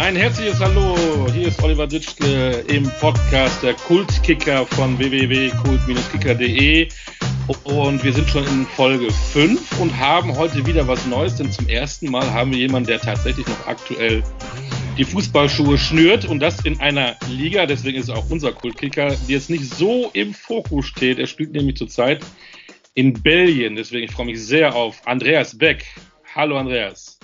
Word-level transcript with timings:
Ein 0.00 0.16
herzliches 0.16 0.58
Hallo, 0.60 0.96
hier 1.30 1.48
ist 1.48 1.62
Oliver 1.62 1.86
Ditschke 1.86 2.64
im 2.68 2.84
Podcast 3.00 3.62
der 3.62 3.74
Kultkicker 3.74 4.64
von 4.64 4.98
www.kult-kicker.de 4.98 6.88
und 7.64 8.02
wir 8.02 8.12
sind 8.14 8.26
schon 8.30 8.46
in 8.46 8.64
Folge 8.64 9.10
5 9.10 9.78
und 9.78 9.94
haben 9.94 10.34
heute 10.38 10.64
wieder 10.64 10.88
was 10.88 11.06
Neues, 11.06 11.36
denn 11.36 11.52
zum 11.52 11.68
ersten 11.68 12.10
Mal 12.10 12.32
haben 12.32 12.50
wir 12.50 12.58
jemanden, 12.60 12.86
der 12.86 12.98
tatsächlich 12.98 13.46
noch 13.46 13.66
aktuell 13.66 14.22
die 14.96 15.04
Fußballschuhe 15.04 15.76
schnürt 15.76 16.24
und 16.24 16.40
das 16.40 16.64
in 16.64 16.80
einer 16.80 17.16
Liga, 17.28 17.66
deswegen 17.66 17.98
ist 17.98 18.08
auch 18.08 18.30
unser 18.30 18.52
Kultkicker, 18.52 19.14
die 19.28 19.34
jetzt 19.34 19.50
nicht 19.50 19.64
so 19.64 20.08
im 20.14 20.32
Fokus 20.32 20.86
steht. 20.86 21.18
Er 21.18 21.26
spielt 21.26 21.52
nämlich 21.52 21.76
zurzeit 21.76 22.24
in 22.94 23.12
Belgien, 23.12 23.76
deswegen 23.76 24.04
ich 24.04 24.12
freue 24.12 24.26
mich 24.26 24.42
sehr 24.42 24.74
auf 24.74 25.06
Andreas 25.06 25.58
Beck. 25.58 25.84
Hallo 26.34 26.56
Andreas. 26.56 27.20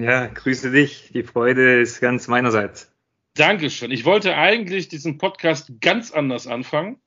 Ja, 0.00 0.26
grüße 0.26 0.70
dich. 0.70 1.10
Die 1.12 1.22
Freude 1.22 1.80
ist 1.80 2.00
ganz 2.00 2.28
meinerseits. 2.28 2.94
Dankeschön. 3.34 3.90
Ich 3.90 4.04
wollte 4.04 4.36
eigentlich 4.36 4.88
diesen 4.88 5.18
Podcast 5.18 5.80
ganz 5.80 6.10
anders 6.10 6.46
anfangen. 6.46 7.00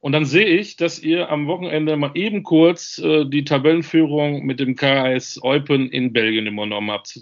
Und 0.00 0.12
dann 0.12 0.24
sehe 0.24 0.46
ich, 0.46 0.76
dass 0.76 1.00
ihr 1.00 1.28
am 1.28 1.46
Wochenende 1.46 1.96
mal 1.96 2.12
eben 2.14 2.42
kurz 2.42 2.98
äh, 2.98 3.24
die 3.24 3.44
Tabellenführung 3.44 4.46
mit 4.46 4.60
dem 4.60 4.76
KS 4.76 5.42
Eupen 5.42 5.90
in 5.90 6.12
Belgien 6.12 6.46
übernommen 6.46 6.90
habt. 6.90 7.20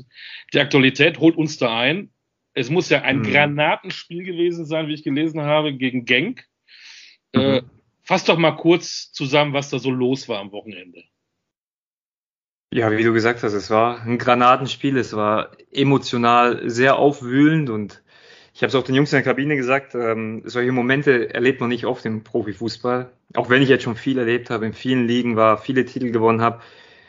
Die 0.52 0.60
Aktualität 0.60 1.18
holt 1.18 1.36
uns 1.36 1.56
da 1.56 1.78
ein. 1.78 2.10
Es 2.52 2.68
muss 2.68 2.90
ja 2.90 3.02
ein 3.02 3.18
mhm. 3.18 3.24
Granatenspiel 3.24 4.24
gewesen 4.24 4.66
sein, 4.66 4.88
wie 4.88 4.94
ich 4.94 5.04
gelesen 5.04 5.42
habe, 5.42 5.72
gegen 5.74 6.04
Genk. 6.04 6.44
Äh, 7.32 7.60
mhm. 7.60 7.70
fass 8.02 8.24
doch 8.24 8.38
mal 8.38 8.52
kurz 8.52 9.12
zusammen, 9.12 9.52
was 9.52 9.70
da 9.70 9.78
so 9.78 9.90
los 9.90 10.28
war 10.28 10.40
am 10.40 10.52
Wochenende. 10.52 11.04
Ja, 12.76 12.90
wie 12.90 13.04
du 13.04 13.14
gesagt 13.14 13.42
hast, 13.42 13.54
es 13.54 13.70
war 13.70 14.02
ein 14.02 14.18
Granatenspiel, 14.18 14.98
es 14.98 15.16
war 15.16 15.52
emotional 15.72 16.68
sehr 16.68 16.98
aufwühlend 16.98 17.70
und 17.70 18.02
ich 18.52 18.60
habe 18.60 18.68
es 18.68 18.74
auch 18.74 18.82
den 18.82 18.94
Jungs 18.94 19.10
in 19.14 19.16
der 19.16 19.22
Kabine 19.22 19.56
gesagt, 19.56 19.94
ähm, 19.94 20.42
solche 20.44 20.72
Momente 20.72 21.32
erlebt 21.32 21.62
man 21.62 21.70
nicht 21.70 21.86
oft 21.86 22.04
im 22.04 22.22
Profifußball. 22.22 23.10
Auch 23.32 23.48
wenn 23.48 23.62
ich 23.62 23.70
jetzt 23.70 23.84
schon 23.84 23.96
viel 23.96 24.18
erlebt 24.18 24.50
habe, 24.50 24.66
in 24.66 24.74
vielen 24.74 25.06
Ligen 25.06 25.36
war, 25.36 25.56
viele 25.56 25.86
Titel 25.86 26.10
gewonnen 26.10 26.42
habe. 26.42 26.60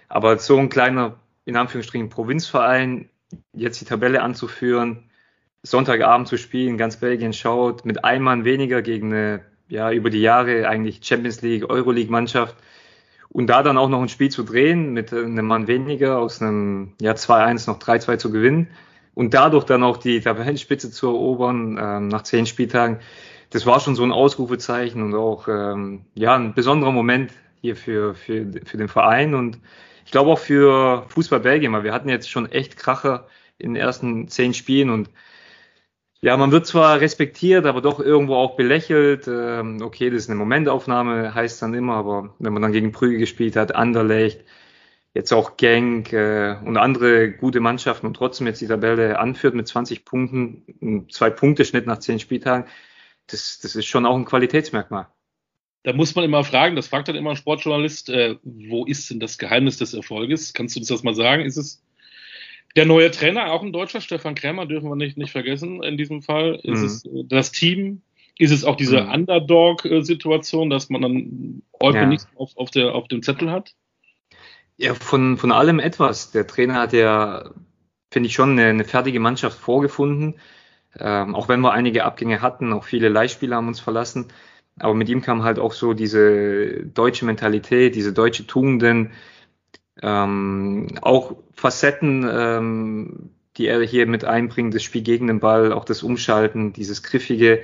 Aber 0.08 0.40
so 0.40 0.58
ein 0.58 0.70
kleiner, 0.70 1.20
in 1.44 1.58
Anführungsstrichen, 1.58 2.08
Provinzverein, 2.08 3.10
jetzt 3.52 3.82
die 3.82 3.86
Tabelle 3.86 4.22
anzuführen, 4.22 5.10
Sonntagabend 5.64 6.30
zu 6.30 6.38
spielen, 6.38 6.78
ganz 6.78 6.95
Belgien 6.95 7.34
schaut, 7.34 7.84
mit 7.84 8.06
einem 8.06 8.23
Mann 8.23 8.45
weniger 8.45 8.82
gegen 8.82 9.12
eine, 9.12 9.42
ja, 9.68 9.92
über 9.92 10.10
die 10.10 10.22
Jahre 10.22 10.70
eigentlich 10.70 11.02
Champions 11.04 11.42
League, 11.42 11.70
Euroleague 11.70 12.10
Mannschaft 12.10 12.56
und 13.38 13.46
da 13.46 13.62
dann 13.62 13.78
auch 13.78 13.88
noch 13.88 14.02
ein 14.02 14.10
Spiel 14.10 14.32
zu 14.32 14.42
drehen, 14.42 14.94
mit 14.94 15.14
einem 15.14 15.46
Mann 15.46 15.68
weniger, 15.68 16.18
aus 16.18 16.42
einem 16.42 16.94
ja, 17.00 17.12
2-1 17.12 17.70
noch 17.70 17.78
3-2 17.78 18.18
zu 18.18 18.32
gewinnen 18.32 18.68
und 19.14 19.36
dadurch 19.36 19.64
dann 19.64 19.84
auch 19.84 19.98
die 19.98 20.20
Tabellenspitze 20.20 20.90
zu 20.90 21.06
erobern 21.06 21.78
ähm, 21.80 22.08
nach 22.08 22.24
zehn 22.24 22.48
Spieltagen, 22.48 22.98
das 23.52 23.68
war 23.68 23.80
schon 23.80 23.94
so 23.94 24.02
ein 24.02 24.12
Ausrufezeichen 24.12 25.04
und 25.04 25.14
auch 25.14 25.48
ähm, 25.48 26.02
ja 26.16 26.34
ein 26.34 26.56
besonderer 26.56 26.92
Moment 26.92 27.32
hier 27.62 27.76
für, 27.76 28.16
für, 28.16 28.48
für 28.66 28.78
den 28.78 28.88
Verein 28.88 29.36
und 29.36 29.60
ich 30.04 30.12
glaube 30.12 30.32
auch 30.32 30.40
für 30.40 31.06
Fußball 31.10 31.42
Belgien, 31.42 31.74
weil 31.74 31.84
wir 31.84 31.94
hatten 31.94 32.10
jetzt 32.10 32.32
schon 32.32 32.52
echt 32.52 32.76
Kracher 32.76 33.28
in 33.60 33.76
den 33.76 33.84
ersten 33.84 34.30
zehn 34.30 34.56
Spielen 34.56 34.90
und 34.90 35.12
ja, 36.22 36.36
man 36.36 36.52
wird 36.52 36.66
zwar 36.66 37.00
respektiert, 37.00 37.66
aber 37.66 37.82
doch 37.82 38.00
irgendwo 38.00 38.36
auch 38.36 38.56
belächelt. 38.56 39.28
Ähm, 39.28 39.82
okay, 39.82 40.10
das 40.10 40.23
ist 40.23 40.30
eine 40.30 40.40
Momentaufnahme, 40.40 41.36
heißt 41.36 41.62
dann 41.62 41.73
immer, 41.73 41.96
aber 41.96 42.36
wenn 42.40 42.54
man 42.54 42.62
dann 42.62 42.72
gegen 42.72 42.92
Brügge 42.92 43.18
gespielt 43.18 43.56
hat, 43.56 43.76
Anderlecht, 43.76 44.44
jetzt 45.14 45.32
auch 45.32 45.58
Genk 45.58 46.14
äh, 46.14 46.56
und 46.66 46.78
andere 46.78 47.32
gute 47.32 47.60
Mannschaften 47.60 48.08
und 48.08 48.16
trotzdem 48.16 48.48
jetzt 48.48 48.62
die 48.62 48.68
Tabelle 48.68 49.20
anführt 49.20 49.54
mit 49.54 49.68
20 49.68 50.06
Punkten, 50.06 51.08
zwei 51.10 51.30
Punkte 51.30 51.66
Schnitt 51.66 51.88
nach 51.88 52.00
zehn 52.00 52.20
Spieltagen, 52.20 52.68
das, 53.28 53.60
das 53.60 53.76
ist 53.76 53.86
schon 53.86 54.06
auch 54.06 54.16
ein 54.16 54.26
Qualitätsmerkmal. 54.26 55.08
Da 55.84 55.94
muss 55.94 56.16
man 56.16 56.26
immer 56.26 56.44
fragen, 56.44 56.76
das 56.76 56.88
fragt 56.88 57.08
dann 57.08 57.16
immer 57.16 57.32
ein 57.32 57.36
Sportjournalist, 57.36 58.10
äh, 58.10 58.38
wo 58.44 58.86
ist 58.86 59.10
denn 59.10 59.20
das 59.20 59.38
Geheimnis 59.38 59.78
des 59.78 59.94
Erfolges? 59.94 60.54
Kannst 60.54 60.76
du 60.76 60.80
uns 60.80 60.88
das 60.88 61.04
mal 61.04 61.16
sagen? 61.16 61.44
Ist 61.44 61.58
es 61.58 61.84
der 62.76 62.86
neue 62.86 63.11
Trainer, 63.11 63.52
auch 63.52 63.64
ein 63.64 63.73
Deutscher, 63.73 64.02
Stefan 64.02 64.36
Krämer, 64.36 64.66
dürfen 64.66 64.89
wir 64.89 64.95
nicht, 64.95 65.17
nicht 65.17 65.32
vergessen 65.32 65.82
in 65.83 65.98
diesem 65.98 66.22
Fall. 66.22 66.60
Ist 66.64 66.80
mhm. 66.80 66.86
es 66.86 67.05
äh, 67.05 67.23
das 67.26 67.52
Team? 67.52 68.02
Ist 68.38 68.52
es 68.52 68.64
auch 68.64 68.76
diese 68.76 69.02
mhm. 69.02 69.11
Underdog-Situation, 69.11 70.70
dass 70.70 70.89
man 70.89 71.02
dann 71.02 71.61
Eupen 71.80 72.02
ja. 72.02 72.05
nicht 72.05 72.28
auf, 72.36 72.55
auf, 72.55 72.70
der, 72.70 72.94
auf 72.94 73.08
dem 73.08 73.23
Zettel 73.23 73.52
hat? 73.52 73.73
Ja, 74.78 74.94
von, 74.94 75.38
von 75.38 75.52
allem 75.52 75.80
etwas. 75.80 76.32
Der 76.32 76.45
Trainer 76.45 76.76
hat 76.76 76.94
ja, 76.94 77.50
finde 78.11 78.28
ich, 78.28 78.36
schon 78.36 78.52
eine, 78.52 78.66
eine 78.67 78.84
fertige 78.84 79.20
Mannschaft 79.20 79.58
vorgefunden. 79.58 80.36
Ähm, 80.99 81.36
auch 81.36 81.49
wenn 81.49 81.61
wir 81.61 81.73
einige 81.73 82.05
Abgänge 82.05 82.42
hatten, 82.42 82.73
auch 82.73 82.84
viele 82.84 83.10
Leihspieler 83.10 83.55
haben 83.55 83.67
uns 83.67 83.80
verlassen. 83.80 84.28
Aber 84.80 84.94
mit 84.94 85.10
ihm 85.10 85.22
kam 85.23 85.44
halt 85.44 85.58
auch 85.58 85.73
so 85.73 85.94
diese 85.94 86.86
deutsche 86.86 87.26
Mentalität, 87.26 87.95
diese 87.95 88.14
deutsche 88.14 88.45
Tugenden, 88.45 89.11
ähm, 90.02 90.88
auch 91.02 91.38
Facetten, 91.54 92.28
ähm, 92.30 93.30
die 93.58 93.68
er 93.68 93.82
hier 93.82 94.06
mit 94.08 94.26
einbringt, 94.26 94.74
das 94.74 94.84
Spiel 94.84 95.02
gegen 95.02 95.28
den 95.28 95.40
Ball, 95.40 95.74
auch 95.74 95.86
das 95.86 96.04
Umschalten, 96.04 96.74
dieses 96.74 97.04
griffige. 97.04 97.62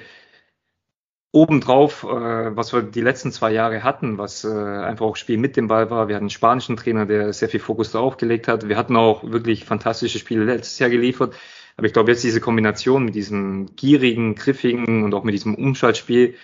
Obendrauf, 1.36 2.04
äh, 2.04 2.56
was 2.56 2.74
wir 2.74 2.84
die 2.84 3.02
letzten 3.02 3.32
zwei 3.32 3.52
Jahre 3.52 3.84
hatten, 3.84 4.20
was 4.20 4.44
äh, 4.44 4.50
einfach 4.50 5.08
auch 5.08 5.16
Spiel 5.16 5.40
mit 5.40 5.58
dem 5.58 5.68
Ball 5.68 5.90
war. 5.90 6.08
Wir 6.08 6.16
hatten 6.16 6.26
einen 6.26 6.30
spanischen 6.30 6.78
Trainer, 6.78 7.08
der 7.08 7.34
sehr 7.34 7.50
viel 7.50 7.60
Fokus 7.60 7.92
darauf 7.92 8.18
gelegt 8.18 8.48
hat. 8.48 8.70
Wir 8.70 8.78
hatten 8.78 8.96
auch 8.96 9.24
wirklich 9.24 9.66
fantastische 9.66 10.20
Spiele 10.20 10.44
letztes 10.44 10.78
Jahr 10.78 10.92
geliefert. 10.92 11.34
Aber 11.76 11.88
ich 11.88 11.94
glaube, 11.94 12.12
jetzt 12.12 12.24
diese 12.24 12.40
Kombination 12.40 13.06
mit 13.06 13.16
diesem 13.16 13.76
gierigen, 13.76 14.36
griffigen 14.36 15.04
und 15.04 15.16
auch 15.16 15.24
mit 15.24 15.34
diesem 15.34 15.56
Umschaltspiel, 15.56 16.36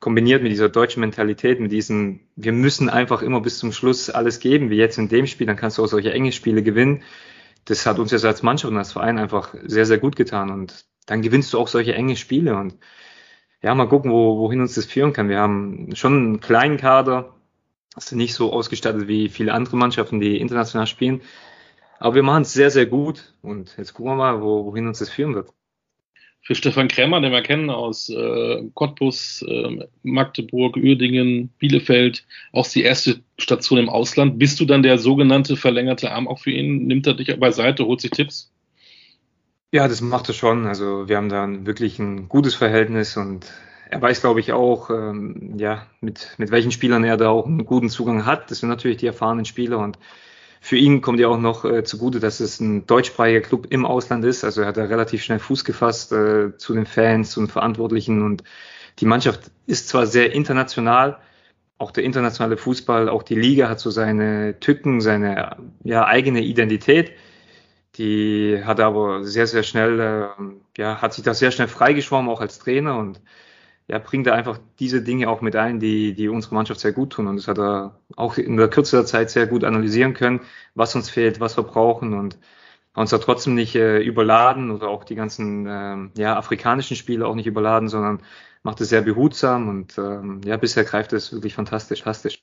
kombiniert 0.00 0.42
mit 0.42 0.52
dieser 0.52 0.68
deutschen 0.68 1.00
Mentalität, 1.00 1.60
mit 1.60 1.72
diesem, 1.72 2.20
wir 2.36 2.52
müssen 2.52 2.88
einfach 2.88 3.22
immer 3.22 3.40
bis 3.40 3.58
zum 3.58 3.72
Schluss 3.72 4.10
alles 4.10 4.40
geben, 4.40 4.70
wie 4.70 4.76
jetzt 4.76 4.98
in 4.98 5.08
dem 5.08 5.26
Spiel, 5.26 5.46
dann 5.46 5.56
kannst 5.56 5.78
du 5.78 5.84
auch 5.84 5.88
solche 5.88 6.12
enge 6.12 6.32
Spiele 6.32 6.62
gewinnen. 6.62 7.02
Das 7.64 7.84
hat 7.86 7.98
uns 7.98 8.12
jetzt 8.12 8.24
als 8.24 8.42
Mannschaft 8.42 8.72
und 8.72 8.78
als 8.78 8.92
Verein 8.92 9.18
einfach 9.18 9.54
sehr, 9.64 9.86
sehr 9.86 9.98
gut 9.98 10.16
getan 10.16 10.50
und 10.50 10.86
dann 11.06 11.22
gewinnst 11.22 11.52
du 11.52 11.58
auch 11.58 11.68
solche 11.68 11.94
enge 11.94 12.16
Spiele 12.16 12.56
und 12.56 12.76
ja, 13.62 13.74
mal 13.74 13.88
gucken, 13.88 14.12
wo, 14.12 14.38
wohin 14.38 14.60
uns 14.60 14.74
das 14.74 14.86
führen 14.86 15.12
kann. 15.12 15.28
Wir 15.28 15.40
haben 15.40 15.94
schon 15.96 16.14
einen 16.14 16.40
kleinen 16.40 16.76
Kader, 16.76 17.34
ist 17.96 18.12
nicht 18.12 18.34
so 18.34 18.52
ausgestattet 18.52 19.08
wie 19.08 19.28
viele 19.28 19.52
andere 19.52 19.76
Mannschaften, 19.76 20.20
die 20.20 20.38
international 20.38 20.86
spielen. 20.86 21.22
Aber 21.98 22.14
wir 22.14 22.22
machen 22.22 22.42
es 22.42 22.52
sehr, 22.52 22.70
sehr 22.70 22.86
gut 22.86 23.34
und 23.42 23.76
jetzt 23.76 23.94
gucken 23.94 24.12
wir 24.12 24.16
mal, 24.16 24.40
wo, 24.42 24.64
wohin 24.66 24.86
uns 24.86 25.00
das 25.00 25.10
führen 25.10 25.34
wird 25.34 25.52
für 26.42 26.54
Stefan 26.54 26.88
Krämer, 26.88 27.20
den 27.20 27.32
wir 27.32 27.42
kennen 27.42 27.68
aus 27.68 28.08
äh, 28.08 28.62
Cottbus, 28.74 29.44
äh, 29.46 29.86
Magdeburg, 30.02 30.76
Uerdingen, 30.76 31.50
Bielefeld, 31.58 32.24
auch 32.52 32.66
die 32.66 32.82
erste 32.82 33.20
Station 33.38 33.78
im 33.78 33.88
Ausland. 33.88 34.38
Bist 34.38 34.58
du 34.58 34.64
dann 34.64 34.82
der 34.82 34.98
sogenannte 34.98 35.56
verlängerte 35.56 36.10
Arm 36.10 36.26
auch 36.26 36.38
für 36.38 36.50
ihn? 36.50 36.86
Nimmt 36.86 37.06
er 37.06 37.14
dich 37.14 37.38
beiseite, 37.38 37.84
holt 37.84 38.00
sich 38.00 38.12
Tipps? 38.12 38.50
Ja, 39.72 39.86
das 39.86 40.00
macht 40.00 40.28
er 40.28 40.34
schon. 40.34 40.66
Also 40.66 41.08
wir 41.08 41.18
haben 41.18 41.28
da 41.28 41.46
wirklich 41.66 41.98
ein 41.98 42.28
gutes 42.28 42.54
Verhältnis 42.54 43.16
und 43.18 43.52
er 43.90 44.00
weiß, 44.00 44.20
glaube 44.20 44.40
ich, 44.40 44.52
auch, 44.52 44.90
ähm, 44.90 45.54
ja, 45.58 45.86
mit, 46.00 46.34
mit 46.38 46.50
welchen 46.50 46.70
Spielern 46.70 47.04
er 47.04 47.16
da 47.16 47.28
auch 47.28 47.46
einen 47.46 47.66
guten 47.66 47.90
Zugang 47.90 48.24
hat. 48.24 48.50
Das 48.50 48.60
sind 48.60 48.68
natürlich 48.68 48.98
die 48.98 49.06
erfahrenen 49.06 49.44
Spieler 49.44 49.78
und 49.78 49.98
für 50.60 50.76
ihn 50.76 51.00
kommt 51.00 51.20
ja 51.20 51.28
auch 51.28 51.38
noch 51.38 51.64
äh, 51.64 51.84
zugute, 51.84 52.20
dass 52.20 52.40
es 52.40 52.60
ein 52.60 52.86
deutschsprachiger 52.86 53.40
Club 53.40 53.66
im 53.70 53.86
Ausland 53.86 54.24
ist. 54.24 54.44
Also 54.44 54.62
er 54.62 54.68
hat 54.68 54.76
da 54.76 54.84
relativ 54.84 55.22
schnell 55.22 55.38
Fuß 55.38 55.64
gefasst 55.64 56.12
äh, 56.12 56.56
zu 56.56 56.74
den 56.74 56.86
Fans, 56.86 57.34
den 57.34 57.48
Verantwortlichen 57.48 58.22
und 58.22 58.42
die 59.00 59.06
Mannschaft 59.06 59.50
ist 59.66 59.88
zwar 59.88 60.06
sehr 60.06 60.32
international, 60.32 61.18
auch 61.78 61.92
der 61.92 62.02
internationale 62.02 62.56
Fußball, 62.56 63.08
auch 63.08 63.22
die 63.22 63.36
Liga 63.36 63.68
hat 63.68 63.78
so 63.78 63.90
seine 63.90 64.58
Tücken, 64.58 65.00
seine 65.00 65.56
ja, 65.84 66.04
eigene 66.04 66.40
Identität. 66.40 67.12
Die 67.94 68.60
hat 68.64 68.80
aber 68.80 69.24
sehr, 69.24 69.46
sehr 69.46 69.62
schnell, 69.62 70.00
äh, 70.00 70.26
ja, 70.76 71.00
hat 71.00 71.14
sich 71.14 71.24
da 71.24 71.34
sehr 71.34 71.50
schnell 71.52 71.68
freigeschwommen, 71.68 72.30
auch 72.30 72.40
als 72.40 72.58
Trainer 72.58 72.98
und 72.98 73.20
ja, 73.88 73.98
bringt 73.98 74.26
er 74.26 74.34
einfach 74.34 74.58
diese 74.78 75.02
Dinge 75.02 75.30
auch 75.30 75.40
mit 75.40 75.56
ein, 75.56 75.80
die, 75.80 76.14
die 76.14 76.28
unsere 76.28 76.54
Mannschaft 76.54 76.80
sehr 76.80 76.92
gut 76.92 77.10
tun. 77.10 77.26
Und 77.26 77.36
das 77.36 77.48
hat 77.48 77.58
er 77.58 77.98
auch 78.16 78.36
in 78.36 78.56
der 78.56 78.68
Kürze 78.68 78.96
der 78.96 79.06
Zeit 79.06 79.30
sehr 79.30 79.46
gut 79.46 79.64
analysieren 79.64 80.14
können, 80.14 80.40
was 80.74 80.94
uns 80.94 81.08
fehlt, 81.08 81.40
was 81.40 81.56
wir 81.56 81.64
brauchen 81.64 82.12
und 82.12 82.38
uns 82.94 83.10
da 83.10 83.18
trotzdem 83.18 83.54
nicht 83.54 83.74
äh, 83.76 84.00
überladen 84.00 84.70
oder 84.70 84.88
auch 84.88 85.04
die 85.04 85.14
ganzen 85.14 85.66
äh, 85.66 86.20
ja, 86.20 86.36
afrikanischen 86.36 86.96
Spiele 86.96 87.26
auch 87.26 87.34
nicht 87.34 87.46
überladen, 87.46 87.88
sondern 87.88 88.22
macht 88.62 88.80
es 88.80 88.90
sehr 88.90 89.02
behutsam 89.02 89.68
und 89.68 89.96
ähm, 89.98 90.40
ja, 90.44 90.56
bisher 90.56 90.84
greift 90.84 91.12
es 91.12 91.32
wirklich 91.32 91.54
fantastisch, 91.54 92.02
fantastisch. 92.02 92.42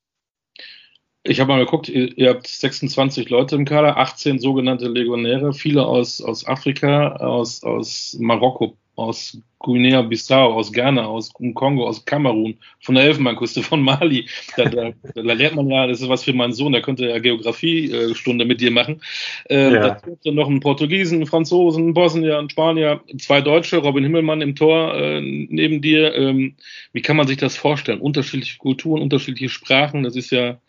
Ich 1.23 1.39
habe 1.39 1.51
mal 1.51 1.59
geguckt, 1.59 1.89
ihr, 1.89 2.17
ihr, 2.17 2.29
habt 2.29 2.47
26 2.47 3.29
Leute 3.29 3.55
im 3.55 3.65
Kader, 3.65 3.97
18 3.97 4.39
sogenannte 4.39 4.87
Legionäre, 4.87 5.53
viele 5.53 5.85
aus, 5.85 6.21
aus 6.21 6.47
Afrika, 6.47 7.15
aus, 7.17 7.63
aus 7.63 8.15
Marokko 8.19 8.77
aus 8.95 9.37
Guinea-Bissau, 9.59 10.53
aus 10.53 10.71
Ghana, 10.71 11.05
aus 11.05 11.33
Kongo, 11.33 11.87
aus 11.87 12.05
Kamerun, 12.05 12.57
von 12.79 12.95
der 12.95 13.05
Elfenbeinküste, 13.05 13.63
von 13.63 13.81
Mali. 13.81 14.27
Da, 14.55 14.65
da, 14.65 14.91
da, 15.13 15.21
lernt 15.21 15.55
man 15.55 15.69
ja, 15.69 15.87
das 15.87 16.01
ist 16.01 16.09
was 16.09 16.23
für 16.23 16.33
meinen 16.33 16.53
Sohn, 16.53 16.71
der 16.71 16.81
könnte 16.81 17.07
ja 17.07 17.19
Geografiestunde 17.19 18.45
mit 18.45 18.61
dir 18.61 18.71
machen. 18.71 19.01
Ähm, 19.49 19.73
ja. 19.73 20.01
Dazu 20.05 20.31
noch 20.31 20.47
einen 20.47 20.59
Portugiesen, 20.59 21.17
einen 21.17 21.27
Franzosen, 21.27 21.83
einen 21.83 21.93
Bosnier, 21.93 22.37
einen 22.37 22.49
Spanier, 22.49 23.01
zwei 23.19 23.41
Deutsche, 23.41 23.77
Robin 23.77 24.03
Himmelmann 24.03 24.41
im 24.41 24.55
Tor 24.55 24.93
äh, 24.95 25.21
neben 25.21 25.81
dir. 25.81 26.13
Ähm, 26.15 26.55
wie 26.93 27.01
kann 27.01 27.17
man 27.17 27.27
sich 27.27 27.37
das 27.37 27.57
vorstellen? 27.57 27.99
Unterschiedliche 27.99 28.57
Kulturen, 28.57 29.01
unterschiedliche 29.01 29.49
Sprachen, 29.49 30.03
das 30.03 30.15
ist 30.15 30.31
ja 30.31 30.59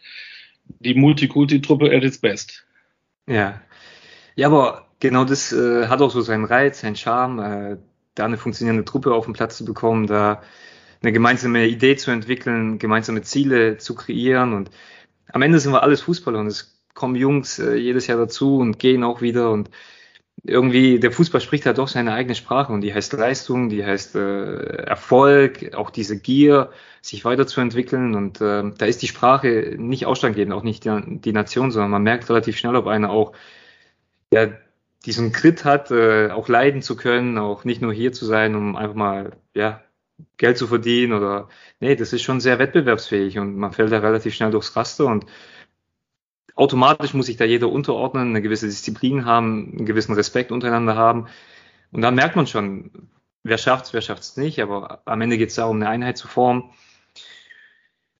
die 0.81 0.95
Multikulti-Truppe 0.95 1.95
at 1.95 2.03
its 2.03 2.19
best. 2.19 2.67
Ja. 3.29 3.61
Ja, 4.37 4.49
aber 4.49 4.87
genau 5.01 5.25
das 5.25 5.53
äh, 5.53 5.87
hat 5.89 6.01
auch 6.01 6.11
so 6.11 6.21
seinen 6.21 6.45
Reiz, 6.45 6.81
seinen 6.81 6.97
Charme. 6.97 7.39
Äh, 7.39 7.77
da 8.17 8.25
eine 8.25 8.39
funktionierende 8.39 8.85
Truppe 8.85 9.15
auf 9.15 9.27
den 9.27 9.35
Platz 9.35 9.57
zu 9.57 9.65
bekommen, 9.65 10.09
da 10.09 10.43
eine 11.03 11.13
gemeinsame 11.13 11.67
Idee 11.67 11.97
zu 11.97 12.11
entwickeln, 12.11 12.79
gemeinsame 12.79 13.23
Ziele 13.23 13.77
zu 13.77 13.95
kreieren. 13.95 14.55
Und 14.55 14.71
am 15.33 15.43
Ende 15.43 15.61
sind 15.61 15.73
wir 15.73 15.83
alles 15.83 16.01
Fußballer 16.01 16.41
und 16.41 16.49
es 16.49 16.83
kommen 16.95 17.15
Jungs 17.15 17.59
äh, 17.59 17.77
jedes 17.77 18.07
Jahr 18.09 18.19
dazu 18.19 18.59
und 18.59 18.79
gehen 18.79 19.05
auch 19.05 19.21
wieder. 19.21 19.51
Und 19.51 19.71
irgendwie 20.43 20.99
der 20.99 21.13
Fußball 21.13 21.41
spricht 21.41 21.67
halt 21.67 21.79
doch 21.79 21.89
seine 21.89 22.13
eigene 22.13 22.35
Sprache 22.35 22.73
und 22.73 22.81
die 22.81 22.95
heißt 22.95 23.13
Leistung, 23.15 23.69
die 23.69 23.85
heißt 23.85 24.17
äh, 24.17 24.85
Erfolg, 24.85 25.75
auch 25.75 25.91
diese 25.91 26.19
Gier, 26.19 26.71
sich 27.03 27.25
weiterzuentwickeln. 27.25 28.15
Und 28.15 28.41
äh, 28.41 28.65
da 28.77 28.87
ist 28.87 29.03
die 29.03 29.09
Sprache 29.09 29.77
nicht 29.79 30.07
ausschlaggebend, 30.07 30.55
auch 30.55 30.63
nicht 30.63 30.85
die, 30.85 31.21
die 31.21 31.33
Nation, 31.33 31.71
sondern 31.71 31.91
man 31.91 32.03
merkt 32.03 32.29
relativ 32.31 32.57
schnell, 32.57 32.77
ob 32.77 32.87
einer 32.87 33.11
auch 33.11 33.33
ja, 34.33 34.49
diesen 35.07 35.33
Grit 35.33 35.65
hat, 35.65 35.91
äh, 35.91 36.31
auch 36.31 36.49
leiden 36.49 36.83
zu 36.83 36.97
können, 36.97 37.39
auch 37.39 37.65
nicht 37.65 37.81
nur 37.81 37.93
hier 37.93 38.13
zu 38.13 38.27
sein, 38.27 38.55
um 38.57 38.77
einfach 38.77 38.97
mal, 38.97 39.37
ja, 39.55 39.83
Geld 40.37 40.59
zu 40.59 40.67
verdienen 40.67 41.13
oder, 41.13 41.49
nee, 41.81 41.95
das 41.95 42.13
ist 42.13 42.23
schon 42.23 42.41
sehr 42.41 42.59
wettbewerbsfähig 42.59 43.39
und 43.39 43.57
man 43.57 43.73
fällt 43.73 43.93
da 43.93 43.99
relativ 43.99 44.35
schnell 44.35 44.51
durchs 44.51 44.75
Raster 44.75 45.07
und 45.07 45.27
automatisch 46.55 47.15
muss 47.15 47.27
sich 47.27 47.37
da 47.37 47.45
jeder 47.45 47.71
unterordnen, 47.71 48.31
eine 48.31 48.43
gewisse 48.43 48.67
Disziplin 48.67 49.27
haben, 49.27 49.75
einen 49.77 49.87
gewissen 49.87 50.15
Respekt 50.15 50.53
untereinander 50.53 50.97
haben 50.97 51.29
und 51.93 52.03
dann 52.03 52.15
merkt 52.15 52.35
man 52.35 52.47
schon, 52.47 52.91
wer 53.43 53.59
schafft's, 53.59 53.93
wer 53.93 54.01
schafft's 54.01 54.37
nicht, 54.37 54.61
aber 54.61 55.03
am 55.05 55.21
Ende 55.21 55.39
geht 55.39 55.51
es 55.51 55.57
darum, 55.57 55.77
eine 55.77 55.89
Einheit 55.89 56.17
zu 56.17 56.29
formen 56.29 56.71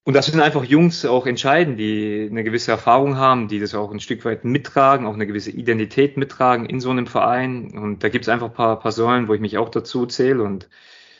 und 0.07 0.13
das 0.13 0.27
sind 0.27 0.39
einfach 0.39 0.63
Jungs 0.63 1.03
auch 1.03 1.27
entscheiden, 1.27 1.75
die 1.75 2.29
eine 2.31 2.45
gewisse 2.45 2.71
Erfahrung 2.71 3.17
haben, 3.17 3.49
die 3.49 3.59
das 3.59 3.75
auch 3.75 3.91
ein 3.91 3.99
Stück 3.99 4.23
weit 4.23 4.45
mittragen, 4.45 5.05
auch 5.05 5.15
eine 5.15 5.27
gewisse 5.27 5.51
Identität 5.51 6.15
mittragen 6.15 6.65
in 6.65 6.79
so 6.79 6.91
einem 6.91 7.07
Verein. 7.07 7.77
Und 7.77 8.05
da 8.05 8.07
gibt 8.07 8.23
es 8.23 8.29
einfach 8.29 8.47
ein 8.47 8.53
paar, 8.53 8.79
paar 8.79 8.93
Säulen, 8.93 9.27
wo 9.27 9.33
ich 9.33 9.41
mich 9.41 9.57
auch 9.57 9.67
dazu 9.67 10.05
zähle. 10.05 10.43
Und 10.43 10.69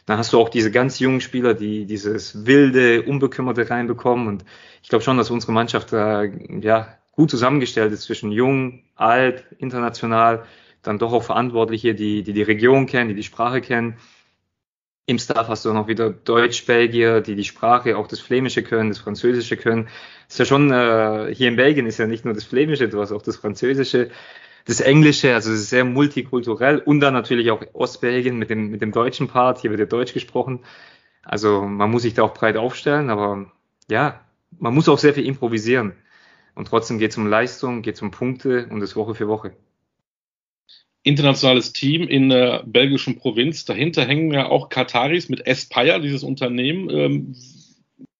dann 0.05 0.17
hast 0.17 0.31
du 0.31 0.39
auch 0.39 0.47
diese 0.47 0.71
ganz 0.71 0.99
jungen 0.99 1.19
Spieler, 1.19 1.53
die 1.53 1.85
dieses 1.85 2.45
wilde, 2.45 3.01
unbekümmerte 3.01 3.69
reinbekommen. 3.69 4.25
Und 4.25 4.45
ich 4.81 4.87
glaube 4.87 5.03
schon, 5.03 5.17
dass 5.17 5.31
unsere 5.31 5.51
Mannschaft 5.51 5.91
da 5.91 6.23
ja 6.23 6.87
gut 7.11 7.29
zusammengestellt 7.29 7.91
ist 7.91 8.03
zwischen 8.03 8.31
jung, 8.31 8.83
alt, 8.95 9.43
international, 9.57 10.45
dann 10.81 10.97
doch 10.97 11.11
auch 11.11 11.23
Verantwortliche, 11.23 11.93
die 11.93 12.23
die, 12.23 12.31
die 12.31 12.41
Region 12.41 12.85
kennen, 12.85 13.09
die 13.09 13.15
die 13.15 13.23
Sprache 13.23 13.59
kennen 13.59 13.97
im 15.07 15.19
Staff 15.19 15.47
hast 15.47 15.63
du 15.63 15.71
noch 15.73 15.87
wieder 15.87 16.09
Deutsch-Belgier, 16.11 17.21
die 17.21 17.35
die 17.35 17.45
Sprache, 17.45 17.97
auch 17.97 18.07
das 18.07 18.19
Flämische 18.19 18.61
können, 18.61 18.89
das 18.89 18.99
Französische 18.99 19.55
können. 19.55 19.87
ist 20.27 20.37
ja 20.37 20.45
schon, 20.45 20.69
äh, 20.71 21.33
hier 21.33 21.47
in 21.47 21.55
Belgien 21.55 21.85
ist 21.87 21.97
ja 21.97 22.07
nicht 22.07 22.25
nur 22.25 22.33
das 22.33 22.43
Flämische, 22.43 22.89
du 22.89 22.99
hast 22.99 23.13
auch 23.13 23.21
das 23.21 23.37
Französische, 23.37 24.09
das 24.65 24.81
Englische, 24.81 25.33
also 25.33 25.51
es 25.53 25.61
ist 25.61 25.69
sehr 25.69 25.85
multikulturell 25.85 26.79
und 26.79 26.99
dann 26.99 27.13
natürlich 27.13 27.51
auch 27.51 27.63
Ostbelgien 27.73 28.37
mit 28.37 28.49
dem, 28.49 28.69
mit 28.69 28.81
dem 28.81 28.91
deutschen 28.91 29.29
Part, 29.29 29.59
hier 29.59 29.69
wird 29.71 29.79
ja 29.79 29.85
Deutsch 29.85 30.13
gesprochen. 30.13 30.65
Also 31.23 31.61
man 31.61 31.89
muss 31.89 32.01
sich 32.01 32.13
da 32.13 32.23
auch 32.23 32.33
breit 32.33 32.57
aufstellen, 32.57 33.09
aber 33.09 33.49
ja, 33.89 34.21
man 34.59 34.73
muss 34.73 34.89
auch 34.89 34.99
sehr 34.99 35.13
viel 35.13 35.25
improvisieren. 35.25 35.93
Und 36.53 36.67
trotzdem 36.67 36.99
geht 36.99 37.11
es 37.11 37.17
um 37.17 37.27
Leistung, 37.27 37.81
geht 37.81 37.95
es 37.95 38.01
um 38.01 38.11
Punkte 38.11 38.67
und 38.69 38.81
das 38.81 38.97
Woche 38.97 39.15
für 39.15 39.29
Woche 39.29 39.53
internationales 41.07 41.73
Team 41.73 42.03
in 42.07 42.29
der 42.29 42.63
belgischen 42.65 43.17
Provinz. 43.17 43.65
Dahinter 43.65 44.05
hängen 44.05 44.31
ja 44.31 44.49
auch 44.49 44.69
Kataris 44.69 45.29
mit 45.29 45.45
Espire, 45.47 46.01
dieses 46.01 46.23
Unternehmen. 46.23 46.89
Ähm, 46.89 47.35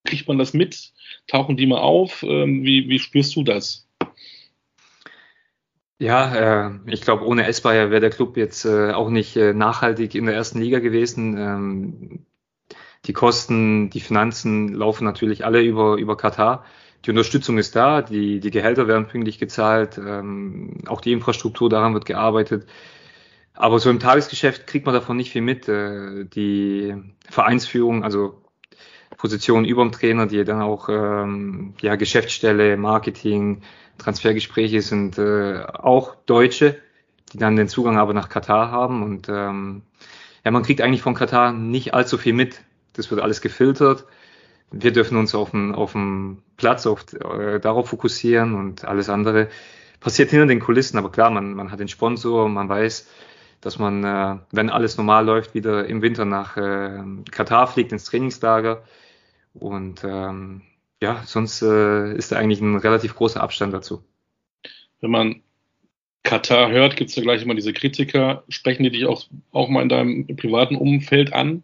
kriegt 0.06 0.28
man 0.28 0.38
das 0.38 0.54
mit? 0.54 0.94
Tauchen 1.28 1.58
die 1.58 1.68
mal 1.68 1.80
auf? 1.80 2.24
Ähm, 2.24 2.64
wie, 2.64 2.90
wie 2.90 3.00
spürst 3.00 3.36
du 3.36 3.44
das? 3.44 3.88
Ja, 6.00 6.68
äh, 6.68 6.72
ich 6.86 7.02
glaube, 7.02 7.26
ohne 7.26 7.48
Espire 7.48 7.90
wäre 7.90 8.02
der 8.02 8.12
Club 8.12 8.38
jetzt 8.38 8.66
äh, 8.66 8.92
auch 8.92 9.10
nicht 9.10 9.36
äh, 9.36 9.54
nachhaltig 9.54 10.14
in 10.14 10.26
der 10.26 10.36
ersten 10.36 10.62
Liga 10.62 10.80
gewesen. 10.80 11.38
Ähm, 11.38 12.26
die 13.06 13.14
Kosten, 13.14 13.90
die 13.90 14.00
Finanzen 14.00 14.74
laufen 14.74 15.06
natürlich 15.06 15.46
alle 15.46 15.62
über, 15.62 15.96
über 15.96 16.16
Katar 16.16 16.66
die 17.06 17.12
Unterstützung 17.12 17.58
ist 17.58 17.76
da, 17.76 18.02
die, 18.02 18.40
die 18.40 18.52
Gehälter 18.52 18.88
werden 18.88 19.08
pünktlich 19.08 19.40
gezahlt, 19.40 19.98
ähm, 19.98 20.84
auch 20.88 21.02
die 21.02 21.14
Infrastruktur, 21.14 21.70
daran 21.70 21.94
wird 21.94 22.06
gearbeitet. 22.06 22.68
Aber 23.54 23.80
so 23.80 23.90
im 23.90 24.00
Tagesgeschäft 24.00 24.68
kriegt 24.68 24.86
man 24.86 24.94
davon 24.94 25.18
nicht 25.18 25.32
viel 25.32 25.42
mit. 25.42 25.68
Äh, 25.68 26.26
die 26.26 26.96
Vereinsführung, 27.30 28.04
also 28.04 28.42
Positionen 29.18 29.66
über 29.66 29.84
dem 29.84 29.92
Trainer, 29.92 30.28
die 30.28 30.44
dann 30.44 30.62
auch 30.62 30.90
ähm, 30.90 31.74
ja, 31.82 31.96
Geschäftsstelle, 31.96 32.78
Marketing, 32.78 33.62
Transfergespräche 33.98 34.82
sind 34.82 35.18
äh, 35.18 35.64
auch 35.64 36.16
Deutsche, 36.26 36.78
die 37.34 37.38
dann 37.38 37.56
den 37.56 37.68
Zugang 37.68 37.98
aber 37.98 38.14
nach 38.14 38.30
Katar 38.30 38.70
haben. 38.70 39.02
Und 39.02 39.28
ähm, 39.30 39.84
ja, 40.44 40.52
man 40.52 40.64
kriegt 40.64 40.82
eigentlich 40.82 41.02
von 41.02 41.16
Katar 41.16 41.52
nicht 41.52 41.94
allzu 41.94 42.18
viel 42.18 42.34
mit. 42.34 42.62
Das 42.94 43.10
wird 43.10 43.22
alles 43.22 43.42
gefiltert 43.42 44.06
wir 44.72 44.92
dürfen 44.92 45.18
uns 45.18 45.34
auf 45.36 45.52
dem, 45.52 45.74
auf 45.74 45.94
dem 45.94 46.42
Platz 46.58 46.86
auf, 46.86 47.06
äh, 47.14 47.60
darauf 47.60 47.90
fokussieren 47.90 48.56
und 48.56 48.86
alles 48.86 49.10
andere 49.10 49.50
passiert 50.00 50.32
hinter 50.32 50.48
den 50.48 50.60
Kulissen. 50.60 50.98
Aber 50.98 51.12
klar, 51.12 51.30
man, 51.30 51.54
man 51.54 51.72
hat 51.72 51.80
den 51.80 51.88
Sponsor, 51.88 52.50
man 52.50 52.68
weiß, 52.68 53.08
dass 53.62 53.80
man, 53.80 54.04
äh, 54.04 54.38
wenn 54.52 54.70
alles 54.70 54.98
normal 54.98 55.26
läuft, 55.26 55.54
wieder 55.54 55.86
im 55.86 56.02
Winter 56.02 56.26
nach 56.26 56.58
äh, 56.58 57.00
Katar 57.32 57.68
fliegt, 57.68 57.92
ins 57.92 58.06
Trainingslager. 58.06 58.84
Und 59.54 60.04
ähm, 60.04 60.62
ja, 61.02 61.22
sonst 61.26 61.62
äh, 61.62 62.14
ist 62.16 62.32
da 62.32 62.38
eigentlich 62.38 62.62
ein 62.62 62.78
relativ 62.78 63.16
großer 63.16 63.42
Abstand 63.42 63.74
dazu. 63.74 64.04
Wenn 65.00 65.12
man 65.12 65.42
Katar 66.24 66.70
hört, 66.70 66.98
gibt 66.98 67.10
es 67.10 67.16
da 67.16 67.22
gleich 67.22 67.44
immer 67.44 67.56
diese 67.56 67.74
Kritiker. 67.74 68.44
Sprechen 68.50 68.84
die 68.84 68.92
dich 68.92 69.06
auch, 69.06 69.24
auch 69.52 69.70
mal 69.70 69.84
in 69.84 69.90
deinem 69.90 70.28
privaten 70.36 70.76
Umfeld 70.76 71.34
an? 71.34 71.64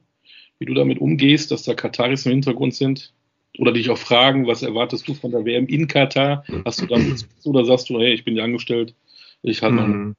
wie 0.64 0.66
du 0.66 0.74
damit 0.74 1.00
umgehst, 1.00 1.52
dass 1.52 1.64
da 1.64 1.74
Kataris 1.74 2.26
im 2.26 2.32
Hintergrund 2.32 2.74
sind? 2.74 3.14
Oder 3.60 3.72
dich 3.72 3.90
auch 3.90 3.98
fragen, 3.98 4.48
was 4.48 4.64
erwartest 4.64 5.08
du 5.08 5.14
von 5.14 5.32
der 5.32 5.46
WM 5.46 5.68
in 5.68 5.88
Katar? 5.88 6.44
Hast 6.66 6.82
du 6.82 6.88
damit 6.88 7.28
oder 7.44 7.66
sagst 7.66 7.90
du, 7.90 8.00
hey, 8.00 8.14
ich 8.14 8.26
bin 8.26 8.36
dir 8.36 8.44
angestellt, 8.44 8.96
ich 9.44 9.62
halte 9.62 9.76
mhm. 9.76 10.16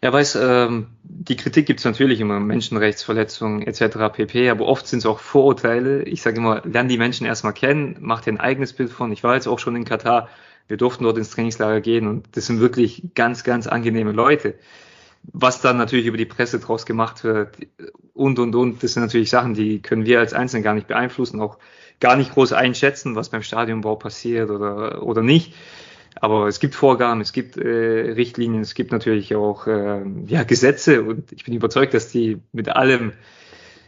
Ja, 0.00 0.12
weiß, 0.12 0.36
ähm, 0.36 0.86
die 1.02 1.34
Kritik 1.34 1.66
gibt 1.66 1.80
es 1.80 1.84
natürlich 1.84 2.20
immer, 2.20 2.38
Menschenrechtsverletzungen 2.38 3.62
etc. 3.66 4.12
pp. 4.12 4.48
Aber 4.48 4.66
oft 4.66 4.86
sind 4.86 5.00
es 5.00 5.06
auch 5.06 5.18
Vorurteile. 5.18 6.04
Ich 6.04 6.22
sage 6.22 6.36
immer, 6.36 6.62
lern 6.64 6.86
die 6.86 6.98
Menschen 6.98 7.26
erstmal 7.26 7.52
kennen, 7.52 7.96
mach 7.98 8.20
dir 8.20 8.32
ein 8.32 8.40
eigenes 8.40 8.72
Bild 8.72 8.90
von. 8.90 9.10
Ich 9.10 9.24
war 9.24 9.34
jetzt 9.34 9.48
auch 9.48 9.58
schon 9.58 9.74
in 9.74 9.84
Katar, 9.84 10.28
wir 10.68 10.76
durften 10.76 11.02
dort 11.02 11.18
ins 11.18 11.30
Trainingslager 11.30 11.80
gehen 11.80 12.06
und 12.06 12.28
das 12.36 12.46
sind 12.46 12.60
wirklich 12.60 13.02
ganz, 13.16 13.42
ganz 13.42 13.66
angenehme 13.66 14.12
Leute 14.12 14.54
was 15.32 15.60
dann 15.60 15.76
natürlich 15.76 16.06
über 16.06 16.16
die 16.16 16.24
Presse 16.24 16.58
draus 16.58 16.86
gemacht 16.86 17.24
wird 17.24 17.56
und, 18.14 18.38
und, 18.38 18.54
und, 18.54 18.82
das 18.82 18.94
sind 18.94 19.02
natürlich 19.02 19.30
Sachen, 19.30 19.54
die 19.54 19.80
können 19.80 20.06
wir 20.06 20.20
als 20.20 20.32
Einzelne 20.32 20.62
gar 20.62 20.74
nicht 20.74 20.86
beeinflussen, 20.86 21.40
auch 21.40 21.58
gar 22.00 22.16
nicht 22.16 22.32
groß 22.32 22.52
einschätzen, 22.52 23.16
was 23.16 23.30
beim 23.30 23.42
Stadionbau 23.42 23.96
passiert 23.96 24.50
oder, 24.50 25.02
oder 25.02 25.22
nicht. 25.22 25.54
Aber 26.20 26.48
es 26.48 26.58
gibt 26.58 26.74
Vorgaben, 26.74 27.20
es 27.20 27.32
gibt 27.32 27.56
äh, 27.56 28.12
Richtlinien, 28.12 28.62
es 28.62 28.74
gibt 28.74 28.92
natürlich 28.92 29.34
auch 29.36 29.66
äh, 29.66 30.02
ja, 30.26 30.42
Gesetze 30.42 31.02
und 31.02 31.32
ich 31.32 31.44
bin 31.44 31.54
überzeugt, 31.54 31.94
dass 31.94 32.10
die 32.10 32.40
mit 32.52 32.68
allem 32.68 33.12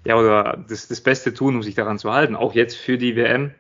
ja 0.05 0.17
oder 0.17 0.65
das, 0.69 0.89
das 0.89 1.01
Beste 1.01 1.35
tun, 1.35 1.57
um 1.57 1.63
sich 1.63 1.75
daran 1.75 1.99
zu 1.99 2.13
halten, 2.13 2.37
auch 2.37 2.55
jetzt 2.55 2.77
für 2.77 2.99
die 2.99 3.17
WM. 3.17 3.53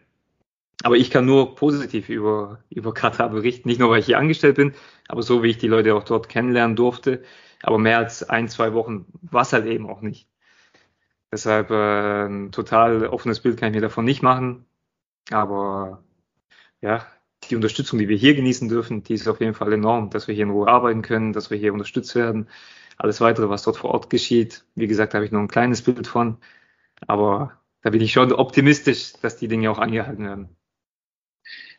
Aber 0.82 0.96
ich 0.96 1.10
kann 1.10 1.26
nur 1.26 1.56
positiv 1.56 2.08
über, 2.08 2.60
über 2.70 2.94
Katar 2.94 3.28
berichten, 3.28 3.68
nicht 3.68 3.80
nur 3.80 3.90
weil 3.90 4.00
ich 4.00 4.06
hier 4.06 4.18
angestellt 4.18 4.56
bin, 4.56 4.72
aber 5.08 5.22
so 5.22 5.42
wie 5.42 5.50
ich 5.50 5.58
die 5.58 5.68
Leute 5.68 5.94
auch 5.94 6.04
dort 6.04 6.28
kennenlernen 6.28 6.76
durfte. 6.76 7.22
Aber 7.62 7.78
mehr 7.78 7.98
als 7.98 8.22
ein, 8.22 8.48
zwei 8.48 8.72
Wochen 8.72 9.04
war 9.20 9.42
es 9.42 9.52
halt 9.52 9.66
eben 9.66 9.90
auch 9.90 10.00
nicht. 10.00 10.29
Deshalb 11.32 11.70
äh, 11.70 12.26
ein 12.26 12.52
total 12.52 13.06
offenes 13.06 13.40
Bild 13.40 13.58
kann 13.58 13.70
ich 13.70 13.74
mir 13.76 13.80
davon 13.80 14.04
nicht 14.04 14.22
machen. 14.22 14.66
Aber 15.30 16.04
ja, 16.80 17.06
die 17.44 17.56
Unterstützung, 17.56 17.98
die 17.98 18.08
wir 18.08 18.16
hier 18.16 18.34
genießen 18.34 18.68
dürfen, 18.68 19.02
die 19.04 19.14
ist 19.14 19.28
auf 19.28 19.40
jeden 19.40 19.54
Fall 19.54 19.72
enorm, 19.72 20.10
dass 20.10 20.28
wir 20.28 20.34
hier 20.34 20.44
in 20.44 20.50
Ruhe 20.50 20.68
arbeiten 20.68 21.02
können, 21.02 21.32
dass 21.32 21.50
wir 21.50 21.58
hier 21.58 21.72
unterstützt 21.72 22.14
werden. 22.14 22.48
Alles 22.98 23.20
weitere, 23.20 23.48
was 23.48 23.62
dort 23.62 23.78
vor 23.78 23.90
Ort 23.92 24.10
geschieht, 24.10 24.64
wie 24.74 24.86
gesagt, 24.86 25.14
habe 25.14 25.24
ich 25.24 25.32
nur 25.32 25.40
ein 25.42 25.48
kleines 25.48 25.82
Bild 25.82 26.06
von. 26.06 26.38
Aber 27.06 27.60
da 27.82 27.90
bin 27.90 28.02
ich 28.02 28.12
schon 28.12 28.32
optimistisch, 28.32 29.14
dass 29.22 29.36
die 29.38 29.48
Dinge 29.48 29.70
auch 29.70 29.78
angehalten 29.78 30.24
werden. 30.24 30.56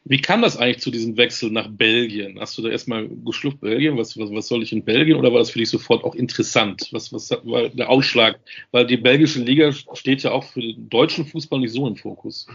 Wie 0.03 0.20
kam 0.20 0.41
das 0.41 0.58
eigentlich 0.58 0.79
zu 0.81 0.89
diesem 0.89 1.15
Wechsel 1.15 1.51
nach 1.51 1.67
Belgien? 1.70 2.39
Hast 2.39 2.58
du 2.58 2.63
da 2.63 2.70
erstmal 2.70 3.08
geschluckt, 3.08 3.62
Belgien, 3.62 3.98
was, 3.98 4.17
was, 4.17 4.31
was 4.31 4.48
soll 4.48 4.63
ich 4.63 4.74
in 4.74 4.84
Belgien 4.84 5.17
oder 5.17 5.31
war 5.31 5.39
das 5.39 5.51
für 5.51 5.60
dich 5.60 5.70
sofort 5.70 6.03
auch 6.03 6.15
interessant? 6.15 6.89
Was, 6.91 7.13
was 7.13 7.29
war 7.29 7.70
der 7.70 7.89
Ausschlag? 7.89 8.39
Weil 8.72 8.88
die 8.88 8.98
belgische 8.98 9.41
Liga 9.41 9.72
steht 9.72 10.24
ja 10.24 10.31
auch 10.31 10.43
für 10.43 10.62
den 10.62 10.89
deutschen 10.89 11.25
Fußball 11.25 11.60
nicht 11.60 11.74
so 11.74 11.88
im 11.88 11.98
Fokus. 11.98 12.48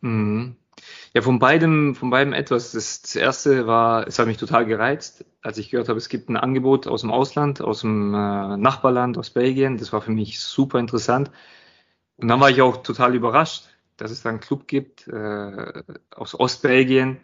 Mhm. 0.00 0.56
Ja, 1.14 1.22
von 1.22 1.38
beidem, 1.38 1.94
von 1.94 2.10
beidem 2.10 2.32
etwas. 2.32 2.72
Das, 2.72 3.02
das 3.02 3.14
erste 3.14 3.66
war, 3.66 4.06
es 4.08 4.18
hat 4.18 4.26
mich 4.26 4.38
total 4.38 4.66
gereizt, 4.66 5.24
als 5.42 5.58
ich 5.58 5.70
gehört 5.70 5.88
habe, 5.88 5.98
es 5.98 6.08
gibt 6.08 6.28
ein 6.28 6.36
Angebot 6.36 6.88
aus 6.88 7.02
dem 7.02 7.12
Ausland, 7.12 7.60
aus 7.60 7.82
dem 7.82 8.14
äh, 8.14 8.56
Nachbarland, 8.56 9.16
aus 9.16 9.30
Belgien. 9.30 9.78
Das 9.78 9.92
war 9.92 10.00
für 10.00 10.12
mich 10.12 10.40
super 10.40 10.78
interessant. 10.78 11.30
Und 12.16 12.28
dann 12.28 12.40
war 12.40 12.50
ich 12.50 12.60
auch 12.62 12.82
total 12.82 13.14
überrascht, 13.14 13.69
dass 14.00 14.10
es 14.10 14.22
da 14.22 14.30
einen 14.30 14.40
Club 14.40 14.66
gibt 14.66 15.06
äh, 15.08 15.82
aus 16.14 16.38
Ostbelgien 16.38 17.20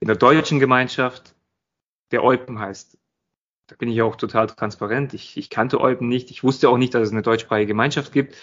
in 0.00 0.08
der 0.08 0.16
deutschen 0.16 0.60
Gemeinschaft, 0.60 1.34
der 2.10 2.22
Eupen 2.22 2.58
heißt. 2.58 2.98
Da 3.68 3.76
bin 3.76 3.88
ich 3.88 4.02
auch 4.02 4.16
total 4.16 4.46
transparent. 4.48 5.14
Ich, 5.14 5.38
ich 5.38 5.48
kannte 5.48 5.80
Eupen 5.80 6.08
nicht. 6.08 6.30
Ich 6.30 6.44
wusste 6.44 6.68
auch 6.68 6.76
nicht, 6.76 6.94
dass 6.94 7.02
es 7.02 7.12
eine 7.12 7.22
deutschsprachige 7.22 7.68
Gemeinschaft 7.68 8.12
gibt 8.12 8.36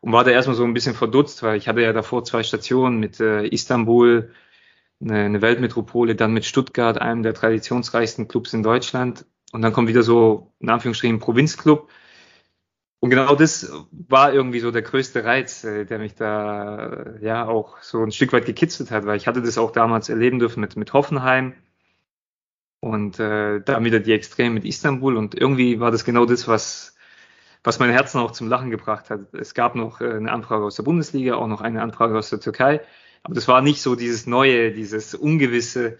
und 0.00 0.12
war 0.12 0.24
da 0.24 0.30
erstmal 0.30 0.56
so 0.56 0.64
ein 0.64 0.72
bisschen 0.72 0.94
verdutzt, 0.94 1.42
weil 1.42 1.58
ich 1.58 1.68
hatte 1.68 1.82
ja 1.82 1.92
davor 1.92 2.24
zwei 2.24 2.42
Stationen 2.42 2.98
mit 2.98 3.20
äh, 3.20 3.46
Istanbul, 3.46 4.32
eine, 5.00 5.24
eine 5.24 5.42
Weltmetropole, 5.42 6.16
dann 6.16 6.32
mit 6.32 6.46
Stuttgart, 6.46 6.98
einem 6.98 7.22
der 7.22 7.34
traditionsreichsten 7.34 8.26
Clubs 8.26 8.54
in 8.54 8.62
Deutschland. 8.62 9.26
Und 9.52 9.60
dann 9.60 9.74
kommt 9.74 9.88
wieder 9.88 10.02
so, 10.02 10.54
in 10.60 10.70
Anführungsstrichen, 10.70 11.18
Provinzclub. 11.18 11.90
Und 13.00 13.10
genau 13.10 13.36
das 13.36 13.70
war 13.90 14.32
irgendwie 14.32 14.58
so 14.60 14.70
der 14.72 14.82
größte 14.82 15.24
Reiz, 15.24 15.62
äh, 15.64 15.84
der 15.84 15.98
mich 15.98 16.14
da 16.14 17.16
ja 17.20 17.46
auch 17.46 17.80
so 17.80 18.02
ein 18.02 18.10
Stück 18.10 18.32
weit 18.32 18.46
gekitzelt 18.46 18.90
hat, 18.90 19.06
weil 19.06 19.16
ich 19.16 19.26
hatte 19.28 19.42
das 19.42 19.58
auch 19.58 19.70
damals 19.70 20.08
erleben 20.08 20.38
dürfen 20.40 20.60
mit, 20.60 20.76
mit 20.76 20.92
Hoffenheim. 20.92 21.54
Und 22.80 23.18
äh, 23.18 23.60
dann 23.60 23.84
wieder 23.84 24.00
die 24.00 24.12
Extreme 24.12 24.50
mit 24.54 24.64
Istanbul. 24.64 25.16
Und 25.16 25.34
irgendwie 25.34 25.80
war 25.80 25.90
das 25.90 26.04
genau 26.04 26.26
das, 26.26 26.46
was, 26.48 26.96
was 27.64 27.78
mein 27.78 27.90
Herzen 27.90 28.18
auch 28.20 28.30
zum 28.32 28.48
Lachen 28.48 28.70
gebracht 28.70 29.10
hat. 29.10 29.34
Es 29.34 29.54
gab 29.54 29.74
noch 29.74 30.00
äh, 30.00 30.10
eine 30.10 30.32
Anfrage 30.32 30.64
aus 30.64 30.76
der 30.76 30.84
Bundesliga, 30.84 31.34
auch 31.34 31.48
noch 31.48 31.60
eine 31.60 31.82
Anfrage 31.82 32.16
aus 32.16 32.30
der 32.30 32.40
Türkei, 32.40 32.80
aber 33.22 33.34
das 33.34 33.48
war 33.48 33.62
nicht 33.62 33.82
so 33.82 33.94
dieses 33.94 34.26
Neue, 34.26 34.72
dieses 34.72 35.14
Ungewisse, 35.14 35.98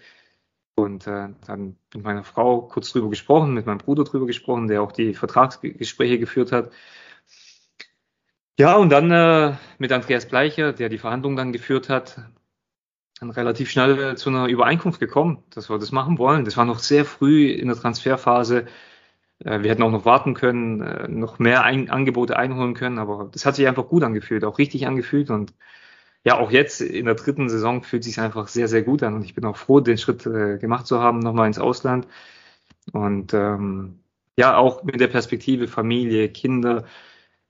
und 0.81 1.07
äh, 1.07 1.29
dann 1.45 1.77
mit 1.93 2.03
meiner 2.03 2.23
Frau 2.23 2.61
kurz 2.61 2.91
drüber 2.91 3.09
gesprochen, 3.09 3.53
mit 3.53 3.65
meinem 3.65 3.77
Bruder 3.79 4.03
drüber 4.03 4.25
gesprochen, 4.25 4.67
der 4.67 4.81
auch 4.81 4.91
die 4.91 5.13
Vertragsgespräche 5.13 6.19
geführt 6.19 6.51
hat. 6.51 6.71
Ja, 8.57 8.75
und 8.75 8.89
dann 8.89 9.09
äh, 9.11 9.55
mit 9.77 9.91
Andreas 9.91 10.27
Bleicher, 10.27 10.73
der 10.73 10.89
die 10.89 10.97
Verhandlungen 10.97 11.37
dann 11.37 11.53
geführt 11.53 11.89
hat, 11.89 12.21
dann 13.19 13.31
relativ 13.31 13.69
schnell 13.69 13.99
äh, 13.99 14.15
zu 14.15 14.29
einer 14.29 14.47
Übereinkunft 14.47 14.99
gekommen, 14.99 15.43
dass 15.49 15.69
wir 15.69 15.77
das 15.79 15.91
machen 15.91 16.17
wollen. 16.17 16.45
Das 16.45 16.57
war 16.57 16.65
noch 16.65 16.79
sehr 16.79 17.05
früh 17.05 17.49
in 17.51 17.67
der 17.67 17.77
Transferphase. 17.77 18.65
Äh, 19.39 19.61
wir 19.61 19.71
hätten 19.71 19.83
auch 19.83 19.91
noch 19.91 20.05
warten 20.05 20.33
können, 20.33 20.81
äh, 20.81 21.07
noch 21.07 21.39
mehr 21.39 21.63
ein 21.63 21.89
Angebote 21.89 22.37
einholen 22.37 22.73
können, 22.73 22.99
aber 22.99 23.29
das 23.31 23.45
hat 23.45 23.55
sich 23.55 23.67
einfach 23.67 23.87
gut 23.87 24.03
angefühlt, 24.03 24.43
auch 24.43 24.57
richtig 24.57 24.87
angefühlt 24.87 25.29
und 25.29 25.53
ja, 26.25 26.37
auch 26.37 26.51
jetzt 26.51 26.81
in 26.81 27.05
der 27.05 27.15
dritten 27.15 27.49
Saison 27.49 27.83
fühlt 27.83 28.03
sich 28.03 28.19
einfach 28.19 28.47
sehr, 28.47 28.67
sehr 28.67 28.83
gut 28.83 29.03
an 29.03 29.15
und 29.15 29.23
ich 29.23 29.35
bin 29.35 29.45
auch 29.45 29.57
froh, 29.57 29.79
den 29.79 29.97
Schritt 29.97 30.25
äh, 30.25 30.57
gemacht 30.57 30.85
zu 30.87 30.99
haben, 30.99 31.19
nochmal 31.19 31.47
ins 31.47 31.59
Ausland. 31.59 32.07
Und 32.91 33.33
ähm, 33.33 33.99
ja, 34.37 34.57
auch 34.57 34.83
mit 34.83 34.99
der 34.99 35.07
Perspektive 35.07 35.67
Familie, 35.67 36.29
Kinder 36.29 36.85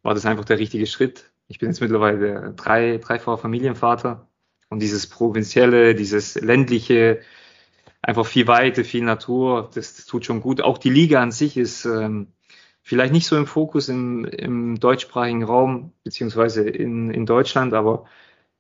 war 0.04 0.14
das 0.14 0.26
einfach 0.26 0.46
der 0.46 0.60
richtige 0.60 0.86
Schritt. 0.88 1.32
Ich 1.48 1.60
bin 1.60 1.70
jetzt 1.70 1.82
mittlerweile 1.82 2.54
drei, 2.56 2.98
dreifacher 2.98 3.38
Familienvater 3.40 4.28
und 4.70 4.82
dieses 4.82 5.08
provinzielle, 5.08 5.96
dieses 5.96 6.36
ländliche, 6.36 7.22
einfach 8.02 8.26
viel 8.26 8.48
Weite, 8.48 8.84
viel 8.84 9.04
Natur, 9.04 9.70
das, 9.74 9.96
das 9.96 10.06
tut 10.06 10.26
schon 10.26 10.42
gut. 10.42 10.62
Auch 10.62 10.78
die 10.78 10.90
Liga 10.90 11.22
an 11.22 11.32
sich 11.32 11.58
ist 11.58 11.86
ähm, 11.86 12.28
vielleicht 12.84 13.14
nicht 13.14 13.28
so 13.28 13.36
im 13.36 13.48
Fokus 13.48 13.90
im, 13.90 14.26
im 14.26 14.80
deutschsprachigen 14.80 15.44
Raum, 15.44 15.94
beziehungsweise 16.04 16.70
in, 16.70 17.12
in 17.12 17.26
Deutschland, 17.26 17.74
aber 17.74 18.06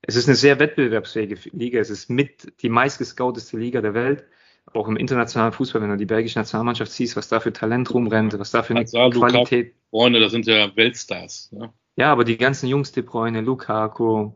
es 0.01 0.15
ist 0.15 0.27
eine 0.27 0.35
sehr 0.35 0.59
wettbewerbsfähige 0.59 1.37
Liga. 1.51 1.79
Es 1.79 1.89
ist 1.89 2.09
mit 2.09 2.61
die 2.61 2.69
meistgescouteste 2.69 3.57
Liga 3.57 3.81
der 3.81 3.93
Welt. 3.93 4.25
Auch 4.73 4.87
im 4.87 4.97
internationalen 4.97 5.51
Fußball, 5.51 5.81
wenn 5.81 5.89
du 5.89 5.97
die 5.97 6.05
belgische 6.05 6.37
Nationalmannschaft 6.37 6.91
siehst, 6.91 7.15
was 7.15 7.27
da 7.27 7.39
für 7.39 7.51
Talent 7.51 7.91
rumrennt, 7.93 8.37
was 8.37 8.51
da 8.51 8.61
für 8.61 8.75
eine 8.75 8.81
Hazard, 8.81 9.15
Qualität. 9.15 9.73
Freunde, 9.89 10.19
das 10.19 10.31
sind 10.31 10.45
ja 10.45 10.75
Weltstars. 10.75 11.49
Ja, 11.51 11.73
ja 11.95 12.11
aber 12.11 12.23
die 12.23 12.37
ganzen 12.37 12.67
Jungs, 12.67 12.91
De 12.91 13.01
Bruyne, 13.01 13.41
Lukaku, 13.41 14.31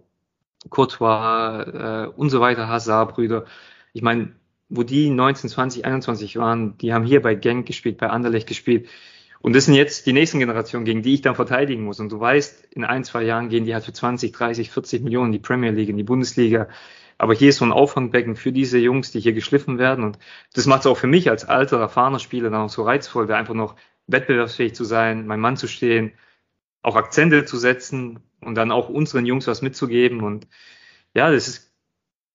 Courtois 0.69 1.63
äh, 1.63 2.07
und 2.07 2.29
so 2.29 2.41
weiter, 2.41 2.67
Hazard-Brüder. 2.67 3.45
Ich 3.93 4.01
meine, 4.01 4.33
wo 4.69 4.81
die 4.81 5.09
19, 5.09 5.49
20, 5.51 5.85
21 5.85 6.37
waren, 6.37 6.77
die 6.79 6.93
haben 6.93 7.05
hier 7.05 7.21
bei 7.21 7.35
Genk 7.35 7.67
gespielt, 7.67 7.97
bei 7.97 8.09
Anderlecht 8.09 8.47
gespielt. 8.47 8.89
Und 9.43 9.53
das 9.53 9.65
sind 9.65 9.73
jetzt 9.73 10.05
die 10.05 10.13
nächsten 10.13 10.39
Generationen, 10.39 10.85
gegen 10.85 11.01
die 11.01 11.15
ich 11.15 11.21
dann 11.21 11.35
verteidigen 11.35 11.83
muss. 11.83 11.99
Und 11.99 12.09
du 12.13 12.17
weißt, 12.17 12.63
in 12.71 12.85
ein, 12.85 13.03
zwei 13.03 13.23
Jahren 13.23 13.49
gehen 13.49 13.65
die 13.65 13.73
halt 13.73 13.83
für 13.83 13.91
20, 13.91 14.31
30, 14.31 14.71
40 14.71 15.03
Millionen 15.03 15.27
in 15.27 15.31
die 15.33 15.39
Premier 15.39 15.71
League, 15.71 15.89
in 15.89 15.97
die 15.97 16.03
Bundesliga. 16.03 16.69
Aber 17.17 17.33
hier 17.33 17.49
ist 17.49 17.57
so 17.57 17.65
ein 17.65 17.73
Auffangbecken 17.73 18.37
für 18.37 18.53
diese 18.53 18.77
Jungs, 18.77 19.11
die 19.11 19.19
hier 19.19 19.33
geschliffen 19.33 19.77
werden. 19.77 20.05
Und 20.05 20.17
das 20.53 20.65
macht 20.65 20.79
es 20.81 20.87
auch 20.87 20.97
für 20.97 21.07
mich 21.07 21.29
als 21.29 21.43
alter, 21.43 21.77
erfahrener 21.77 22.19
Spieler 22.19 22.51
dann 22.51 22.61
auch 22.61 22.69
so 22.69 22.83
reizvoll, 22.83 23.27
da 23.27 23.35
einfach 23.35 23.53
noch 23.53 23.75
wettbewerbsfähig 24.07 24.75
zu 24.75 24.85
sein, 24.85 25.27
mein 25.27 25.41
Mann 25.41 25.57
zu 25.57 25.67
stehen, 25.67 26.13
auch 26.81 26.95
Akzente 26.95 27.43
zu 27.43 27.57
setzen 27.57 28.21
und 28.39 28.55
dann 28.55 28.71
auch 28.71 28.87
unseren 28.87 29.25
Jungs 29.25 29.45
was 29.47 29.61
mitzugeben. 29.61 30.21
Und 30.23 30.47
ja, 31.13 31.29
das 31.29 31.49
ist 31.49 31.73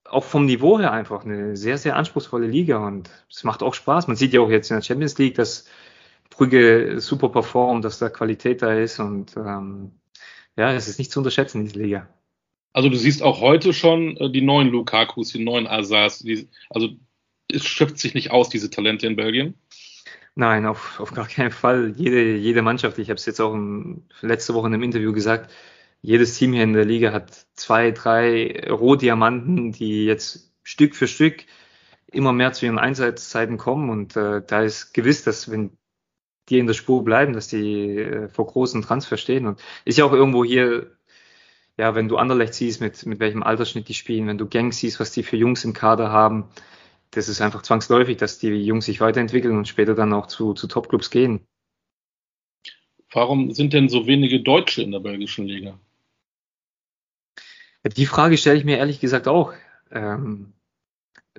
auch 0.05 0.25
vom 0.25 0.45
Niveau 0.45 0.79
her 0.79 0.93
einfach 0.93 1.25
eine 1.25 1.57
sehr, 1.57 1.79
sehr 1.79 1.97
anspruchsvolle 1.97 2.47
Liga 2.47 2.87
und 2.87 3.09
es 3.31 3.45
macht 3.45 3.63
auch 3.63 3.73
Spaß. 3.73 4.09
Man 4.09 4.17
sieht 4.17 4.35
ja 4.35 4.43
auch 4.43 4.51
jetzt 4.51 4.71
in 4.71 4.77
der 4.77 4.83
Champions 4.83 5.17
League, 5.17 5.37
dass 5.37 5.65
Brügge 6.39 7.01
super 7.01 7.29
performt, 7.31 7.85
dass 7.85 7.99
da 7.99 8.09
Qualität 8.09 8.63
da 8.63 8.73
ist 8.73 9.01
und 9.01 9.37
ähm, 9.37 9.91
ja, 10.57 10.73
es 10.73 10.87
ist 10.87 10.99
nicht 10.99 11.11
zu 11.11 11.19
unterschätzen, 11.21 11.65
diese 11.65 11.81
Liga. 11.81 12.09
Also 12.73 12.89
du 12.89 12.97
siehst 12.97 13.23
auch 13.25 13.41
heute 13.41 13.73
schon 13.73 14.17
äh, 14.19 14.31
die 14.31 14.41
neuen 14.41 14.69
Lukakus, 14.69 15.33
die 15.33 15.45
neuen 15.45 15.67
Azars, 15.67 16.21
die, 16.21 16.49
also 16.71 16.91
es 17.51 17.65
schöpft 17.65 17.99
sich 17.99 18.15
nicht 18.15 18.31
aus, 18.31 18.49
diese 18.49 18.71
Talente 18.71 19.09
in 19.09 19.17
Belgien? 19.17 19.55
Nein, 20.37 20.65
auf, 20.65 21.01
auf 21.01 21.13
gar 21.13 21.27
keinen 21.27 21.51
Fall. 21.51 21.95
Jede, 21.97 22.37
jede 22.37 22.63
Mannschaft, 22.63 22.99
ich 22.99 23.09
habe 23.09 23.17
es 23.17 23.27
jetzt 23.27 23.41
auch 23.41 23.53
im, 23.53 24.05
letzte 24.21 24.55
Woche 24.55 24.69
in 24.69 24.75
einem 24.75 24.85
Interview 24.85 25.13
gesagt, 25.13 25.51
jedes 26.03 26.39
Team 26.39 26.53
hier 26.53 26.63
in 26.63 26.73
der 26.73 26.85
Liga 26.85 27.13
hat 27.13 27.47
zwei, 27.55 27.91
drei 27.91 28.65
Rohdiamanten, 28.71 29.73
die 29.73 30.05
jetzt 30.05 30.53
Stück 30.63 30.95
für 30.95 31.09
Stück 31.09 31.47
immer 32.07 32.33
mehr 32.33 32.53
zu 32.53 32.67
ihren 32.67 32.79
Einsatzzeiten 32.79 33.59
kommen. 33.59 33.91
Und 33.91 34.15
äh, 34.15 34.41
da 34.47 34.63
ist 34.63 34.95
gewiss, 34.95 35.25
dass 35.25 35.51
wenn 35.51 35.77
die 36.49 36.59
in 36.59 36.67
der 36.67 36.75
Spur 36.75 37.05
bleiben, 37.05 37.33
dass 37.33 37.49
die 37.49 37.99
äh, 37.99 38.29
vor 38.29 38.47
großen 38.47 38.83
Transfer 38.83 39.17
stehen. 39.17 39.47
Und 39.47 39.61
ist 39.85 39.99
ja 39.99 40.05
auch 40.05 40.13
irgendwo 40.13 40.45
hier, 40.45 40.97
ja, 41.77 41.95
wenn 41.95 42.09
du 42.09 42.17
Anderlecht 42.17 42.55
siehst, 42.55 42.81
mit, 42.81 43.07
mit 43.07 43.21
welchem 43.21 43.43
Altersschnitt 43.43 43.89
die 43.89 43.95
spielen, 43.95 44.27
wenn 44.27 44.39
du 44.39 44.49
Gangs 44.49 44.79
siehst, 44.79 45.01
was 45.01 45.13
die 45.13 45.23
für 45.23 45.37
Jungs 45.37 45.65
im 45.65 45.73
Kader 45.73 46.11
haben, 46.11 46.49
das 47.11 47.29
ist 47.29 47.41
einfach 47.41 47.63
zwangsläufig, 47.63 48.17
dass 48.17 48.39
die 48.39 48.49
Jungs 48.49 48.87
sich 48.87 49.01
weiterentwickeln 49.01 49.57
und 49.57 49.69
später 49.69 49.95
dann 49.95 50.13
auch 50.13 50.27
zu, 50.27 50.55
zu 50.55 50.67
Topclubs 50.67 51.11
gehen. 51.11 51.47
Warum 53.11 53.53
sind 53.53 53.73
denn 53.73 53.89
so 53.89 54.07
wenige 54.07 54.41
Deutsche 54.41 54.83
in 54.83 54.91
der 54.91 55.01
belgischen 55.01 55.47
Liga? 55.47 55.79
Die 57.85 58.07
Frage 58.07 58.37
stelle 58.37 58.59
ich 58.59 58.65
mir 58.65 58.77
ehrlich 58.77 59.01
gesagt 59.01 59.29
auch. 59.29 59.55
Ähm, 59.91 60.53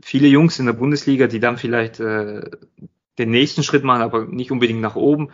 viele 0.01 0.27
Jungs 0.27 0.57
in 0.57 0.65
der 0.65 0.73
Bundesliga, 0.73 1.27
die 1.27 1.39
dann 1.39 1.57
vielleicht 1.57 1.99
äh, 1.99 2.49
den 3.19 3.31
nächsten 3.31 3.63
Schritt 3.63 3.83
machen, 3.83 4.01
aber 4.01 4.25
nicht 4.25 4.51
unbedingt 4.51 4.81
nach 4.81 4.95
oben, 4.95 5.29